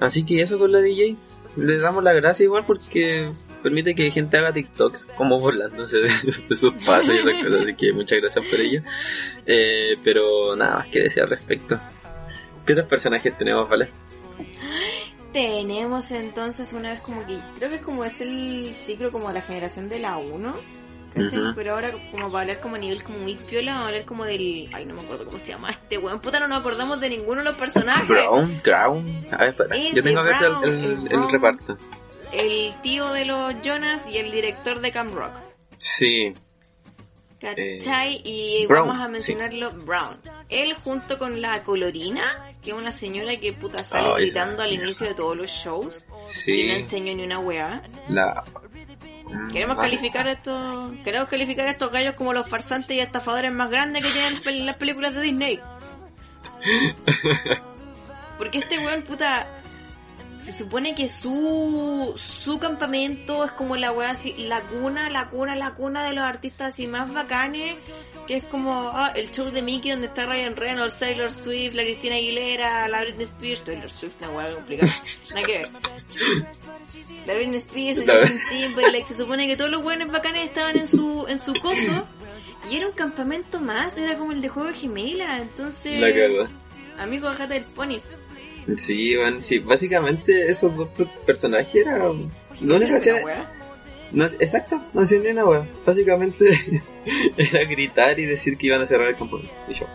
así 0.00 0.24
que 0.24 0.42
eso 0.42 0.58
con 0.58 0.72
la 0.72 0.80
DJ, 0.80 1.16
le 1.56 1.78
damos 1.78 2.04
la 2.04 2.12
gracia 2.12 2.44
igual 2.44 2.64
porque 2.66 3.30
permite 3.62 3.94
que 3.94 4.10
gente 4.10 4.36
haga 4.38 4.52
TikToks 4.52 5.06
como 5.16 5.38
burlándose 5.38 5.98
de, 5.98 6.10
de 6.48 6.56
sus 6.56 6.72
pasos 6.84 7.14
y 7.14 7.18
esas 7.18 7.34
cosas, 7.44 7.60
así 7.62 7.74
que 7.74 7.92
muchas 7.92 8.18
gracias 8.20 8.44
por 8.46 8.60
ello. 8.60 8.82
Eh, 9.46 9.96
pero 10.04 10.54
nada 10.56 10.76
más 10.76 10.88
que 10.88 11.00
decir 11.00 11.22
al 11.22 11.30
respecto. 11.30 11.78
¿Qué 12.66 12.72
otros 12.72 12.88
personajes 12.88 13.36
tenemos, 13.36 13.68
vale? 13.68 13.88
Tenemos 15.32 16.10
entonces 16.10 16.72
una 16.72 16.90
vez 16.90 17.00
como 17.02 17.24
que, 17.24 17.38
creo 17.58 17.70
que 17.70 17.76
es 17.76 17.82
como 17.82 18.04
es 18.04 18.20
el 18.20 18.72
ciclo 18.74 19.12
como 19.12 19.28
de 19.28 19.34
la 19.34 19.42
generación 19.42 19.88
de 19.88 19.98
la 20.00 20.16
1. 20.18 20.54
Pero 21.54 21.74
ahora 21.74 21.90
como 22.10 22.28
para 22.30 22.40
hablar 22.42 22.60
como 22.60 22.76
a 22.76 22.78
nivel 22.78 23.02
como 23.02 23.18
muy 23.18 23.34
piola, 23.34 23.72
vamos 23.72 23.84
a 23.84 23.88
hablar 23.88 24.04
como 24.04 24.24
del... 24.24 24.68
Ay, 24.72 24.86
no 24.86 24.94
me 24.94 25.00
acuerdo 25.02 25.24
cómo 25.26 25.38
se 25.38 25.48
llama 25.48 25.70
este 25.70 25.98
weón. 25.98 26.20
Puta, 26.20 26.38
no 26.40 26.48
nos 26.48 26.60
acordamos 26.60 27.00
de 27.00 27.08
ninguno 27.10 27.38
de 27.42 27.44
los 27.50 27.56
personajes. 27.56 28.08
Brown, 28.08 28.60
Crown. 28.62 29.26
A 29.32 29.36
ver, 29.38 29.48
espera. 29.48 29.76
Ese 29.76 29.96
Yo 29.96 30.02
tengo 30.02 30.20
el, 30.20 30.26
Brown, 30.26 30.64
el- 30.64 30.70
el 30.72 30.84
el 30.92 31.08
Brown. 31.08 31.32
reparto. 31.32 31.76
El 32.32 32.74
tío 32.82 33.12
de 33.12 33.24
los 33.24 33.54
Jonas 33.62 34.02
y 34.08 34.18
el 34.18 34.30
director 34.30 34.80
de 34.80 34.92
Cam 34.92 35.12
Rock. 35.12 35.32
Sí. 35.78 36.32
¿Cachai? 37.40 38.20
y 38.22 38.64
Eh, 38.64 38.66
Brown, 38.68 38.88
vamos 38.88 39.02
a 39.04 39.08
mencionarlo, 39.08 39.72
Brown. 39.72 40.16
Él 40.50 40.74
junto 40.74 41.18
con 41.18 41.40
la 41.40 41.62
Colorina, 41.62 42.52
que 42.62 42.70
es 42.70 42.76
una 42.76 42.92
señora 42.92 43.34
que 43.38 43.52
puta 43.54 43.78
sale 43.78 44.12
gritando 44.16 44.62
al 44.62 44.72
inicio 44.74 45.06
de 45.08 45.14
todos 45.14 45.36
los 45.36 45.48
shows. 45.50 46.04
Y 46.06 46.12
no 46.12 46.28
Sí, 46.28 46.60
enseñó 46.70 47.14
ni 47.14 47.24
una 47.24 47.38
weá. 47.38 47.82
la... 48.08 48.44
Queremos 49.52 49.76
Vale. 49.76 49.90
calificar 49.90 50.26
a 50.26 50.32
estos, 50.32 50.92
queremos 51.04 51.28
calificar 51.28 51.66
a 51.66 51.70
estos 51.70 51.90
gallos 51.90 52.14
como 52.14 52.32
los 52.32 52.48
farsantes 52.48 52.96
y 52.96 53.00
estafadores 53.00 53.52
más 53.52 53.70
grandes 53.70 54.04
que 54.04 54.10
tienen 54.10 54.66
las 54.66 54.76
películas 54.76 55.14
de 55.14 55.20
Disney. 55.20 55.60
Porque 58.38 58.58
este 58.58 58.78
weón, 58.78 59.02
puta, 59.02 59.46
se 60.50 60.58
supone 60.58 60.94
que 60.94 61.08
su, 61.08 62.12
su 62.16 62.58
campamento 62.58 63.44
es 63.44 63.52
como 63.52 63.76
la 63.76 63.92
weá 63.92 64.10
así, 64.10 64.34
la 64.38 64.62
cuna, 64.62 65.08
la 65.10 65.28
cuna, 65.28 65.54
la 65.54 65.74
cuna 65.74 66.04
de 66.04 66.14
los 66.14 66.24
artistas 66.24 66.74
así 66.74 66.86
más 66.86 67.12
bacanes, 67.12 67.76
que 68.26 68.36
es 68.36 68.44
como 68.44 68.90
ah, 68.90 69.12
el 69.14 69.30
show 69.30 69.50
de 69.50 69.62
Mickey 69.62 69.90
donde 69.90 70.08
está 70.08 70.26
Ryan 70.26 70.56
Reynolds, 70.56 70.98
Taylor 70.98 71.30
Swift, 71.30 71.74
la 71.74 71.82
Cristina 71.82 72.16
Aguilera, 72.16 72.88
la 72.88 73.02
Britney 73.02 73.24
Spears, 73.24 73.62
Taylor 73.62 73.90
Swift, 73.90 74.14
una 74.20 74.30
weá 74.30 74.54
complicada, 74.54 74.92
nada 75.34 75.46
que 75.46 75.52
ver. 75.52 75.70
La 77.26 77.34
Britney 77.34 77.58
Spears, 77.58 77.98
el 77.98 78.40
Timberlake, 78.48 79.06
se 79.06 79.16
supone 79.16 79.46
que 79.46 79.56
todos 79.56 79.70
los 79.70 79.82
buenos 79.82 80.10
bacanes 80.10 80.44
estaban 80.44 80.78
en 80.78 80.88
su, 80.88 81.26
en 81.28 81.38
su 81.38 81.52
coso, 81.54 82.06
y 82.70 82.76
era 82.76 82.86
un 82.86 82.94
campamento 82.94 83.60
más, 83.60 83.96
era 83.98 84.16
como 84.16 84.32
el 84.32 84.40
de 84.40 84.48
juego 84.48 84.68
de 84.68 84.74
gemela, 84.74 85.38
entonces... 85.38 86.00
La. 86.00 86.48
Amigo, 87.02 87.28
bájate 87.28 87.54
del 87.54 87.64
ponis. 87.64 88.14
Sí, 88.76 89.16
bueno, 89.16 89.42
sí, 89.42 89.58
básicamente 89.58 90.50
esos 90.50 90.76
dos 90.76 90.88
per- 90.90 91.08
personajes 91.26 91.74
eran... 91.74 92.30
Lo 92.62 92.76
único 92.76 92.90
que 92.90 92.96
hacían... 92.96 93.16
No, 94.12 94.24
exacto, 94.24 94.82
no 94.92 95.02
hacían 95.02 95.22
ni 95.22 95.28
una 95.28 95.44
wea. 95.44 95.68
Básicamente 95.86 96.44
era 97.36 97.64
gritar 97.64 98.18
y 98.18 98.26
decir 98.26 98.56
que 98.58 98.66
iban 98.66 98.80
a 98.80 98.86
cerrar 98.86 99.08
el 99.08 99.16
campo. 99.16 99.40
Y 99.68 99.72
yo. 99.72 99.86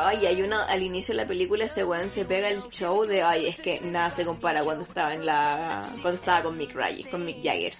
Ay, 0.00 0.26
hay 0.26 0.42
una, 0.42 0.62
al 0.66 0.80
inicio 0.80 1.12
de 1.12 1.22
la 1.22 1.26
película 1.26 1.64
ese 1.64 1.82
weón 1.82 2.12
se 2.12 2.24
pega 2.24 2.48
el 2.48 2.62
show 2.70 3.04
de, 3.04 3.20
ay, 3.20 3.48
es 3.48 3.60
que 3.60 3.80
nada 3.80 4.10
se 4.10 4.24
compara 4.24 4.62
cuando 4.62 4.84
estaba 4.84 5.12
en 5.12 5.26
la, 5.26 5.80
cuando 6.00 6.20
estaba 6.20 6.44
con 6.44 6.56
Mick 6.56 6.72
Jagger, 6.72 7.10
con 7.10 7.24
Mick 7.24 7.42
Jagger. 7.42 7.74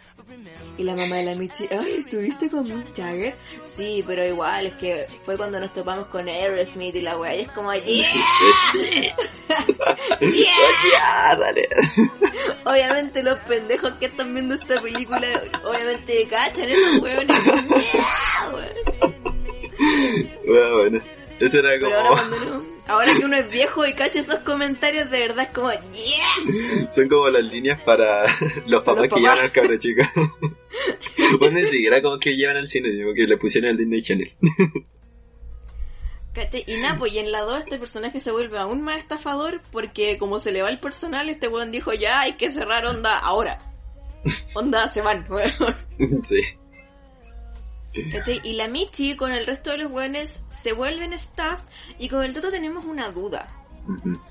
Y 0.76 0.82
la 0.82 0.96
mamá 0.96 1.14
de 1.14 1.24
la 1.26 1.36
Michi, 1.36 1.68
ay, 1.70 1.98
¿estuviste 2.00 2.50
con 2.50 2.64
Mick 2.64 2.92
Jagger? 2.96 3.34
Sí, 3.76 4.02
pero 4.04 4.26
igual, 4.26 4.66
es 4.66 4.74
que 4.74 5.06
fue 5.24 5.36
cuando 5.36 5.60
nos 5.60 5.72
topamos 5.72 6.08
con 6.08 6.28
Aerosmith 6.28 6.96
y 6.96 7.02
la 7.02 7.16
weá, 7.16 7.36
y 7.36 7.42
es 7.42 7.52
como, 7.52 7.72
yeah, 7.72 8.10
ya, 10.20 11.36
dale. 11.36 11.68
Obviamente 12.64 13.22
los 13.22 13.38
pendejos 13.40 13.92
que 13.92 14.06
están 14.06 14.34
viendo 14.34 14.56
esta 14.56 14.82
película, 14.82 15.20
obviamente 15.64 16.26
cachan 16.26 16.68
esos 16.68 16.98
weones. 17.00 17.28
Yeah, 17.28 18.50
weón. 18.52 19.38
Bueno, 20.44 20.76
bueno. 20.78 21.00
Eso 21.40 21.58
era 21.60 21.70
Pero 21.78 21.86
ahora, 21.96 22.08
como... 22.08 22.14
cuando 22.30 22.36
uno- 22.56 22.64
ahora 22.86 23.06
que 23.18 23.24
uno 23.24 23.36
es 23.36 23.50
viejo 23.50 23.86
y 23.86 23.94
cacha 23.94 24.20
esos 24.20 24.38
comentarios, 24.40 25.10
de 25.10 25.18
verdad 25.20 25.44
es 25.46 25.50
como, 25.54 25.70
yeah. 25.70 26.90
Son 26.90 27.08
como 27.08 27.28
las 27.28 27.44
líneas 27.44 27.80
para 27.82 28.24
los 28.66 28.82
papás 28.82 29.04
Los 29.08 29.14
que 29.14 29.20
llevan 29.20 29.38
al 29.38 29.52
cabro 29.52 29.78
chico. 29.78 30.02
bueno, 31.38 31.58
ni 31.60 31.70
siquiera 31.70 32.02
como 32.02 32.18
que 32.18 32.36
llevan 32.36 32.56
al 32.56 32.68
cine, 32.68 32.90
sino 32.92 33.12
que 33.14 33.22
le 33.26 33.36
pusieron 33.36 33.70
al 33.70 33.76
Disney 33.76 34.02
Channel. 34.02 34.32
¿Cachai? 36.34 36.64
Y 36.66 36.76
nada, 36.76 36.96
pues 36.98 37.12
y 37.12 37.18
en 37.18 37.32
la 37.32 37.40
2 37.42 37.60
este 37.64 37.78
personaje 37.78 38.20
se 38.20 38.30
vuelve 38.30 38.58
aún 38.58 38.82
más 38.82 38.98
estafador 38.98 39.60
porque 39.72 40.18
como 40.18 40.38
se 40.38 40.52
le 40.52 40.62
va 40.62 40.68
el 40.70 40.78
personal, 40.78 41.28
este 41.28 41.48
weón 41.48 41.70
dijo 41.70 41.92
ya 41.94 42.20
hay 42.20 42.34
que 42.34 42.50
cerrar 42.50 42.84
onda 42.86 43.18
ahora. 43.18 43.64
Onda 44.54 44.88
se 44.88 45.00
van, 45.00 45.24
weón. 45.30 45.50
sí. 46.24 46.40
¿Cachai? 48.12 48.40
Y 48.44 48.52
la 48.52 48.68
Michi 48.68 49.16
con 49.16 49.32
el 49.32 49.46
resto 49.46 49.70
de 49.70 49.78
los 49.78 49.90
weones 49.92 50.40
se 50.50 50.72
vuelven 50.72 51.12
staff 51.14 51.62
y 51.98 52.08
con 52.08 52.24
el 52.24 52.34
Toto 52.34 52.50
tenemos 52.50 52.84
una 52.84 53.08
duda. 53.10 53.48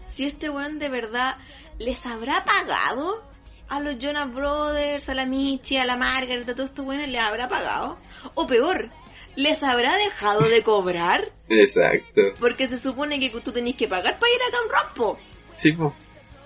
Si 0.06 0.26
este 0.26 0.50
weón 0.50 0.78
de 0.80 0.90
verdad 0.90 1.38
les 1.80 2.06
habrá 2.06 2.46
pagado 2.46 3.24
a 3.68 3.80
los 3.80 3.98
Jonas 3.98 4.32
Brothers, 4.34 5.10
a 5.10 5.16
la 5.16 5.26
Michi, 5.26 5.78
a 5.78 5.86
la 5.86 5.98
Margaret, 5.98 6.48
a 6.48 6.54
todos 6.56 6.70
estos 6.70 6.86
weones, 6.86 7.10
les 7.10 7.22
habrá 7.22 7.50
pagado. 7.50 7.98
O 8.36 8.46
peor, 8.48 8.90
les 9.36 9.62
habrá 9.64 9.96
dejado 9.98 10.42
de 10.48 10.64
cobrar 10.64 11.32
Exacto. 11.50 12.22
porque 12.40 12.70
se 12.70 12.78
supone 12.78 13.20
que 13.20 13.30
tú 13.42 13.52
tenés 13.52 13.76
que 13.76 13.88
pagar 13.88 14.20
para 14.20 14.32
ir 14.32 14.40
a 14.48 14.52
Camp 14.52 14.72
Rock, 14.72 14.94
po. 14.96 15.20
Sí, 15.56 15.72
po. 15.74 15.94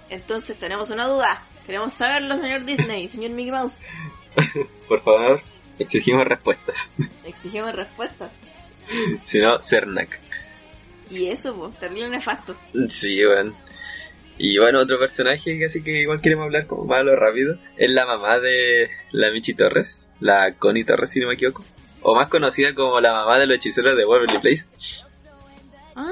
Entonces 0.09 0.57
tenemos 0.57 0.89
una 0.89 1.05
duda. 1.07 1.43
Queremos 1.66 1.93
saberlo, 1.93 2.38
señor 2.38 2.66
Disney, 2.66 3.07
señor 3.07 3.32
Mickey 3.32 3.51
Mouse. 3.51 3.80
Por 4.88 5.01
favor, 5.03 5.41
exigimos 5.80 6.26
respuestas. 6.28 6.89
Exigimos 7.24 7.74
respuestas. 7.74 8.32
si 9.24 9.39
no, 9.39 9.59
Cernac. 9.61 10.19
Y 11.09 11.28
eso, 11.28 11.53
pues, 11.55 11.78
terrible 11.80 12.09
nefasto. 12.09 12.55
Sí, 12.88 13.24
bueno. 13.26 13.55
Y 14.38 14.57
bueno, 14.57 14.80
otro 14.80 14.97
personaje 14.97 15.59
que 15.59 15.65
así 15.65 15.84
que 15.84 15.91
igual 15.99 16.22
queremos 16.22 16.45
hablar 16.45 16.65
como 16.65 16.86
malo 16.86 17.15
rápido 17.15 17.57
es 17.78 17.91
la 17.91 18.05
mamá 18.05 18.39
de 18.39 18.89
la 19.11 19.30
Michi 19.30 19.53
Torres, 19.53 20.09
la 20.19 20.53
Connie 20.57 20.84
Torres, 20.84 21.11
si 21.11 21.19
no 21.19 21.28
me 21.28 21.36
equivoco. 21.36 21.63
O 22.01 22.15
más 22.15 22.30
conocida 22.30 22.74
como 22.74 22.99
la 23.01 23.11
mamá 23.13 23.38
de 23.38 23.45
los 23.45 23.57
hechiceros 23.57 23.95
de 23.95 24.05
Waverly 24.05 24.39
Place. 24.39 24.67
¡Ah, 25.95 26.07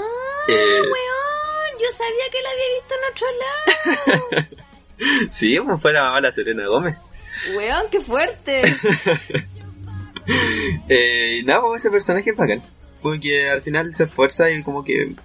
Eh, 0.47 0.81
weón! 0.81 1.79
Yo 1.79 1.87
sabía 1.97 2.25
que 2.31 2.41
la 2.43 2.49
había 2.51 2.69
visto 2.75 2.95
en 2.95 4.11
otro 4.11 4.37
lado. 4.43 5.27
sí, 5.31 5.59
pues 5.59 5.81
fue 5.81 5.93
la 5.93 6.03
mamá 6.03 6.15
de 6.17 6.21
la 6.21 6.31
Serena 6.31 6.67
Gómez. 6.67 6.97
Weón, 7.55 7.85
qué 7.91 7.99
fuerte. 8.01 8.61
Eh, 10.87 11.41
nada, 11.45 11.61
pues 11.61 11.81
ese 11.81 11.89
personaje 11.91 12.29
es 12.29 12.35
bacán. 12.37 12.61
Porque 13.01 13.49
al 13.49 13.61
final 13.61 13.93
se 13.95 14.03
esfuerza 14.03 14.49
y 14.51 14.61
como 14.63 14.83
que 14.83 15.15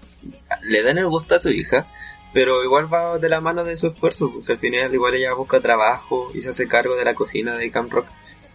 le 0.62 0.82
dan 0.82 0.98
el 0.98 1.08
gusto 1.08 1.34
a 1.34 1.38
su 1.38 1.50
hija. 1.50 1.86
Pero 2.32 2.64
igual 2.64 2.92
va 2.92 3.18
de 3.18 3.28
la 3.28 3.40
mano 3.40 3.64
de 3.64 3.76
su 3.76 3.88
esfuerzo. 3.88 4.30
Pues 4.32 4.48
al 4.50 4.58
final 4.58 4.94
igual 4.94 5.14
ella 5.14 5.34
busca 5.34 5.60
trabajo 5.60 6.30
y 6.34 6.40
se 6.40 6.48
hace 6.50 6.66
cargo 6.66 6.96
de 6.96 7.04
la 7.04 7.14
cocina 7.14 7.54
de 7.56 7.70
Camp 7.70 7.92
Rock 7.92 8.06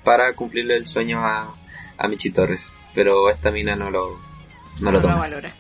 para 0.04 0.34
cumplirle 0.34 0.76
el 0.76 0.88
sueño 0.88 1.20
a, 1.26 1.54
a 1.98 2.08
Michi 2.08 2.32
Torres. 2.32 2.72
Pero 2.96 3.30
esta 3.30 3.52
mina 3.52 3.76
no 3.76 3.92
lo, 3.92 4.20
no 4.82 4.92
lo 4.92 5.00
No 5.00 5.02
toma. 5.02 5.16
valora. 5.20 5.54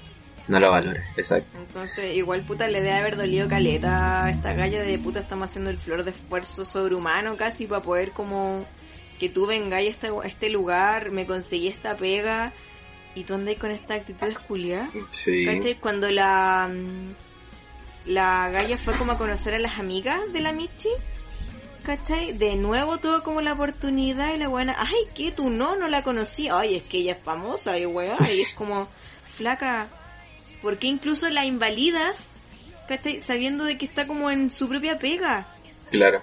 No 0.50 0.60
lo 0.60 0.72
valora, 0.72 1.04
exacto. 1.16 1.58
Entonces, 1.58 2.16
igual 2.16 2.42
puta 2.42 2.68
le 2.68 2.82
debe 2.82 2.98
haber 2.98 3.16
dolido 3.16 3.48
caleta 3.48 4.26
a 4.26 4.30
esta 4.32 4.54
galla 4.54 4.82
de 4.82 4.98
puta 4.98 5.20
estamos 5.20 5.50
haciendo 5.50 5.70
el 5.70 5.78
flor 5.78 6.04
de 6.04 6.12
esfuerzo 6.12 6.66
sobrehumano 6.66 7.38
casi 7.38 7.68
para 7.68 7.84
poder 7.84 8.12
como 8.12 8.66
que 9.20 9.30
tú 9.30 9.46
vengáis 9.46 9.88
a 9.88 9.92
este, 9.92 10.08
a 10.08 10.28
este 10.28 10.50
lugar, 10.50 11.12
me 11.12 11.28
conseguí 11.28 11.68
esta 11.68 11.96
pega 11.96 12.52
y 13.14 13.26
tú 13.26 13.36
andáis 13.36 13.60
con 13.60 13.70
esta 13.70 13.94
actitud 13.94 14.28
esculia. 14.28 14.90
Sí. 15.12 15.46
¿Cachai? 15.46 15.76
Cuando 15.76 16.10
la 16.10 16.68
mm, 16.68 18.10
la 18.10 18.50
galla 18.50 18.78
fue 18.78 18.98
como 18.98 19.12
a 19.12 19.18
conocer 19.20 19.54
a 19.54 19.60
las 19.60 19.78
amigas 19.78 20.20
de 20.34 20.40
la 20.40 20.52
Michi, 20.52 20.90
¿cachai? 21.84 22.34
De 22.34 22.56
nuevo 22.56 22.98
tuvo 22.98 23.22
como 23.22 23.42
la 23.42 23.54
oportunidad 23.54 24.34
y 24.34 24.38
la 24.38 24.48
buena, 24.48 24.76
ay, 24.78 25.14
¿qué? 25.14 25.32
¿Tú 25.32 25.52
no? 25.52 25.76
No 25.76 25.88
la 25.88 26.02
conocí. 26.02 26.50
Ay, 26.50 26.76
es 26.76 26.84
que 26.84 26.98
ella 26.98 27.14
es 27.14 27.24
famosa 27.24 27.78
y 27.78 27.86
weá, 27.86 28.18
y 28.34 28.42
es 28.42 28.54
como, 28.54 28.88
flaca, 29.28 29.90
¿por 30.62 30.78
qué 30.78 30.88
incluso 30.88 31.30
la 31.30 31.46
invalidas? 31.46 32.30
¿Cachai? 32.88 33.20
Sabiendo 33.20 33.64
de 33.66 33.78
que 33.78 33.86
está 33.86 34.08
como 34.08 34.32
en 34.32 34.50
su 34.50 34.68
propia 34.68 34.98
pega. 34.98 35.48
Claro. 35.92 36.22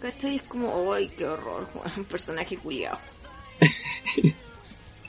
¿Cachai? 0.00 0.36
Es 0.36 0.42
como, 0.42 0.92
ay, 0.92 1.10
qué 1.16 1.26
horror, 1.26 1.68
un 1.96 2.04
personaje 2.10 2.56
culiado. 2.56 2.98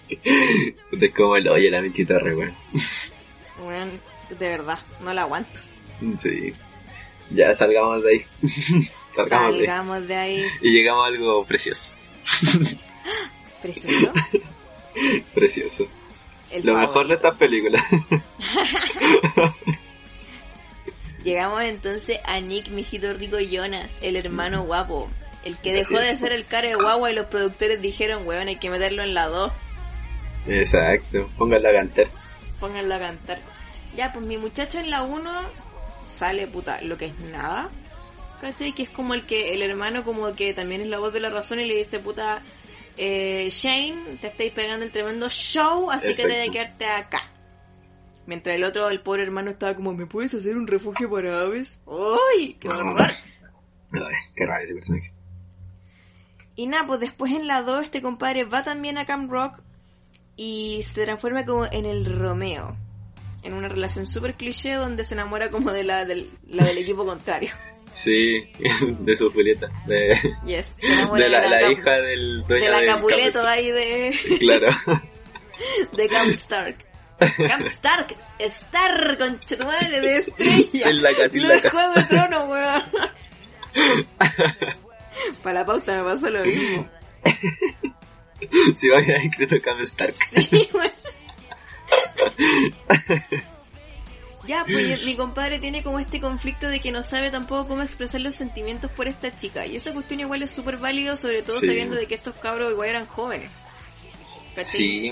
Es 0.10 1.14
como 1.14 1.36
el 1.36 1.48
oye 1.48 1.70
la 1.70 1.82
Michi 1.82 2.04
Torres, 2.04 2.36
weón. 2.36 2.56
Weón, 3.64 4.02
de 4.30 4.48
verdad, 4.48 4.80
no 5.02 5.14
la 5.14 5.22
aguanto. 5.22 5.60
Sí. 6.18 6.54
Ya 7.30 7.54
salgamos 7.54 8.04
de 8.04 8.10
ahí. 8.10 8.26
salgamos 9.12 9.54
de 9.54 9.60
ahí. 9.60 9.66
Salgamos 9.66 10.08
de 10.08 10.16
ahí. 10.16 10.46
Y 10.62 10.72
llegamos 10.72 11.04
a 11.04 11.08
algo 11.08 11.46
precioso. 11.46 11.92
Precioso. 13.62 14.14
Precioso. 15.34 15.88
El 16.52 16.66
Lo 16.66 16.76
mejor 16.76 17.08
de 17.08 17.16
estas 17.16 17.36
películas. 17.36 17.84
Llegamos 21.24 21.64
entonces 21.64 22.20
a 22.24 22.40
Nick 22.40 22.70
Mijito 22.70 23.14
Rico 23.14 23.40
Jonas, 23.40 23.92
el 24.02 24.16
hermano 24.16 24.64
guapo. 24.64 25.10
El 25.44 25.58
que 25.58 25.74
dejó 25.74 26.00
de 26.00 26.16
ser 26.16 26.32
el 26.34 26.46
cara 26.46 26.70
de 26.70 26.76
guagua 26.76 27.12
y 27.12 27.16
los 27.16 27.28
productores 27.28 27.82
dijeron, 27.82 28.28
weón, 28.28 28.48
hay 28.48 28.58
que 28.58 28.70
meterlo 28.70 29.04
en 29.04 29.14
la 29.14 29.28
2. 29.28 29.52
Exacto. 30.48 31.30
Pónganlo 31.38 31.70
a 31.70 31.74
cantar. 31.74 32.08
Pónganlo 32.60 32.96
a 32.96 33.00
cantar. 33.00 33.40
Ya, 33.96 34.12
pues 34.12 34.26
mi 34.26 34.38
muchacho 34.38 34.80
en 34.80 34.90
la 34.90 35.04
1 35.04 35.32
sale 36.10 36.48
puta 36.48 36.82
lo 36.82 36.98
que 36.98 37.06
es 37.08 37.20
nada. 37.20 37.70
¿Cachai? 38.42 38.74
Que 38.74 38.84
es 38.84 38.90
como 38.90 39.14
el 39.14 39.26
que 39.26 39.54
el 39.54 39.62
hermano 39.62 40.04
como 40.04 40.34
que 40.34 40.54
también 40.54 40.82
es 40.82 40.88
la 40.88 41.00
voz 41.00 41.14
de 41.14 41.20
la 41.20 41.30
razón 41.30 41.60
y 41.60 41.66
le 41.66 41.76
dice 41.76 42.00
puta 42.00 42.42
eh, 43.02 43.48
Shane, 43.50 44.18
te 44.20 44.28
estáis 44.28 44.54
pegando 44.54 44.86
el 44.86 44.92
tremendo 44.92 45.30
show, 45.30 45.90
así 45.90 46.04
que 46.04 46.10
Exacto. 46.10 46.34
debes 46.34 46.50
quedarte 46.50 46.86
acá. 46.86 47.32
Mientras 48.26 48.58
el 48.58 48.66
otro, 48.66 48.90
el 48.90 49.00
pobre 49.02 49.24
hermano, 49.24 49.52
estaba 49.52 49.74
como, 49.74 49.94
¿me 49.94 50.06
puedes 50.06 50.34
hacer 50.34 50.58
un 50.58 50.68
refugio 50.68 51.10
para 51.10 51.40
aves? 51.40 51.82
¡Ay! 51.88 52.58
¡Qué 52.60 52.68
horror! 52.68 53.10
Qué 54.36 54.46
raro 54.46 54.64
ese 54.66 54.74
personaje. 54.74 55.14
Y 56.58 56.68
nada, 56.68 56.86
pues 56.88 57.00
después 57.00 57.32
en 57.32 57.48
la 57.48 57.62
2 57.62 57.86
este 57.86 58.02
compadre 58.02 58.44
va 58.44 58.64
también 58.64 58.98
a 58.98 59.06
Camp 59.06 59.32
Rock 59.32 59.62
y 60.36 60.84
se 60.84 61.06
transforma 61.06 61.46
como 61.46 61.66
en 61.72 61.86
el 61.86 62.06
Romeo. 62.06 62.76
En 63.44 63.54
una 63.54 63.70
relación 63.70 64.06
súper 64.08 64.36
cliché 64.36 64.74
donde 64.74 65.06
se 65.06 65.14
enamora 65.14 65.50
como 65.50 65.72
de 65.72 65.86
la 65.86 66.04
del, 66.04 66.30
la 66.46 66.66
del 66.66 66.80
equipo 66.80 67.06
contrario. 67.06 67.52
Sí, 67.94 68.44
de 69.00 69.16
su 69.16 69.32
Julieta. 69.32 69.68
De, 69.88 70.18
Yes, 70.46 70.68
de 71.16 71.30
la, 71.30 71.48
la 71.50 71.72
hija 71.72 72.02
del 72.02 72.44
dueño 72.46 72.66
de 72.66 72.72
la 72.72 72.78
del 72.78 72.86
Capuleto 72.88 73.40
Camp- 73.42 73.48
ahí 73.48 73.72
de, 73.72 74.20
Claro. 74.40 74.68
de 75.98 76.08
Camp 76.08 76.30
Stark. 76.34 76.86
Camp 77.20 77.66
Stark, 77.66 78.16
Star, 78.40 79.18
tu 79.46 79.58
madre, 79.66 80.00
de 80.00 80.18
estrella. 80.18 80.70
Sin 80.72 81.04
la 81.04 81.10
casa, 81.12 81.30
sin 81.30 81.42
No 81.44 81.50
casa. 81.50 81.70
Juego 81.72 81.94
de 81.96 82.04
Tronos, 82.04 82.48
weón. 82.50 82.84
Para 85.44 85.60
la 85.60 85.66
pausa 85.66 85.98
me 85.98 86.04
pasó 86.04 86.30
lo 86.30 86.46
mismo. 86.46 86.90
Si 88.78 88.88
va 88.88 89.00
a 89.00 89.02
escrito 89.02 89.62
Cam 89.62 89.82
Stark. 89.82 90.16
Sí, 90.50 90.70
weón. 90.74 90.92
Ya, 94.50 94.66
pues 94.66 95.06
mi 95.06 95.16
compadre 95.16 95.60
tiene 95.60 95.84
como 95.84 96.00
este 96.00 96.20
conflicto 96.20 96.68
de 96.70 96.80
que 96.80 96.92
no 96.92 97.04
sabe 97.04 97.30
tampoco 97.30 97.68
cómo 97.68 97.84
expresar 97.84 98.20
los 98.22 98.34
sentimientos 98.34 98.90
por 98.90 99.08
esta 99.08 99.36
chica. 99.36 99.68
Y 99.68 99.76
esa 99.76 99.94
cuestión 99.94 100.20
igual 100.22 100.42
es 100.42 100.50
súper 100.50 100.78
válido, 100.78 101.16
sobre 101.16 101.44
todo 101.44 101.60
Sí. 101.60 101.68
sabiendo 101.68 101.96
de 101.96 102.08
que 102.08 102.16
estos 102.16 102.34
cabros 102.36 102.72
igual 102.72 102.90
eran 102.90 103.06
jóvenes. 103.06 103.52
¿Cachai? 104.56 104.66
Sí, 104.66 105.12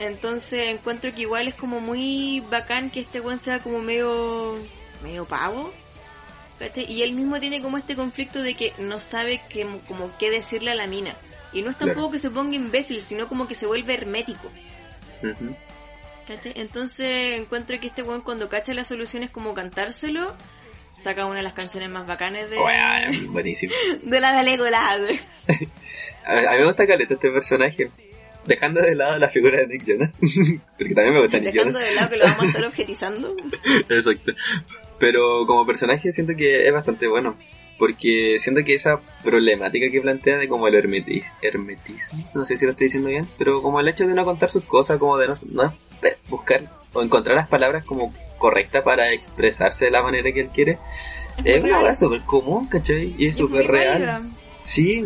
Entonces 0.00 0.68
encuentro 0.70 1.14
que 1.14 1.22
igual 1.22 1.46
es 1.46 1.54
como 1.54 1.80
muy 1.80 2.40
bacán 2.50 2.90
que 2.90 2.98
este 3.00 3.20
weón 3.20 3.38
sea 3.38 3.60
como 3.62 3.78
medio. 3.80 4.56
medio 5.04 5.24
pavo. 5.24 5.72
¿cachai? 6.58 6.90
Y 6.92 7.02
él 7.02 7.12
mismo 7.12 7.38
tiene 7.38 7.62
como 7.62 7.78
este 7.78 7.94
conflicto 7.94 8.42
de 8.42 8.54
que 8.54 8.72
no 8.78 8.98
sabe 8.98 9.40
qué, 9.48 9.64
como 9.86 10.10
qué 10.18 10.30
decirle 10.32 10.72
a 10.72 10.74
la 10.74 10.88
mina. 10.88 11.16
Y 11.52 11.62
no 11.62 11.70
es 11.70 11.76
Claro. 11.76 11.92
tampoco 11.92 12.12
que 12.12 12.18
se 12.18 12.30
ponga 12.30 12.56
imbécil, 12.56 13.00
sino 13.00 13.28
como 13.28 13.46
que 13.46 13.54
se 13.54 13.66
vuelve 13.66 13.94
hermético. 13.94 14.50
Ujú. 15.22 15.56
¿Cachai? 16.28 16.52
Entonces 16.56 17.40
encuentro 17.40 17.80
que 17.80 17.86
este 17.88 18.02
weón 18.02 18.20
cuando 18.20 18.48
cacha 18.48 18.72
la 18.74 18.84
solución 18.84 19.22
es 19.24 19.30
como 19.30 19.54
cantárselo. 19.54 20.36
Saca 21.00 21.26
una 21.26 21.36
de 21.36 21.42
las 21.42 21.52
canciones 21.54 21.88
más 21.90 22.06
bacanes 22.06 22.50
de, 22.50 22.56
buenísimo. 23.30 23.72
de 24.02 24.20
la 24.20 24.38
película. 24.38 24.90
A, 26.26 26.52
mí 26.52 26.58
me 26.58 26.64
gusta 26.66 26.86
caleta 26.86 27.14
este 27.14 27.30
personaje. 27.30 27.90
Dejando 28.44 28.80
de 28.80 28.94
lado 28.94 29.18
la 29.18 29.28
figura 29.28 29.58
de 29.58 29.66
Nick 29.66 29.84
Jonas. 29.84 30.18
Porque 30.18 30.94
también 30.94 31.14
me 31.14 31.20
gusta 31.22 31.38
Nick 31.38 31.52
Dejando 31.52 31.78
Jonas. 31.78 31.88
de 31.90 31.94
lado 31.96 32.10
que 32.10 32.16
lo 32.16 32.24
vamos 32.24 32.42
a 32.42 32.46
estar 32.46 32.64
objetizando. 32.64 33.36
Exacto. 33.88 34.32
Pero 34.98 35.46
como 35.46 35.66
personaje 35.66 36.12
siento 36.12 36.34
que 36.36 36.66
es 36.66 36.72
bastante 36.72 37.06
bueno. 37.06 37.36
Porque 37.78 38.38
siento 38.40 38.64
que 38.64 38.74
esa 38.74 39.00
problemática 39.22 39.88
que 39.88 40.00
plantea 40.00 40.36
de 40.38 40.48
como 40.48 40.66
el 40.66 40.74
hermeti- 40.74 41.24
hermetismo, 41.40 42.26
no 42.34 42.44
sé 42.44 42.56
si 42.56 42.64
lo 42.64 42.72
estoy 42.72 42.86
diciendo 42.86 43.08
bien, 43.08 43.28
pero 43.38 43.62
como 43.62 43.78
el 43.78 43.86
hecho 43.86 44.04
de 44.04 44.14
no 44.14 44.24
contar 44.24 44.50
sus 44.50 44.64
cosas, 44.64 44.98
como 44.98 45.16
de 45.16 45.28
no, 45.28 45.34
no 45.52 45.72
buscar 46.28 46.62
o 46.92 47.02
encontrar 47.02 47.36
las 47.36 47.48
palabras 47.48 47.84
como 47.84 48.14
correctas 48.38 48.82
para 48.82 49.12
expresarse 49.12 49.86
de 49.86 49.90
la 49.90 50.02
manera 50.02 50.32
que 50.32 50.40
él 50.40 50.48
quiere, 50.48 50.78
es 51.44 51.60
muy 51.60 51.70
una 51.70 51.80
cosa 51.80 51.94
súper 51.94 52.22
común, 52.22 52.66
¿cachai? 52.66 53.14
Y 53.18 53.26
es 53.26 53.34
es 53.34 53.36
súper 53.38 53.66
real. 53.66 53.92
válida. 53.92 54.22
Sí, 54.64 55.04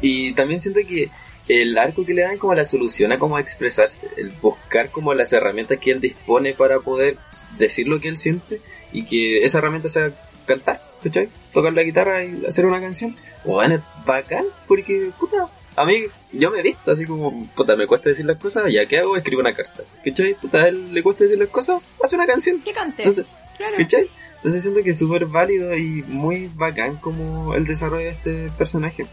y 0.00 0.32
también 0.32 0.60
siento 0.60 0.80
que 0.86 1.10
el 1.48 1.78
arco 1.78 2.04
que 2.04 2.14
le 2.14 2.22
dan 2.22 2.38
como 2.38 2.54
la 2.54 2.64
solución 2.64 3.12
a 3.12 3.18
cómo 3.18 3.38
expresarse, 3.38 4.08
el 4.16 4.30
buscar 4.30 4.90
como 4.90 5.14
las 5.14 5.32
herramientas 5.32 5.78
que 5.78 5.92
él 5.92 6.00
dispone 6.00 6.54
para 6.54 6.80
poder 6.80 7.18
decir 7.58 7.86
lo 7.86 8.00
que 8.00 8.08
él 8.08 8.16
siente 8.16 8.60
y 8.92 9.04
que 9.04 9.44
esa 9.44 9.58
herramienta 9.58 9.88
sea 9.88 10.10
cantar, 10.44 10.82
¿cachai? 11.02 11.28
Tocar 11.52 11.72
la 11.72 11.82
guitarra 11.82 12.24
y 12.24 12.44
hacer 12.46 12.66
una 12.66 12.80
canción. 12.80 13.16
Bueno, 13.44 13.76
es 13.76 13.80
bacán, 14.04 14.44
porque, 14.66 15.10
puta, 15.18 15.48
a 15.76 15.84
mí, 15.84 16.04
yo 16.32 16.50
me 16.50 16.60
he 16.60 16.62
visto 16.62 16.90
así 16.90 17.04
como, 17.06 17.46
puta, 17.54 17.76
me 17.76 17.86
cuesta 17.86 18.08
decir 18.08 18.24
las 18.26 18.38
cosas, 18.38 18.72
ya, 18.72 18.86
¿qué 18.86 18.98
hago? 18.98 19.16
Escribo 19.16 19.40
una 19.40 19.54
carta, 19.54 19.82
¿cachai? 20.04 20.34
Puta, 20.34 20.62
a 20.62 20.68
él 20.68 20.92
le 20.92 21.02
cuesta 21.02 21.24
decir 21.24 21.38
las 21.38 21.48
cosas, 21.48 21.80
hace 22.02 22.16
una 22.16 22.26
canción. 22.26 22.60
Que 22.62 22.72
cante. 22.72 23.02
Entonces, 23.02 23.26
claro. 23.56 23.76
¿Cachai? 23.78 24.08
Entonces 24.36 24.62
siento 24.62 24.82
que 24.82 24.90
es 24.90 24.98
súper 24.98 25.26
válido 25.26 25.74
y 25.76 26.02
muy 26.06 26.50
bacán 26.54 26.96
como 26.96 27.54
el 27.54 27.64
desarrollo 27.66 28.04
de 28.06 28.12
este 28.12 28.50
personaje. 28.56 29.06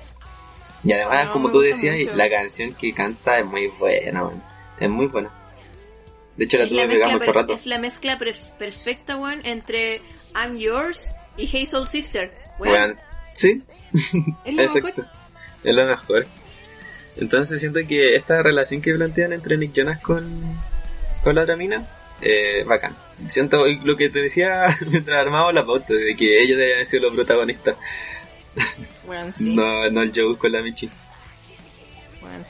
Y 0.83 0.91
además, 0.91 1.27
No, 1.27 1.33
como 1.33 1.49
tú 1.51 1.59
decías, 1.61 1.95
mucho. 1.97 2.15
la 2.15 2.29
canción 2.29 2.73
que 2.73 2.93
canta 2.93 3.39
es 3.39 3.45
muy 3.45 3.67
buena, 3.67 4.23
man. 4.23 4.43
Es 4.79 4.89
muy 4.89 5.07
buena. 5.07 5.31
De 6.35 6.45
hecho, 6.45 6.57
la 6.57 6.67
tuve 6.67 6.87
pegada 6.87 7.13
mucho 7.13 7.31
rato. 7.31 7.53
es 7.53 7.65
la 7.67 7.77
mezcla 7.79 8.17
per- 8.17 8.35
perfecta, 8.59 9.15
weón, 9.15 9.41
entre 9.45 10.01
I'm 10.35 10.57
Yours 10.57 11.13
y 11.37 11.65
Soul 11.65 11.87
Sister. 11.87 12.31
Weón, 12.59 12.73
Weón. 12.73 12.99
Sí, 13.33 13.63
es 14.45 14.53
lo 14.53 14.61
exacto. 14.63 14.87
mejor. 14.87 15.05
Es 15.63 15.75
lo 15.75 15.85
mejor. 15.85 16.27
Entonces 17.17 17.59
siento 17.59 17.79
que 17.87 18.15
esta 18.15 18.41
relación 18.41 18.81
que 18.81 18.93
plantean 18.93 19.33
entre 19.33 19.57
Nick 19.57 19.73
Jonas 19.73 19.99
con, 19.99 20.57
con 21.23 21.35
la 21.35 21.43
otra 21.43 21.55
mina, 21.55 21.87
eh, 22.21 22.63
bacán. 22.65 22.95
Siento 23.27 23.65
lo 23.67 23.95
que 23.97 24.09
te 24.09 24.21
decía 24.21 24.75
mientras 24.87 25.19
armábamos 25.19 25.53
la 25.53 25.65
pauta, 25.65 25.93
de 25.93 26.15
que 26.15 26.39
ellos 26.39 26.57
deberían 26.57 26.77
haber 26.77 26.87
sido 26.87 27.03
los 27.03 27.13
protagonistas, 27.13 27.75
sí. 29.37 29.55
no, 29.55 29.89
no 29.89 30.01
el 30.01 30.11
Joe 30.15 30.37
con 30.37 30.51
la 30.51 30.61
Michi. 30.61 30.89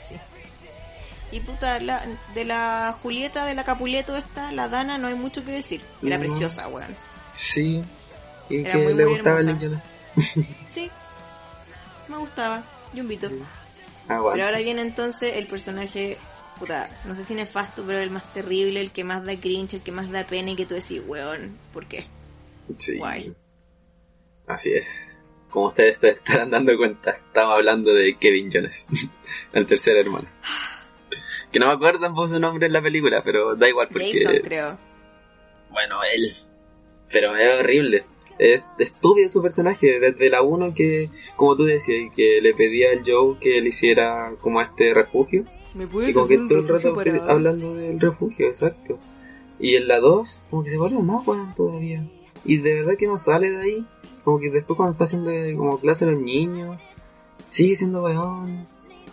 Sí. 0.08 0.14
Y 1.30 1.40
puta, 1.40 1.78
la, 1.80 2.06
de 2.34 2.44
la 2.44 2.96
Julieta, 3.02 3.44
de 3.44 3.54
la 3.54 3.64
Capuleto 3.64 4.16
esta, 4.16 4.50
la 4.52 4.68
Dana, 4.68 4.98
no 4.98 5.08
hay 5.08 5.14
mucho 5.14 5.44
que 5.44 5.52
decir. 5.52 5.82
Era 6.02 6.16
No. 6.16 6.20
preciosa, 6.24 6.68
weón. 6.68 6.94
Sí. 7.32 7.82
Y 8.48 8.60
Era 8.60 8.72
que 8.72 8.78
muy, 8.78 8.94
le 8.94 9.04
muy 9.04 9.14
gustaba 9.14 9.40
el. 9.40 9.46
Nick 9.46 9.58
Jonas. 9.60 9.84
Sí. 10.68 10.90
Me 12.08 12.16
gustaba. 12.18 12.62
Yumbito. 12.92 13.28
Ah, 14.08 14.20
bueno. 14.20 14.32
Pero 14.32 14.44
ahora 14.46 14.58
viene 14.58 14.82
entonces 14.82 15.36
el 15.36 15.46
personaje, 15.46 16.18
puta, 16.58 16.88
no 17.04 17.14
sé 17.14 17.24
si 17.24 17.34
nefasto, 17.34 17.84
pero 17.86 18.00
el 18.00 18.10
más 18.10 18.32
terrible, 18.32 18.80
el 18.80 18.90
que 18.90 19.04
más 19.04 19.24
da 19.24 19.36
cringe, 19.36 19.74
el 19.74 19.82
que 19.82 19.92
más 19.92 20.10
da 20.10 20.26
pena 20.26 20.50
y 20.50 20.56
que 20.56 20.66
tú 20.66 20.74
decís, 20.74 21.00
weón, 21.06 21.58
¿por 21.72 21.86
qué? 21.86 22.06
Sí. 22.76 22.98
guay. 22.98 23.34
Así 24.46 24.72
es. 24.72 25.24
Como 25.50 25.68
ustedes 25.68 25.98
te 25.98 26.10
estarán 26.10 26.50
dando 26.50 26.76
cuenta, 26.76 27.12
estamos 27.12 27.54
hablando 27.54 27.94
de 27.94 28.16
Kevin 28.18 28.50
Jonas, 28.50 28.88
el 29.52 29.66
tercer 29.66 29.96
hermano. 29.96 30.28
Que 31.52 31.60
no 31.60 31.68
me 31.68 31.72
acuerdo 31.74 32.00
tampoco 32.00 32.26
su 32.28 32.40
nombre 32.40 32.66
en 32.66 32.72
la 32.72 32.82
película, 32.82 33.22
pero 33.22 33.54
da 33.54 33.68
igual 33.68 33.86
porque... 33.88 34.12
Jason, 34.12 34.40
creo. 34.42 34.78
Bueno, 35.70 36.00
él. 36.12 36.34
Pero 37.10 37.36
es 37.36 37.60
horrible. 37.60 38.04
Es 38.38 38.62
estúpido 38.78 39.28
su 39.28 39.40
personaje. 39.42 40.00
Desde 40.00 40.30
la 40.30 40.42
1 40.42 40.74
que, 40.74 41.10
como 41.36 41.56
tú 41.56 41.64
decías, 41.64 42.12
que 42.14 42.40
le 42.42 42.54
pedía 42.54 42.90
al 42.92 43.02
Joe 43.06 43.38
que 43.40 43.60
le 43.60 43.68
hiciera 43.68 44.30
como 44.40 44.60
este 44.60 44.92
refugio. 44.94 45.44
¿Me 45.74 45.84
Y 45.84 46.12
como 46.12 46.26
que 46.26 46.38
todo 46.38 46.58
el 46.58 46.68
rato 46.68 46.94
para- 46.94 47.16
hablando 47.24 47.74
del 47.74 47.98
refugio, 48.00 48.46
exacto. 48.46 48.98
Y 49.58 49.76
en 49.76 49.88
la 49.88 50.00
2, 50.00 50.42
como 50.50 50.62
que 50.64 50.70
se 50.70 50.76
vuelve 50.78 50.98
más 51.00 51.26
weón 51.26 51.54
todavía. 51.54 52.08
Y 52.44 52.58
de 52.58 52.74
verdad 52.74 52.94
que 52.96 53.06
no 53.06 53.16
sale 53.18 53.50
de 53.50 53.60
ahí. 53.62 53.86
Como 54.24 54.38
que 54.40 54.50
después 54.50 54.76
cuando 54.76 54.92
está 54.92 55.04
haciendo 55.04 55.30
eh, 55.30 55.54
como 55.56 55.78
clase 55.78 56.04
a 56.04 56.08
los 56.10 56.20
niños, 56.20 56.84
sigue 57.48 57.76
siendo 57.76 58.02
weón. 58.02 58.66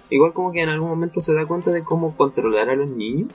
Igual 0.10 0.34
como 0.34 0.52
que 0.52 0.62
en 0.62 0.70
algún 0.70 0.90
momento 0.90 1.22
se 1.22 1.34
da 1.34 1.46
cuenta 1.46 1.72
de 1.72 1.84
cómo 1.84 2.16
controlar 2.18 2.70
a 2.70 2.76
los 2.76 2.90
niños. 2.90 3.30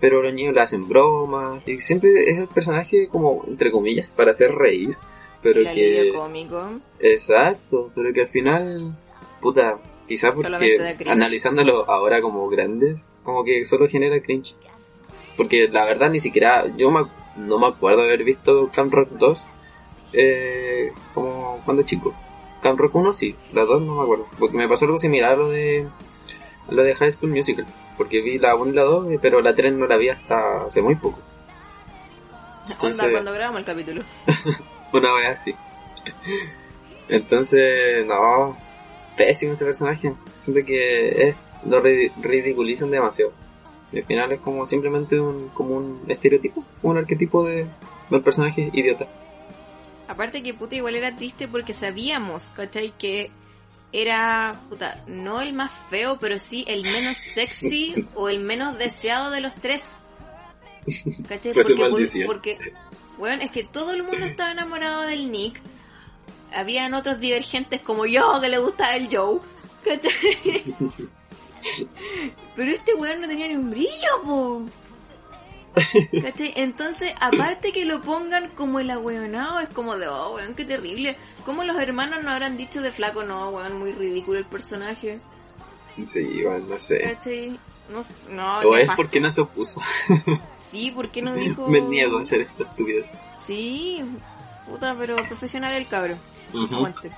Pero 0.00 0.22
los 0.22 0.32
niños 0.34 0.54
le 0.54 0.60
hacen 0.60 0.86
bromas. 0.88 1.66
Y 1.66 1.80
siempre 1.80 2.10
es 2.30 2.38
el 2.38 2.48
personaje 2.48 3.08
como, 3.08 3.44
entre 3.46 3.70
comillas, 3.70 4.12
para 4.12 4.32
hacer 4.32 4.54
reír. 4.54 4.96
Pero 5.42 5.60
el 5.60 5.66
que... 5.74 6.12
cómico. 6.14 6.68
Exacto, 7.00 7.90
pero 7.94 8.12
que 8.12 8.22
al 8.22 8.28
final, 8.28 8.92
puta, 9.40 9.78
quizás 10.06 10.32
porque 10.32 10.76
analizándolo 11.10 11.88
ahora 11.90 12.20
como 12.20 12.48
grandes, 12.48 13.06
como 13.22 13.44
que 13.44 13.64
solo 13.64 13.88
genera 13.88 14.20
cringe. 14.20 14.54
Porque 15.36 15.68
la 15.68 15.84
verdad 15.84 16.10
ni 16.10 16.20
siquiera, 16.20 16.66
yo 16.76 16.90
me- 16.90 17.06
no 17.36 17.58
me 17.58 17.66
acuerdo 17.66 18.02
haber 18.02 18.24
visto 18.24 18.70
Camp 18.74 18.92
Rock 18.92 19.10
2 19.12 19.46
eh, 20.14 20.92
como 21.14 21.60
cuando 21.64 21.82
chico. 21.82 22.14
Camp 22.62 22.78
Rock 22.80 22.94
1 22.96 23.12
sí, 23.12 23.36
la 23.52 23.64
2 23.64 23.82
no 23.82 23.96
me 23.96 24.02
acuerdo. 24.02 24.26
Porque 24.38 24.56
me 24.56 24.68
pasó 24.68 24.86
algo 24.86 24.98
similar 24.98 25.32
a 25.32 25.36
lo 25.36 25.48
de, 25.50 25.86
lo 26.68 26.82
de 26.82 26.94
High 26.94 27.12
School 27.12 27.30
Musical. 27.30 27.66
Porque 27.96 28.20
vi 28.22 28.38
la 28.38 28.54
1 28.56 28.70
y 28.72 28.74
la 28.74 28.82
2, 28.82 29.06
pero 29.22 29.40
la 29.40 29.54
3 29.54 29.72
no 29.74 29.86
la 29.86 29.96
vi 29.96 30.08
hasta 30.08 30.62
hace 30.64 30.82
muy 30.82 30.94
poco. 30.96 31.18
Entonces- 32.68 33.00
Onda 33.00 33.12
cuando 33.12 33.32
grabamos 33.32 33.60
el 33.60 33.64
capítulo. 33.66 34.02
Una 34.92 35.12
vez 35.14 35.26
así. 35.28 35.54
Entonces, 37.08 38.04
no, 38.06 38.56
pésimo 39.16 39.52
ese 39.52 39.64
personaje. 39.64 40.12
Siento 40.40 40.64
que 40.66 41.28
es, 41.28 41.36
lo 41.64 41.82
ri- 41.82 42.12
ridiculizan 42.20 42.90
demasiado. 42.90 43.32
Y 43.92 43.98
al 44.00 44.04
final 44.04 44.32
es 44.32 44.40
como 44.40 44.66
simplemente 44.66 45.18
un, 45.20 45.48
como 45.50 45.76
un 45.76 46.02
estereotipo, 46.08 46.64
un 46.82 46.98
arquetipo 46.98 47.44
de, 47.44 47.66
del 48.10 48.22
personaje 48.22 48.70
idiota. 48.72 49.06
Aparte 50.08 50.42
que 50.42 50.54
puta 50.54 50.76
igual 50.76 50.96
era 50.96 51.14
triste 51.14 51.46
porque 51.48 51.72
sabíamos, 51.72 52.48
¿cachai? 52.56 52.92
Que 52.98 53.30
era, 53.96 54.60
puta, 54.68 55.02
no 55.06 55.40
el 55.40 55.54
más 55.54 55.72
feo, 55.88 56.18
pero 56.18 56.38
sí 56.38 56.64
el 56.68 56.82
menos 56.82 57.16
sexy 57.16 58.06
o 58.14 58.28
el 58.28 58.40
menos 58.40 58.76
deseado 58.76 59.30
de 59.30 59.40
los 59.40 59.54
tres. 59.54 59.82
¿Cachai? 61.26 61.54
Porque, 61.54 62.26
porque, 62.26 62.58
bueno, 63.16 63.42
es 63.42 63.50
que 63.50 63.64
todo 63.64 63.92
el 63.92 64.02
mundo 64.02 64.26
estaba 64.26 64.52
enamorado 64.52 65.02
del 65.02 65.32
Nick. 65.32 65.62
Habían 66.54 66.92
otros 66.92 67.18
divergentes 67.20 67.80
como 67.80 68.04
yo 68.04 68.38
que 68.40 68.50
le 68.50 68.58
gustaba 68.58 68.96
el 68.96 69.08
Joe. 69.10 69.40
¿Cachai? 69.82 70.62
Pero 72.54 72.70
este 72.70 72.94
weón 72.94 73.22
no 73.22 73.28
tenía 73.28 73.48
ni 73.48 73.56
un 73.56 73.70
brillo, 73.70 74.22
po. 74.24 74.62
¿Cachai? 76.22 76.52
Entonces, 76.56 77.12
aparte 77.20 77.72
que 77.72 77.84
lo 77.84 78.00
pongan 78.00 78.48
como 78.50 78.80
el 78.80 78.90
ahueonado, 78.90 79.60
es 79.60 79.68
como 79.68 79.96
de, 79.96 80.08
oh, 80.08 80.34
weón, 80.34 80.54
qué 80.54 80.64
terrible. 80.64 81.16
¿Cómo 81.44 81.64
los 81.64 81.76
hermanos 81.78 82.24
no 82.24 82.30
habrán 82.30 82.56
dicho 82.56 82.80
de 82.80 82.90
flaco? 82.90 83.22
No, 83.22 83.50
weón, 83.50 83.78
muy 83.78 83.92
ridículo 83.92 84.38
el 84.38 84.46
personaje. 84.46 85.20
Sí, 86.06 86.20
igual, 86.20 86.68
no 86.68 86.78
sé. 86.78 87.00
¿Cachai? 87.00 87.58
No, 88.30 88.58
O 88.60 88.76
es 88.76 88.88
porque 88.96 89.20
no 89.20 89.30
se 89.30 89.40
opuso. 89.42 89.80
Sí, 90.72 90.90
¿por 90.90 91.10
qué 91.10 91.22
no 91.22 91.32
dijo...? 91.32 91.68
Me 91.68 91.80
niego 91.80 92.18
a 92.18 92.22
hacer 92.22 92.40
esta 92.40 92.64
estupidez. 92.64 93.06
Sí, 93.46 94.04
puta, 94.66 94.96
pero 94.98 95.14
profesional 95.14 95.72
el 95.74 95.86
cabro. 95.86 96.16
Aguante. 96.52 97.12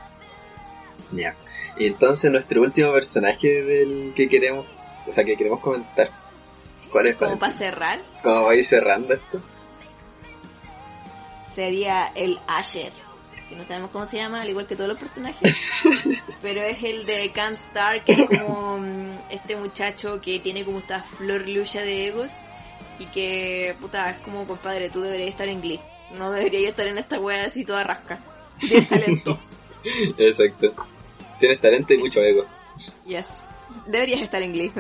Ya. 1.13 1.35
Y 1.79 1.87
entonces 1.87 2.31
nuestro 2.31 2.61
último 2.61 2.93
personaje 2.93 3.63
del 3.63 4.13
que 4.15 4.29
queremos, 4.29 4.67
o 5.07 5.13
sea, 5.13 5.25
que 5.25 5.35
queremos 5.35 5.61
comentar. 5.61 6.11
¿Cuál 6.91 7.09
es? 7.09 7.17
Como 7.17 7.39
para 7.39 7.53
para 7.53 7.53
cerrar, 7.53 8.03
¿Cómo 8.23 8.45
va 8.45 8.53
a 8.53 8.55
ir 8.55 8.65
cerrando 8.65 9.15
esto? 9.15 9.41
sería 11.59 12.13
el 12.15 12.39
Asher. 12.47 12.93
Que 13.49 13.57
no 13.57 13.65
sabemos 13.65 13.91
cómo 13.91 14.07
se 14.07 14.19
llama, 14.19 14.43
al 14.43 14.49
igual 14.49 14.69
que 14.69 14.77
todos 14.77 14.89
los 14.89 14.99
personajes. 14.99 15.57
pero 16.43 16.63
es 16.63 16.85
el 16.85 17.05
de 17.05 17.33
Camp 17.33 17.57
Star, 17.57 18.05
que 18.05 18.13
es 18.13 18.27
como 18.27 18.79
mm, 18.79 19.19
este 19.31 19.57
muchacho 19.57 20.21
que 20.21 20.39
tiene 20.39 20.65
como 20.65 20.79
esta 20.79 21.03
flor 21.03 21.49
lucha 21.49 21.81
de 21.81 22.07
egos. 22.07 22.31
Y 23.01 23.07
que, 23.07 23.75
puta, 23.81 24.11
es 24.11 24.21
como, 24.21 24.47
compadre, 24.47 24.89
tú 24.89 25.01
deberías 25.01 25.31
estar 25.31 25.49
en 25.49 25.61
Glee. 25.61 25.81
No 26.17 26.31
deberías 26.31 26.71
estar 26.71 26.87
en 26.87 26.99
esta 26.99 27.19
wea 27.19 27.47
así 27.47 27.65
toda 27.65 27.83
rasca. 27.83 28.21
Tienes 28.61 28.89
talento. 28.89 29.41
Exacto. 30.17 30.73
Tienes 31.41 31.61
talento 31.61 31.93
y 31.93 31.99
mucho 31.99 32.23
ego. 32.23 32.45
Yes. 33.05 33.45
Deberías 33.87 34.21
estar 34.21 34.43
en 34.43 34.53
Glee. 34.53 34.71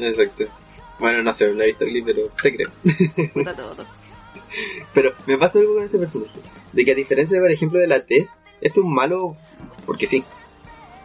Exacto. 0.00 0.46
Bueno, 0.98 1.22
no 1.22 1.32
sé, 1.32 1.52
no 1.52 1.62
he 1.62 1.66
visto 1.66 1.84
Glee, 1.84 2.02
pero 2.02 2.28
te 2.42 2.54
creo. 2.56 2.70
Puta 3.32 3.54
todo. 3.56 3.84
Pero 4.92 5.12
me 5.26 5.36
pasa 5.36 5.58
algo 5.58 5.74
con 5.74 5.84
este 5.84 5.98
personaje. 5.98 6.38
De 6.72 6.84
que 6.84 6.92
a 6.92 6.94
diferencia, 6.94 7.40
por 7.40 7.50
ejemplo, 7.50 7.80
de 7.80 7.86
la 7.88 8.04
Tess, 8.04 8.38
este 8.60 8.80
es 8.80 8.84
un 8.86 8.94
malo 8.94 9.34
porque 9.86 10.06
sí. 10.06 10.24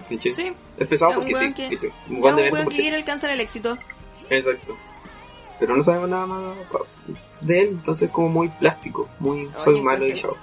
¿Cachai? 0.10 0.34
Sí. 0.34 0.54
Es 0.78 0.88
pesado 0.88 1.14
porque 1.16 1.34
sí. 1.34 1.54
que- 1.54 1.70
¿cachai? 1.76 1.92
Un 2.10 2.36
de 2.36 2.52
que 2.70 2.76
quiere 2.82 2.96
alcanzar 2.98 3.30
el 3.32 3.40
éxito. 3.40 3.78
Exacto. 4.30 4.76
Pero 5.60 5.76
no 5.76 5.82
sabemos 5.82 6.10
nada 6.10 6.26
más 6.26 6.42
de 7.42 7.60
él, 7.62 7.68
entonces 7.70 8.10
como 8.10 8.30
muy 8.30 8.48
plástico, 8.48 9.10
muy 9.20 9.50
soy 9.64 9.82
malo 9.82 10.06
y 10.08 10.14
chao. 10.14 10.38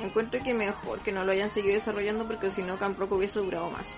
Encuentro 0.00 0.42
que 0.42 0.52
mejor 0.54 0.98
que 1.00 1.12
no 1.12 1.24
lo 1.24 1.32
hayan 1.32 1.48
seguido 1.48 1.74
desarrollando 1.74 2.26
porque 2.26 2.50
si 2.50 2.62
no 2.62 2.76
Camp 2.78 2.98
Rock 2.98 3.12
hubiese 3.12 3.38
durado 3.38 3.70
más. 3.70 3.88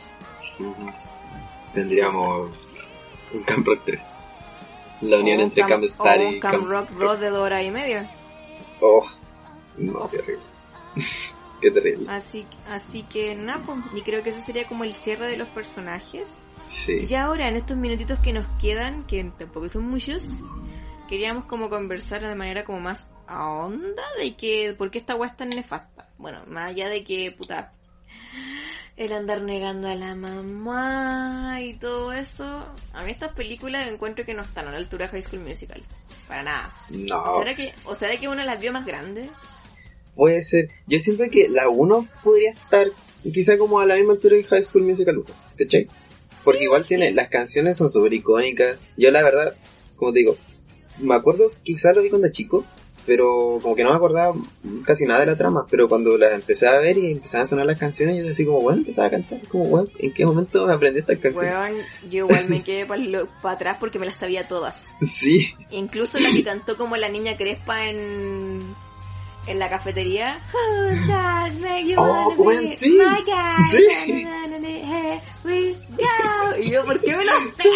Tendríamos 1.72 2.50
un 3.32 3.42
Camp 3.42 3.66
Rock 3.66 3.80
3. 3.84 4.02
La 5.00 5.18
unión 5.18 5.40
entre 5.40 5.64
Camp 5.64 5.84
Star 5.84 6.20
y 6.22 6.40
Camp... 6.40 6.66
Rock 6.66 6.90
2 6.90 7.20
de 7.20 7.30
dos 7.30 7.38
horas 7.38 7.64
y 7.64 7.70
media. 7.70 8.10
Oh, 8.80 9.06
no, 9.76 10.06
terrible. 10.08 10.42
Qué 11.60 11.70
terrible. 11.70 12.06
Así, 12.08 12.46
así 12.68 13.02
que 13.04 13.34
nada, 13.34 13.62
pues, 13.64 13.78
y 13.94 14.02
creo 14.02 14.22
que 14.22 14.30
ese 14.30 14.42
sería 14.42 14.66
como 14.66 14.84
el 14.84 14.94
cierre 14.94 15.28
de 15.28 15.36
los 15.36 15.48
personajes. 15.48 16.44
Sí. 16.66 17.06
Y 17.08 17.14
ahora, 17.14 17.48
en 17.48 17.56
estos 17.56 17.76
minutitos 17.76 18.18
que 18.20 18.32
nos 18.32 18.46
quedan, 18.60 19.04
que 19.06 19.24
tampoco 19.38 19.68
son 19.68 19.88
muchos, 19.88 20.30
queríamos 21.08 21.46
como 21.46 21.68
conversar 21.68 22.26
de 22.26 22.34
manera 22.34 22.64
como 22.64 22.80
más 22.80 23.10
a 23.26 23.48
onda 23.50 24.02
de 24.18 24.36
que, 24.36 24.74
¿por 24.76 24.90
qué 24.90 24.98
esta 24.98 25.16
weá 25.16 25.30
es 25.30 25.36
tan 25.36 25.48
nefasta? 25.50 26.08
Bueno, 26.18 26.42
más 26.46 26.70
allá 26.70 26.88
de 26.88 27.04
que, 27.04 27.32
puta, 27.32 27.72
el 28.98 29.12
andar 29.12 29.42
negando 29.42 29.88
a 29.88 29.94
la 29.94 30.14
mamá 30.16 31.60
y 31.62 31.74
todo 31.74 32.12
eso, 32.12 32.44
a 32.92 33.04
mí 33.04 33.12
estas 33.12 33.32
películas 33.32 33.86
encuentro 33.86 34.24
que 34.24 34.34
no 34.34 34.42
están 34.42 34.66
a 34.66 34.72
la 34.72 34.78
altura 34.78 35.06
de 35.06 35.12
High 35.12 35.22
School 35.22 35.40
Musical. 35.40 35.82
Para 36.26 36.42
nada. 36.42 36.76
No, 36.90 37.22
¿O 37.22 37.38
será 37.38 37.54
que, 37.54 37.72
o 37.84 37.94
será 37.94 38.18
que 38.18 38.28
uno 38.28 38.42
las 38.44 38.60
vio 38.60 38.72
más 38.72 38.84
grandes? 38.84 39.28
puede 40.16 40.42
ser. 40.42 40.68
Yo 40.88 40.98
siento 40.98 41.24
que 41.30 41.48
la 41.48 41.68
1 41.68 42.08
podría 42.24 42.50
estar 42.50 42.88
quizá 43.22 43.56
como 43.56 43.78
a 43.78 43.86
la 43.86 43.94
misma 43.94 44.14
altura 44.14 44.36
que 44.36 44.42
High 44.44 44.64
School 44.64 44.82
Musical 44.82 45.18
1, 45.18 45.26
¿cachai? 45.56 45.86
Porque 46.44 46.58
Sí, 46.58 46.64
igual 46.64 46.84
tiene, 46.84 47.12
las 47.12 47.28
canciones 47.28 47.76
son 47.76 47.88
súper 47.88 48.12
icónicas. 48.12 48.78
Yo 48.96 49.12
la 49.12 49.22
verdad, 49.22 49.54
como 49.94 50.12
te 50.12 50.18
digo, 50.18 50.36
me 50.98 51.14
acuerdo, 51.14 51.52
quizá 51.62 51.92
lo 51.92 52.02
vi 52.02 52.10
cuando 52.10 52.28
chico, 52.30 52.64
pero 53.08 53.58
como 53.62 53.74
que 53.74 53.82
no 53.82 53.88
me 53.90 53.96
acordaba 53.96 54.34
casi 54.84 55.06
nada 55.06 55.20
de 55.20 55.26
la 55.26 55.36
trama. 55.36 55.66
Pero 55.70 55.88
cuando 55.88 56.18
las 56.18 56.34
empecé 56.34 56.68
a 56.68 56.78
ver 56.78 56.98
y 56.98 57.12
empezaban 57.12 57.44
a 57.44 57.48
sonar 57.48 57.64
las 57.66 57.78
canciones, 57.78 58.18
yo 58.18 58.24
decía 58.24 58.44
como, 58.44 58.60
bueno, 58.60 58.80
empezaba 58.80 59.08
a 59.08 59.10
cantar. 59.10 59.40
Como, 59.48 59.64
bueno, 59.64 59.88
¿en 59.98 60.12
qué 60.12 60.26
momento 60.26 60.66
me 60.66 60.74
aprendí 60.74 61.00
estas 61.00 61.18
canciones? 61.18 61.54
Weón, 61.54 61.76
yo 62.10 62.26
igual 62.26 62.50
me 62.50 62.62
quedé 62.62 62.84
para 62.84 63.00
atrás 63.54 63.78
porque 63.80 63.98
me 63.98 64.04
las 64.04 64.20
sabía 64.20 64.46
todas. 64.46 64.86
Sí, 65.00 65.54
Incluso 65.70 66.18
la 66.18 66.30
que 66.30 66.44
cantó 66.44 66.76
como 66.76 66.96
la 66.96 67.08
niña 67.08 67.34
Crespa 67.36 67.88
en, 67.88 68.60
en 69.46 69.58
la 69.58 69.70
cafetería. 69.70 70.38
Oh, 71.96 72.34
weón, 72.36 72.60
be 72.60 72.68
sí. 72.68 72.98
Sí. 73.70 73.86
Y 76.58 76.70
yo, 76.70 76.84
¿por 76.84 77.00
qué 77.00 77.16
me 77.16 77.24
lo 77.24 77.32
sé? 77.56 77.70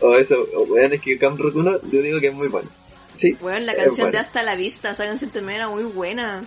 o 0.00 0.16
eso, 0.16 0.46
o, 0.56 0.66
bueno, 0.66 0.94
es 0.94 1.00
que 1.00 1.18
Camp 1.18 1.38
Rock 1.38 1.56
1 1.56 1.80
yo 1.90 2.02
digo 2.02 2.20
que 2.20 2.28
es 2.28 2.34
muy 2.34 2.48
bueno. 2.48 2.68
Sí, 3.20 3.36
Weón, 3.40 3.66
la 3.66 3.72
Es 3.72 3.78
canción 3.78 3.96
bueno. 4.06 4.12
de 4.12 4.18
Hasta 4.18 4.42
la 4.42 4.56
Vista, 4.56 4.90
esa 4.92 5.04
canción 5.04 5.30
también 5.30 5.56
era 5.58 5.68
muy 5.68 5.84
buena. 5.84 6.42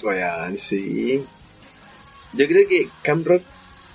Sí. 0.57 1.23
Yo 2.33 2.47
creo 2.47 2.67
que 2.67 2.89
Camp 3.03 3.27
Rock, 3.27 3.43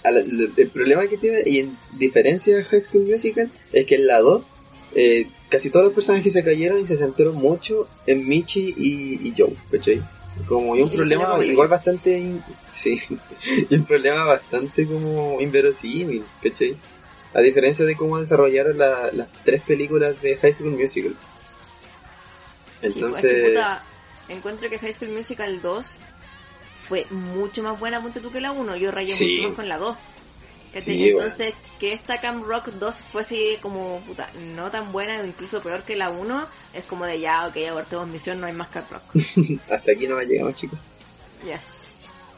el, 0.05 0.71
problema 0.73 1.07
que 1.09 1.17
tiene, 1.17 1.43
y 1.45 1.59
en 1.59 1.77
diferencia 1.99 2.57
de 2.57 2.65
High 2.65 2.81
School 2.81 3.07
Musical, 3.07 3.51
es 3.73 3.85
que 3.85 3.97
en 3.97 4.07
la 4.07 4.21
2, 4.21 4.51
eh, 4.95 5.27
casi 5.49 5.71
todos 5.71 5.87
los 5.87 5.93
personajes 5.95 6.33
se 6.33 6.45
cayeron 6.45 6.79
y 6.81 6.87
se 6.87 6.97
centraron 6.97 7.35
mucho 7.35 7.89
en 8.07 8.29
Michi 8.29 8.75
y, 8.77 9.29
y 9.29 9.35
Joe, 9.37 9.53
¿cachai? 9.73 10.01
Como 10.47 10.77
y 10.77 10.83
un 10.83 10.93
Y 10.93 10.97
problema 10.97 11.45
igual 11.45 11.67
bastante, 11.67 12.17
in- 12.17 12.43
sí, 12.71 12.97
y 13.71 13.75
un 13.75 13.85
problema 13.85 14.25
bastante 14.25 14.87
como 14.87 15.41
inverosímil, 15.41 16.23
¿cachai? 16.41 16.77
A 17.35 17.41
diferencia 17.41 17.85
de 17.85 17.97
cómo 17.97 18.21
desarrollaron 18.21 18.79
la- 18.79 19.11
las 19.13 19.27
tres 19.45 19.63
películas 19.63 20.23
de 20.23 20.37
High 20.37 20.53
School 20.53 20.79
Musical. 20.79 21.17
Sí, 22.81 22.87
pues, 22.87 22.95
Entonces, 22.95 23.49
puta, 23.49 23.85
encuentro 24.29 24.71
que 24.71 24.79
High 24.79 24.93
School 24.93 25.11
Musical 25.11 25.61
2 25.63 25.87
fue 26.89 27.05
mucho 27.11 27.63
más 27.63 27.79
buena 27.79 28.01
punto 28.03 28.21
tú 28.21 28.31
que 28.31 28.41
la 28.41 28.53
1. 28.53 28.77
Yo 28.77 28.91
rayé 28.91 29.13
Sí. 29.15 29.37
mucho 29.37 29.49
más 29.49 29.57
con 29.57 29.69
la 29.69 29.79
2. 29.79 29.97
¿Cachai? 30.73 30.97
Sí, 30.99 31.09
Entonces, 31.09 31.55
que 31.81 31.93
esta 31.95 32.21
Camp 32.21 32.45
Rock 32.45 32.67
2 32.69 32.95
fuese 33.11 33.59
como, 33.63 34.01
puta, 34.07 34.29
no 34.55 34.71
tan 34.71 34.93
buena 34.93 35.19
o 35.21 35.25
incluso 35.25 35.63
peor 35.63 35.83
que 35.83 35.97
la 35.97 36.11
1, 36.11 36.47
es 36.75 36.85
como 36.85 37.07
de 37.07 37.19
ya, 37.21 37.47
ok, 37.47 37.57
abortemos 37.71 38.07
misión, 38.07 38.39
no 38.39 38.47
hay 38.47 38.53
más 38.53 38.69
Camp 38.69 38.91
Rock. 38.91 39.03
hasta 39.71 39.93
aquí 39.93 40.07
no 40.07 40.21
llegamos 40.21 40.55
chicos. 40.57 40.99
Yes. 41.45 41.89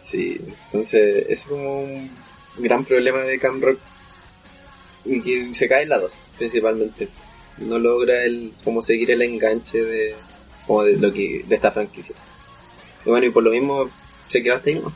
Sí, 0.01 0.41
entonces 0.66 1.26
es 1.28 1.43
como 1.43 1.82
un 1.82 2.11
gran 2.59 2.84
problema 2.84 3.18
de 3.18 3.38
Cam 3.38 3.61
Rock 3.61 3.78
y 5.05 5.20
que 5.20 5.55
se 5.55 5.68
cae 5.68 5.82
en 5.82 5.88
la 5.91 5.99
2 5.99 6.18
principalmente. 6.38 7.09
No 7.59 7.78
logra 7.78 8.24
el 8.24 8.53
como 8.64 8.80
seguir 8.80 9.11
el 9.11 9.22
enganche 9.22 9.82
de 9.82 10.14
como 10.66 10.84
de 10.84 10.96
lo 10.96 11.12
que 11.12 11.44
de 11.46 11.54
esta 11.54 11.70
franquicia. 11.70 12.14
Y 13.04 13.11
bueno, 13.11 13.26
y 13.26 13.30
por 13.30 13.42
lo 13.42 13.50
mismo 13.50 13.88
se 14.28 14.42
quedó 14.42 14.56
hasta 14.56 14.70
ahí 14.70 14.76
nomás. 14.76 14.94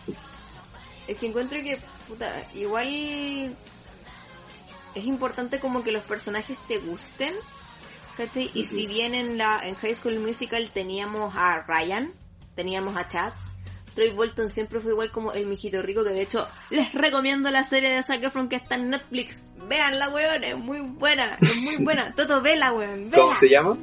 Es 1.07 1.17
que 1.19 1.27
encuentro 1.27 1.59
que, 1.63 1.79
puta, 2.09 2.47
igual 2.55 3.57
es 4.95 5.05
importante 5.05 5.59
como 5.59 5.83
que 5.83 5.93
los 5.93 6.05
personajes 6.05 6.57
te 6.67 6.79
gusten, 6.79 7.35
¿cachai? 8.17 8.51
Y 8.55 8.65
si 8.65 8.87
bien 8.87 9.15
en 9.15 9.39
la 9.39 9.61
en 9.67 9.75
High 9.75 9.95
School 9.95 10.19
Musical 10.19 10.71
teníamos 10.71 11.35
a 11.37 11.63
Ryan, 11.67 12.13
teníamos 12.55 12.97
a 12.97 13.09
Chad, 13.09 13.33
Troy 13.95 14.11
Bolton 14.11 14.53
siempre 14.53 14.81
fue 14.81 14.93
igual 14.93 15.11
como 15.11 15.33
el 15.33 15.47
mijito 15.47 15.81
rico, 15.81 16.03
que 16.05 16.11
de 16.11 16.23
hecho 16.23 16.49
les 16.71 16.93
recomiendo 16.93 17.51
la 17.51 17.65
serie 17.65 17.91
de 17.91 18.03
Zac 18.03 18.23
Efron 18.23 18.49
que 18.49 18.57
está 18.57 18.75
en 18.75 18.91
Netflix. 18.91 19.43
Veanla, 19.69 20.11
weón, 20.11 20.45
es 20.45 20.59
muy 20.59 20.81
buena, 20.81 21.39
es 21.41 21.57
muy 21.57 21.77
buena. 21.77 22.13
Toto, 22.17 22.43
vela, 22.43 22.73
weón, 22.73 23.11
vela. 23.11 23.23
¿Cómo 23.23 23.37
se 23.37 23.49
llama? 23.49 23.79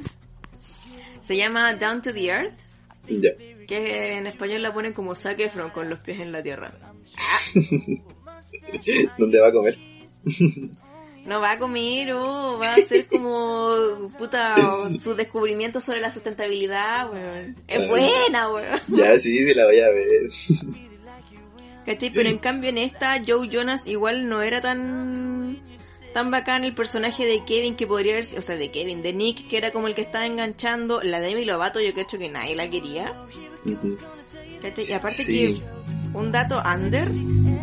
Se 1.32 1.38
llama 1.38 1.72
Down 1.76 2.02
to 2.02 2.12
the 2.12 2.26
Earth, 2.26 2.52
Ya. 3.08 3.30
que 3.66 4.18
en 4.18 4.26
español 4.26 4.60
la 4.60 4.70
ponen 4.74 4.92
como 4.92 5.14
Zac 5.14 5.40
Efron 5.40 5.70
con 5.70 5.88
los 5.88 6.00
pies 6.00 6.20
en 6.20 6.30
la 6.30 6.42
tierra. 6.42 6.74
¿Dónde 9.16 9.40
va 9.40 9.48
a 9.48 9.52
comer? 9.52 9.78
No 11.24 11.40
va 11.40 11.52
a 11.52 11.58
comer 11.58 12.12
o 12.14 12.58
va 12.58 12.72
a 12.72 12.74
hacer 12.74 13.06
como 13.06 14.10
puta 14.18 14.56
su 15.00 15.14
descubrimiento 15.14 15.80
sobre 15.80 16.00
la 16.00 16.10
sustentabilidad, 16.10 17.12
weón. 17.12 17.54
Es 17.68 17.80
Ah. 17.80 17.86
buena, 17.88 18.52
weón. 18.52 18.80
Ya, 18.88 19.16
sí, 19.20 19.38
sí 19.38 19.54
la 19.54 19.66
voy 19.66 19.78
a 19.78 19.88
ver. 19.88 20.28
¿Cachai? 21.86 22.10
Pero 22.12 22.28
en 22.28 22.38
cambio 22.38 22.70
en 22.70 22.78
esta 22.78 23.22
Joe 23.24 23.48
Jonas 23.48 23.86
igual 23.86 24.28
no 24.28 24.42
era 24.42 24.60
tan 24.60 25.60
tan 26.12 26.30
bacán 26.30 26.64
el 26.64 26.74
personaje 26.74 27.24
de 27.26 27.44
Kevin 27.44 27.74
que 27.76 27.86
podría 27.86 28.12
haber 28.14 28.26
o 28.38 28.42
sea, 28.42 28.56
de 28.56 28.70
Kevin, 28.70 29.02
de 29.02 29.12
Nick, 29.12 29.48
que 29.48 29.56
era 29.56 29.72
como 29.72 29.86
el 29.88 29.94
que 29.94 30.02
estaba 30.02 30.26
enganchando, 30.26 31.02
la 31.02 31.20
Demi 31.20 31.44
Lovato 31.44 31.80
yo 31.80 31.92
cacho 31.94 32.18
que 32.18 32.28
nadie 32.28 32.54
la 32.56 32.68
quería. 32.70 33.14
Y 33.64 34.92
aparte 34.92 35.24
Sí. 35.24 35.60
que 35.60 36.18
un 36.18 36.30
dato 36.32 36.60
under 36.64 37.08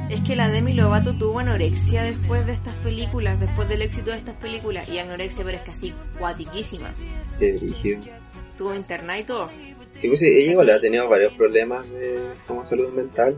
Es 0.09 0.23
que 0.23 0.35
la 0.35 0.49
Demi 0.49 0.73
Lovato 0.73 1.15
tuvo 1.17 1.37
anorexia 1.39 2.01
después 2.01 2.43
de 2.47 2.53
estas 2.53 2.73
películas, 2.77 3.39
después 3.39 3.69
del 3.69 3.83
éxito 3.83 4.09
de 4.09 4.17
estas 4.17 4.35
películas. 4.37 4.89
Y 4.89 4.97
anorexia, 4.97 5.43
pero 5.45 5.57
es 5.57 5.63
casi 5.63 5.93
cuatiquísima. 6.17 6.91
Qué. 7.39 7.99
Tuvo 8.57 8.73
internet 8.73 9.19
y 9.19 9.23
todo. 9.25 9.49
Sí, 9.99 10.07
pues 10.07 10.19
sí, 10.19 10.25
ella 10.27 10.51
igual 10.53 10.69
ha 10.71 10.81
tenido 10.81 11.07
varios 11.07 11.33
problemas 11.33 11.87
de 11.91 12.31
como 12.47 12.63
salud 12.63 12.89
mental. 12.91 13.37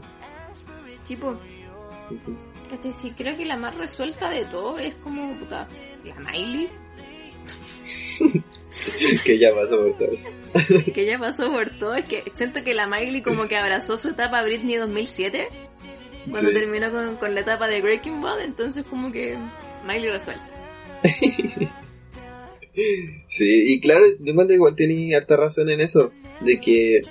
Tipo, 1.06 1.32
Ujú. 1.32 2.38
Este, 2.72 2.92
sí, 2.94 3.12
creo 3.18 3.36
que 3.38 3.46
la 3.46 3.58
más 3.58 3.76
resuelta 3.78 4.30
de 4.30 4.46
todo 4.46 4.80
es 4.80 4.96
como 4.96 5.38
puta, 5.40 5.68
la 6.06 6.16
Miley, 6.32 6.70
que 9.26 9.38
ya 9.38 9.54
pasó 9.54 9.78
por 9.78 9.98
todo 9.98 10.12
eso. 10.12 10.30
que 10.94 11.06
ya 11.06 11.20
pasó 11.20 11.52
por 11.52 11.70
todo. 11.78 11.96
Es 11.96 12.06
que 12.06 12.24
siento 12.34 12.64
que 12.64 12.74
la 12.74 12.88
Miley 12.88 13.22
como 13.22 13.48
que 13.48 13.58
abrazó 13.58 13.98
su 13.98 14.10
etapa 14.10 14.42
Britney 14.44 14.76
2007, 14.78 15.50
cuando 16.30 16.50
Sí. 16.50 16.54
terminó 16.54 16.92
con, 16.92 17.18
con 17.18 17.34
la 17.36 17.42
etapa 17.42 17.68
de 17.68 17.82
Breaking 17.82 18.22
Bad, 18.22 18.42
entonces 18.42 18.86
como 18.90 19.12
que 19.12 19.38
Miley 19.86 20.10
resuelta. 20.10 20.48
Sí, 23.28 23.74
y 23.74 23.82
claro, 23.82 24.06
yo 24.20 24.32
encuentro 24.32 24.56
igual 24.56 24.76
tiene 24.78 25.14
harta 25.14 25.36
razón 25.36 25.70
en 25.70 25.82
eso, 25.82 26.12
de 26.40 26.58
que 26.62 27.02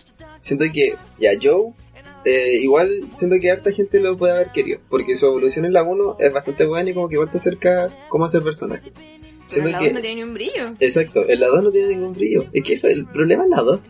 siento 0.40 0.64
que 0.72 0.94
ya 1.18 1.32
Joe, 1.40 1.74
eh, 2.24 2.58
igual 2.60 3.10
siento 3.14 3.36
que 3.40 3.50
harta 3.50 3.72
gente 3.72 4.00
lo 4.00 4.16
puede 4.16 4.32
haber 4.32 4.52
querido, 4.52 4.80
porque 4.88 5.16
su 5.16 5.26
evolución 5.26 5.64
en 5.64 5.72
la 5.72 5.82
1 5.82 6.16
es 6.18 6.32
bastante 6.32 6.66
buena 6.66 6.90
y 6.90 6.94
como 6.94 7.08
que 7.08 7.14
igual 7.14 7.30
te 7.30 7.38
acerca 7.38 7.88
cómo 8.08 8.24
hacer 8.24 8.42
personaje. 8.42 8.92
Pero 9.52 9.68
la 9.68 9.78
que, 9.78 9.84
voz 9.86 9.94
no 9.94 10.00
tiene 10.00 10.16
ni 10.16 10.22
un 10.22 10.34
brillo. 10.34 10.74
exacto, 10.78 11.28
en 11.28 11.40
la 11.40 11.48
2 11.48 11.62
no 11.64 11.70
tiene 11.72 11.88
ningún 11.88 12.12
brillo, 12.12 12.44
es 12.52 12.62
que 12.62 12.74
eso, 12.74 12.88
el 12.88 13.06
problema 13.06 13.44
en 13.44 13.50
la 13.50 13.62
2, 13.62 13.80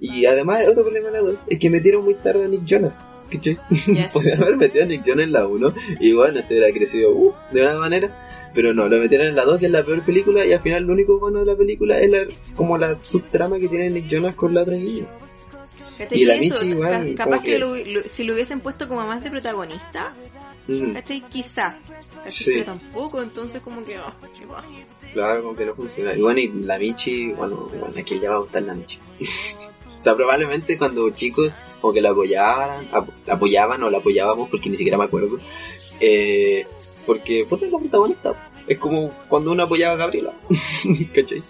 y 0.00 0.26
además 0.26 0.64
otro 0.68 0.82
problema 0.82 1.08
en 1.08 1.14
la 1.14 1.20
2, 1.20 1.40
es 1.48 1.58
que 1.58 1.70
metieron 1.70 2.04
muy 2.04 2.14
tarde 2.14 2.44
a 2.44 2.48
Nick 2.48 2.64
Jonas. 2.64 3.00
¿cachai? 3.30 3.58
Ya 3.92 4.08
sé. 4.08 4.12
Podrían 4.12 4.42
haber 4.42 4.56
metido 4.56 4.84
a 4.84 4.86
Nick 4.86 5.04
Jonas 5.04 5.24
en 5.24 5.32
la 5.32 5.46
1 5.46 5.74
y 6.00 6.12
bueno, 6.12 6.40
este 6.40 6.54
hubiera 6.54 6.72
crecido 6.72 7.10
uh, 7.12 7.32
de 7.52 7.62
una 7.62 7.78
manera, 7.78 8.50
pero 8.54 8.72
no, 8.72 8.88
lo 8.88 8.98
metieron 8.98 9.26
en 9.26 9.34
la 9.34 9.44
2 9.44 9.58
que 9.58 9.66
es 9.66 9.72
la 9.72 9.84
peor 9.84 10.04
película 10.04 10.44
y 10.44 10.52
al 10.52 10.60
final 10.60 10.84
lo 10.84 10.92
único 10.92 11.18
bueno 11.18 11.40
de 11.40 11.46
la 11.46 11.56
película 11.56 11.98
es 11.98 12.10
la, 12.10 12.26
como 12.54 12.78
la 12.78 12.98
subtrama 13.02 13.58
que 13.58 13.68
tiene 13.68 13.90
Nick 13.90 14.08
Jonas 14.08 14.34
con 14.34 14.54
la 14.54 14.62
otra 14.62 14.76
niña. 14.76 15.06
¿Cachai? 15.98 16.20
Y 16.20 16.24
la 16.24 16.36
Michi 16.36 16.66
igual, 16.66 17.14
capaz 17.14 17.40
que, 17.40 17.52
que- 17.52 17.58
lo- 17.58 17.74
lo- 17.76 18.02
si 18.08 18.24
lo 18.24 18.34
hubiesen 18.34 18.60
puesto 18.60 18.88
como 18.88 19.06
más 19.06 19.22
de 19.22 19.30
protagonista, 19.30 20.14
Mm, 20.66 20.94
¿cachai? 20.94 21.20
Quizá. 21.28 21.78
¿cachai? 21.86 22.30
Sí. 22.32 22.50
Pero 22.54 22.64
tampoco, 22.64 23.20
entonces 23.22 23.60
como 23.62 23.84
que... 23.84 23.98
va. 23.98 24.14
claro, 25.12 25.42
como 25.42 25.54
que 25.56 25.66
no 25.66 25.74
funciona. 25.74 26.14
Y 26.14 26.20
bueno, 26.22 26.40
y 26.40 26.48
la 26.48 26.78
Michi, 26.78 27.32
bueno, 27.32 27.68
bueno 27.70 27.86
a 27.86 28.02
quién 28.02 28.20
le 28.20 28.28
va 28.28 28.36
a 28.36 28.40
gustar 28.40 28.62
la 28.62 28.72
Michi. 28.74 28.98
o 29.98 30.02
sea, 30.02 30.16
probablemente 30.16 30.78
cuando 30.78 31.10
chicos 31.10 31.52
o 31.82 31.92
que 31.92 32.00
la 32.00 32.10
apoyaban, 32.10 32.88
ap- 32.92 33.28
apoyaban 33.28 33.82
o 33.82 33.90
la 33.90 33.98
apoyábamos, 33.98 34.48
porque 34.48 34.70
ni 34.70 34.76
siquiera 34.76 34.96
me 34.96 35.04
acuerdo, 35.04 35.38
eh, 36.00 36.66
porque 37.06 37.44
pues 37.46 37.62
es 37.62 37.70
la 37.70 37.78
protagonista. 37.78 38.50
Es 38.66 38.78
como 38.78 39.10
cuando 39.28 39.52
uno 39.52 39.64
apoyaba 39.64 39.94
a 39.94 39.98
Gabriela. 39.98 40.32
¿Cachai? 41.14 41.42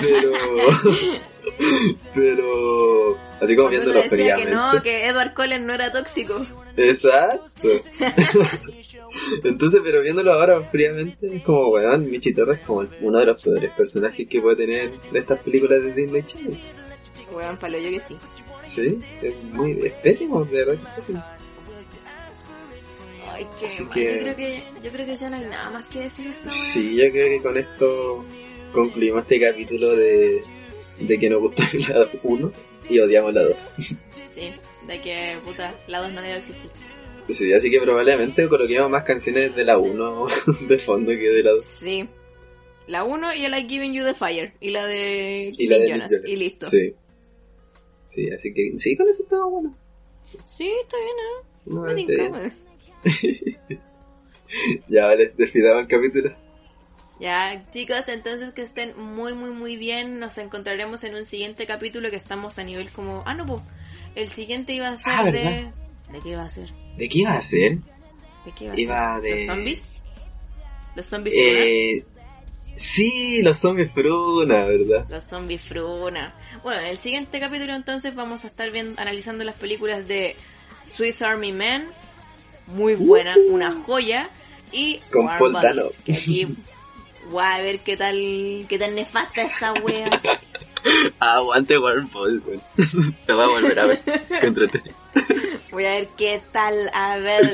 Pero. 0.00 0.32
pero. 2.14 3.18
Así 3.40 3.56
como 3.56 3.68
viéndolo 3.68 4.00
uno 4.00 4.10
decía 4.10 4.36
que 4.36 4.44
no, 4.46 4.82
que 4.82 5.06
Edward 5.06 5.34
Cullen 5.34 5.66
no 5.66 5.74
era 5.74 5.90
tóxico. 5.92 6.46
Exacto. 6.76 7.68
Entonces, 9.44 9.80
pero 9.82 10.02
viéndolo 10.02 10.32
ahora 10.32 10.60
fríamente, 10.70 11.36
es 11.36 11.42
como, 11.42 11.68
weón, 11.68 12.10
Michi 12.10 12.34
Torres 12.34 12.60
es 12.60 12.66
como 12.66 12.86
uno 13.00 13.18
de 13.18 13.26
los 13.26 13.42
peores 13.42 13.70
personajes 13.72 14.28
que 14.28 14.40
puede 14.40 14.56
tener 14.56 14.90
de 15.10 15.18
estas 15.18 15.42
películas 15.42 15.82
de 15.82 15.92
Disney 15.92 16.22
Channel. 16.22 16.58
Weón, 17.32 17.56
palo 17.56 17.78
yo 17.78 17.90
que 17.90 18.00
sí. 18.00 18.16
Sí, 18.66 19.00
es 19.22 19.36
muy, 19.44 19.72
es 19.84 19.92
pésimo, 19.94 20.44
de 20.44 20.64
verdad 20.64 20.74
que 20.74 20.88
es 20.88 20.94
pésimo. 20.94 21.24
Ay, 23.40 23.48
qué 23.58 23.66
Así 23.66 23.82
mal. 23.84 23.94
que- 23.94 24.04
Yo, 24.04 24.20
creo 24.20 24.36
que, 24.36 24.62
yo 24.82 24.90
creo 24.90 25.06
que 25.06 25.16
ya 25.16 25.30
no 25.30 25.36
hay 25.36 25.44
nada 25.44 25.70
más 25.70 25.88
que 25.88 26.00
decir 26.00 26.26
esto. 26.28 26.50
Sí, 26.50 26.96
yo 26.96 27.10
creo 27.10 27.28
que 27.28 27.42
con 27.42 27.56
esto 27.56 28.24
concluimos 28.72 29.22
este 29.22 29.40
capítulo 29.40 29.90
de, 29.96 30.40
de 31.00 31.18
que 31.18 31.30
nos 31.30 31.40
gustó 31.40 31.62
la 31.88 32.08
1 32.22 32.52
y 32.88 32.98
odiamos 32.98 33.32
la 33.34 33.42
2. 33.44 33.66
Sí, 34.34 34.52
de 34.86 35.00
que, 35.00 35.38
puta, 35.44 35.74
la 35.88 36.00
2 36.00 36.12
no 36.12 36.22
debe 36.22 36.38
existir. 36.38 36.70
Sí, 37.30 37.52
así 37.52 37.70
que 37.70 37.80
probablemente 37.80 38.48
coloquemos 38.48 38.90
más 38.90 39.04
canciones 39.04 39.54
de 39.54 39.64
la 39.64 39.78
1 39.78 40.26
de 40.68 40.78
fondo 40.78 41.10
que 41.12 41.28
de 41.30 41.42
la 41.42 41.50
2. 41.52 41.64
Sí. 41.64 42.08
La 42.88 43.04
1 43.04 43.34
y 43.36 43.44
el 43.44 43.54
I 43.56 43.68
Given 43.68 43.92
You 43.92 44.04
the 44.04 44.14
Fire. 44.14 44.52
Y 44.60 44.70
la 44.70 44.86
de 44.86 45.52
Y 45.56 45.68
la 45.68 45.76
Nick 45.76 45.86
de 45.86 45.90
Jonas. 45.92 46.10
Jonas. 46.10 46.28
Y 46.28 46.36
listo. 46.36 46.66
Sí. 46.66 46.94
Sí, 48.08 48.28
así 48.30 48.52
que 48.52 48.72
sí, 48.76 48.96
con 48.96 49.08
eso 49.08 49.22
estaba 49.22 49.46
bueno. 49.46 49.76
Sí, 50.58 50.72
está 50.82 50.96
bien, 50.96 51.16
¿eh? 51.16 51.46
No, 51.66 51.82
Me. 51.82 52.52
Ya, 54.88 55.06
vale, 55.06 55.32
despidamos 55.36 55.82
el 55.82 55.88
capítulo. 55.88 56.34
Ya, 57.20 57.64
chicos, 57.70 58.08
entonces 58.08 58.52
que 58.52 58.62
estén 58.62 58.98
muy, 58.98 59.32
muy, 59.34 59.50
muy 59.50 59.76
bien. 59.76 60.18
Nos 60.18 60.38
encontraremos 60.38 61.04
en 61.04 61.14
un 61.14 61.24
siguiente 61.24 61.66
capítulo 61.66 62.10
que 62.10 62.16
estamos 62.16 62.58
a 62.58 62.64
nivel 62.64 62.90
como... 62.90 63.22
Ah, 63.26 63.34
no, 63.34 63.46
pues. 63.46 63.60
El 64.16 64.28
siguiente 64.28 64.72
iba 64.72 64.88
a 64.88 64.96
ser 64.96 65.12
Ah, 65.14 65.24
de... 65.24 65.70
¿De 66.12 66.20
qué 66.22 66.30
iba 66.30 66.42
a 66.42 66.50
ser? 66.50 66.70
¿De 66.96 67.08
qué 67.08 67.18
iba 67.18 67.32
a 67.34 67.40
ser? 67.42 67.78
¿De 68.44 68.52
qué 68.58 68.64
iba 68.64 68.72
a 68.74 68.80
Iba 68.80 69.14
ser? 69.14 69.22
de- 69.22 69.30
¿Los 69.30 69.46
zombies? 69.46 69.82
¿Los 70.96 71.06
zombies 71.06 71.34
Eh, 71.36 72.04
sí, 72.74 73.42
los 73.42 73.56
zombies 73.58 73.92
fruna, 73.92 74.64
¿verdad? 74.64 75.06
Los 75.08 75.24
zombies 75.24 75.62
fruna. 75.62 76.34
Bueno, 76.64 76.80
en 76.80 76.86
el 76.88 76.96
siguiente 76.96 77.38
capítulo 77.38 77.76
entonces 77.76 78.14
vamos 78.16 78.44
a 78.44 78.48
estar 78.48 78.70
viendo, 78.72 79.00
analizando 79.00 79.44
las 79.44 79.54
películas 79.54 80.08
de 80.08 80.34
Swiss 80.96 81.22
Army 81.22 81.52
Man. 81.52 81.86
Muy 82.74 82.94
buena, 82.94 83.34
una 83.50 83.72
joya. 83.72 84.28
Y 84.72 84.96
Uh. 85.08 85.12
Con 85.12 85.26
Warm 85.26 85.52
Bodies, 85.52 85.98
que 86.04 86.12
aquí 86.14 86.46
voy 87.30 87.44
a 87.44 87.60
ver 87.60 87.80
qué 87.80 87.96
tal, 87.96 88.16
qué 88.68 88.78
tan 88.78 88.94
nefasta 88.94 89.42
esta 89.42 89.72
wea. 89.74 90.08
Aguante 91.18 91.76
Warren 91.78 92.10
Bodies, 92.10 92.40
weón. 92.46 92.62
Te 93.26 93.32
voy 93.32 93.44
a 93.44 93.48
volver 93.48 93.80
a 93.80 93.86
ver. 93.86 94.02
Contrate. 94.40 94.82
Voy 95.70 95.84
a 95.84 95.90
ver 95.90 96.08
qué 96.16 96.42
tal, 96.50 96.90
a 96.92 97.16
ver. 97.18 97.52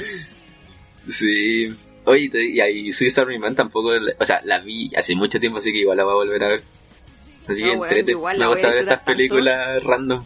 Sí. 1.09 1.75
Oye, 2.05 2.31
y 2.33 2.61
ahí 2.61 2.91
Swiss 2.93 3.19
Army 3.19 3.39
Man 3.39 3.55
tampoco, 3.55 3.93
la- 3.93 4.15
o 4.19 4.25
sea, 4.25 4.41
la 4.45 4.59
vi 4.61 4.91
hace 4.97 5.15
mucho 5.15 5.39
tiempo, 5.39 5.59
así 5.59 5.71
que 5.73 5.81
igual 5.81 5.99
la 5.99 6.05
voy 6.05 6.13
a 6.13 6.17
volver 6.17 6.43
a 6.45 6.49
ver. 6.49 6.63
Así 7.47 7.61
No, 7.63 7.69
que 7.73 7.77
weón, 7.77 7.85
entrete. 7.91 8.11
igual 8.13 8.39
Me 8.39 8.47
gusta 8.47 8.69
ver 8.71 8.83
estas 8.85 9.01
películas 9.01 9.83
random. 9.83 10.25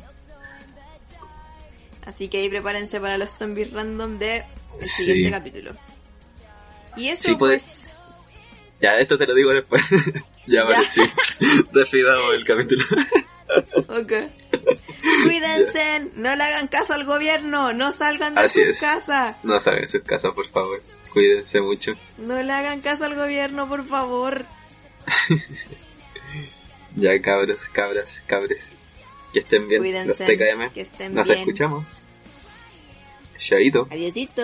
Así 2.06 2.28
que 2.28 2.38
ahí 2.38 2.48
prepárense 2.48 3.00
para 3.00 3.18
los 3.18 3.30
zombies 3.32 3.72
random 3.72 4.18
de 4.18 4.44
el 4.80 4.86
Sí. 4.86 5.04
siguiente 5.04 5.30
capítulo. 5.38 5.76
Y 6.96 7.08
eso 7.08 7.22
Sí, 7.24 7.34
puede- 7.34 7.58
pues... 7.58 7.92
Ya, 8.80 8.98
esto 8.98 9.18
te 9.18 9.26
lo 9.26 9.34
digo 9.34 9.50
después. 9.50 9.82
ya, 10.46 10.64
vale, 10.64 10.90
sí. 10.90 11.02
Despidamos 11.72 12.34
el 12.34 12.44
capítulo. 12.44 12.84
Ok. 13.88 14.12
Cuídense, 15.24 16.08
no 16.14 16.36
le 16.36 16.44
hagan 16.44 16.68
caso 16.68 16.92
al 16.92 17.04
gobierno, 17.04 17.72
no 17.72 17.90
salgan 17.90 18.36
de 18.36 18.42
Así 18.42 18.60
sus 18.60 18.68
es. 18.70 18.80
casas. 18.80 19.36
no 19.42 19.58
salgan 19.58 19.82
de 19.82 19.88
sus 19.88 20.02
casas, 20.02 20.32
por 20.34 20.48
favor. 20.50 20.80
Cuídense 21.12 21.60
mucho. 21.60 21.94
No 22.18 22.40
le 22.40 22.52
hagan 22.52 22.80
caso 22.80 23.06
al 23.06 23.16
gobierno, 23.16 23.68
por 23.68 23.84
favor. 23.88 24.46
Ya, 26.96 27.20
cabros, 27.20 27.62
cabras, 27.72 28.22
cabres. 28.26 28.76
Que 29.32 29.40
estén 29.40 29.66
bien. 29.68 29.80
Cuídense, 29.82 30.08
Los 30.08 30.18
TKM. 30.18 30.72
que 30.72 30.80
estén 30.82 31.14
Nos 31.14 31.26
bien. 31.26 31.40
escuchamos. 31.40 32.04
Chaito. 33.40 33.88
Adiósito. 33.90 34.42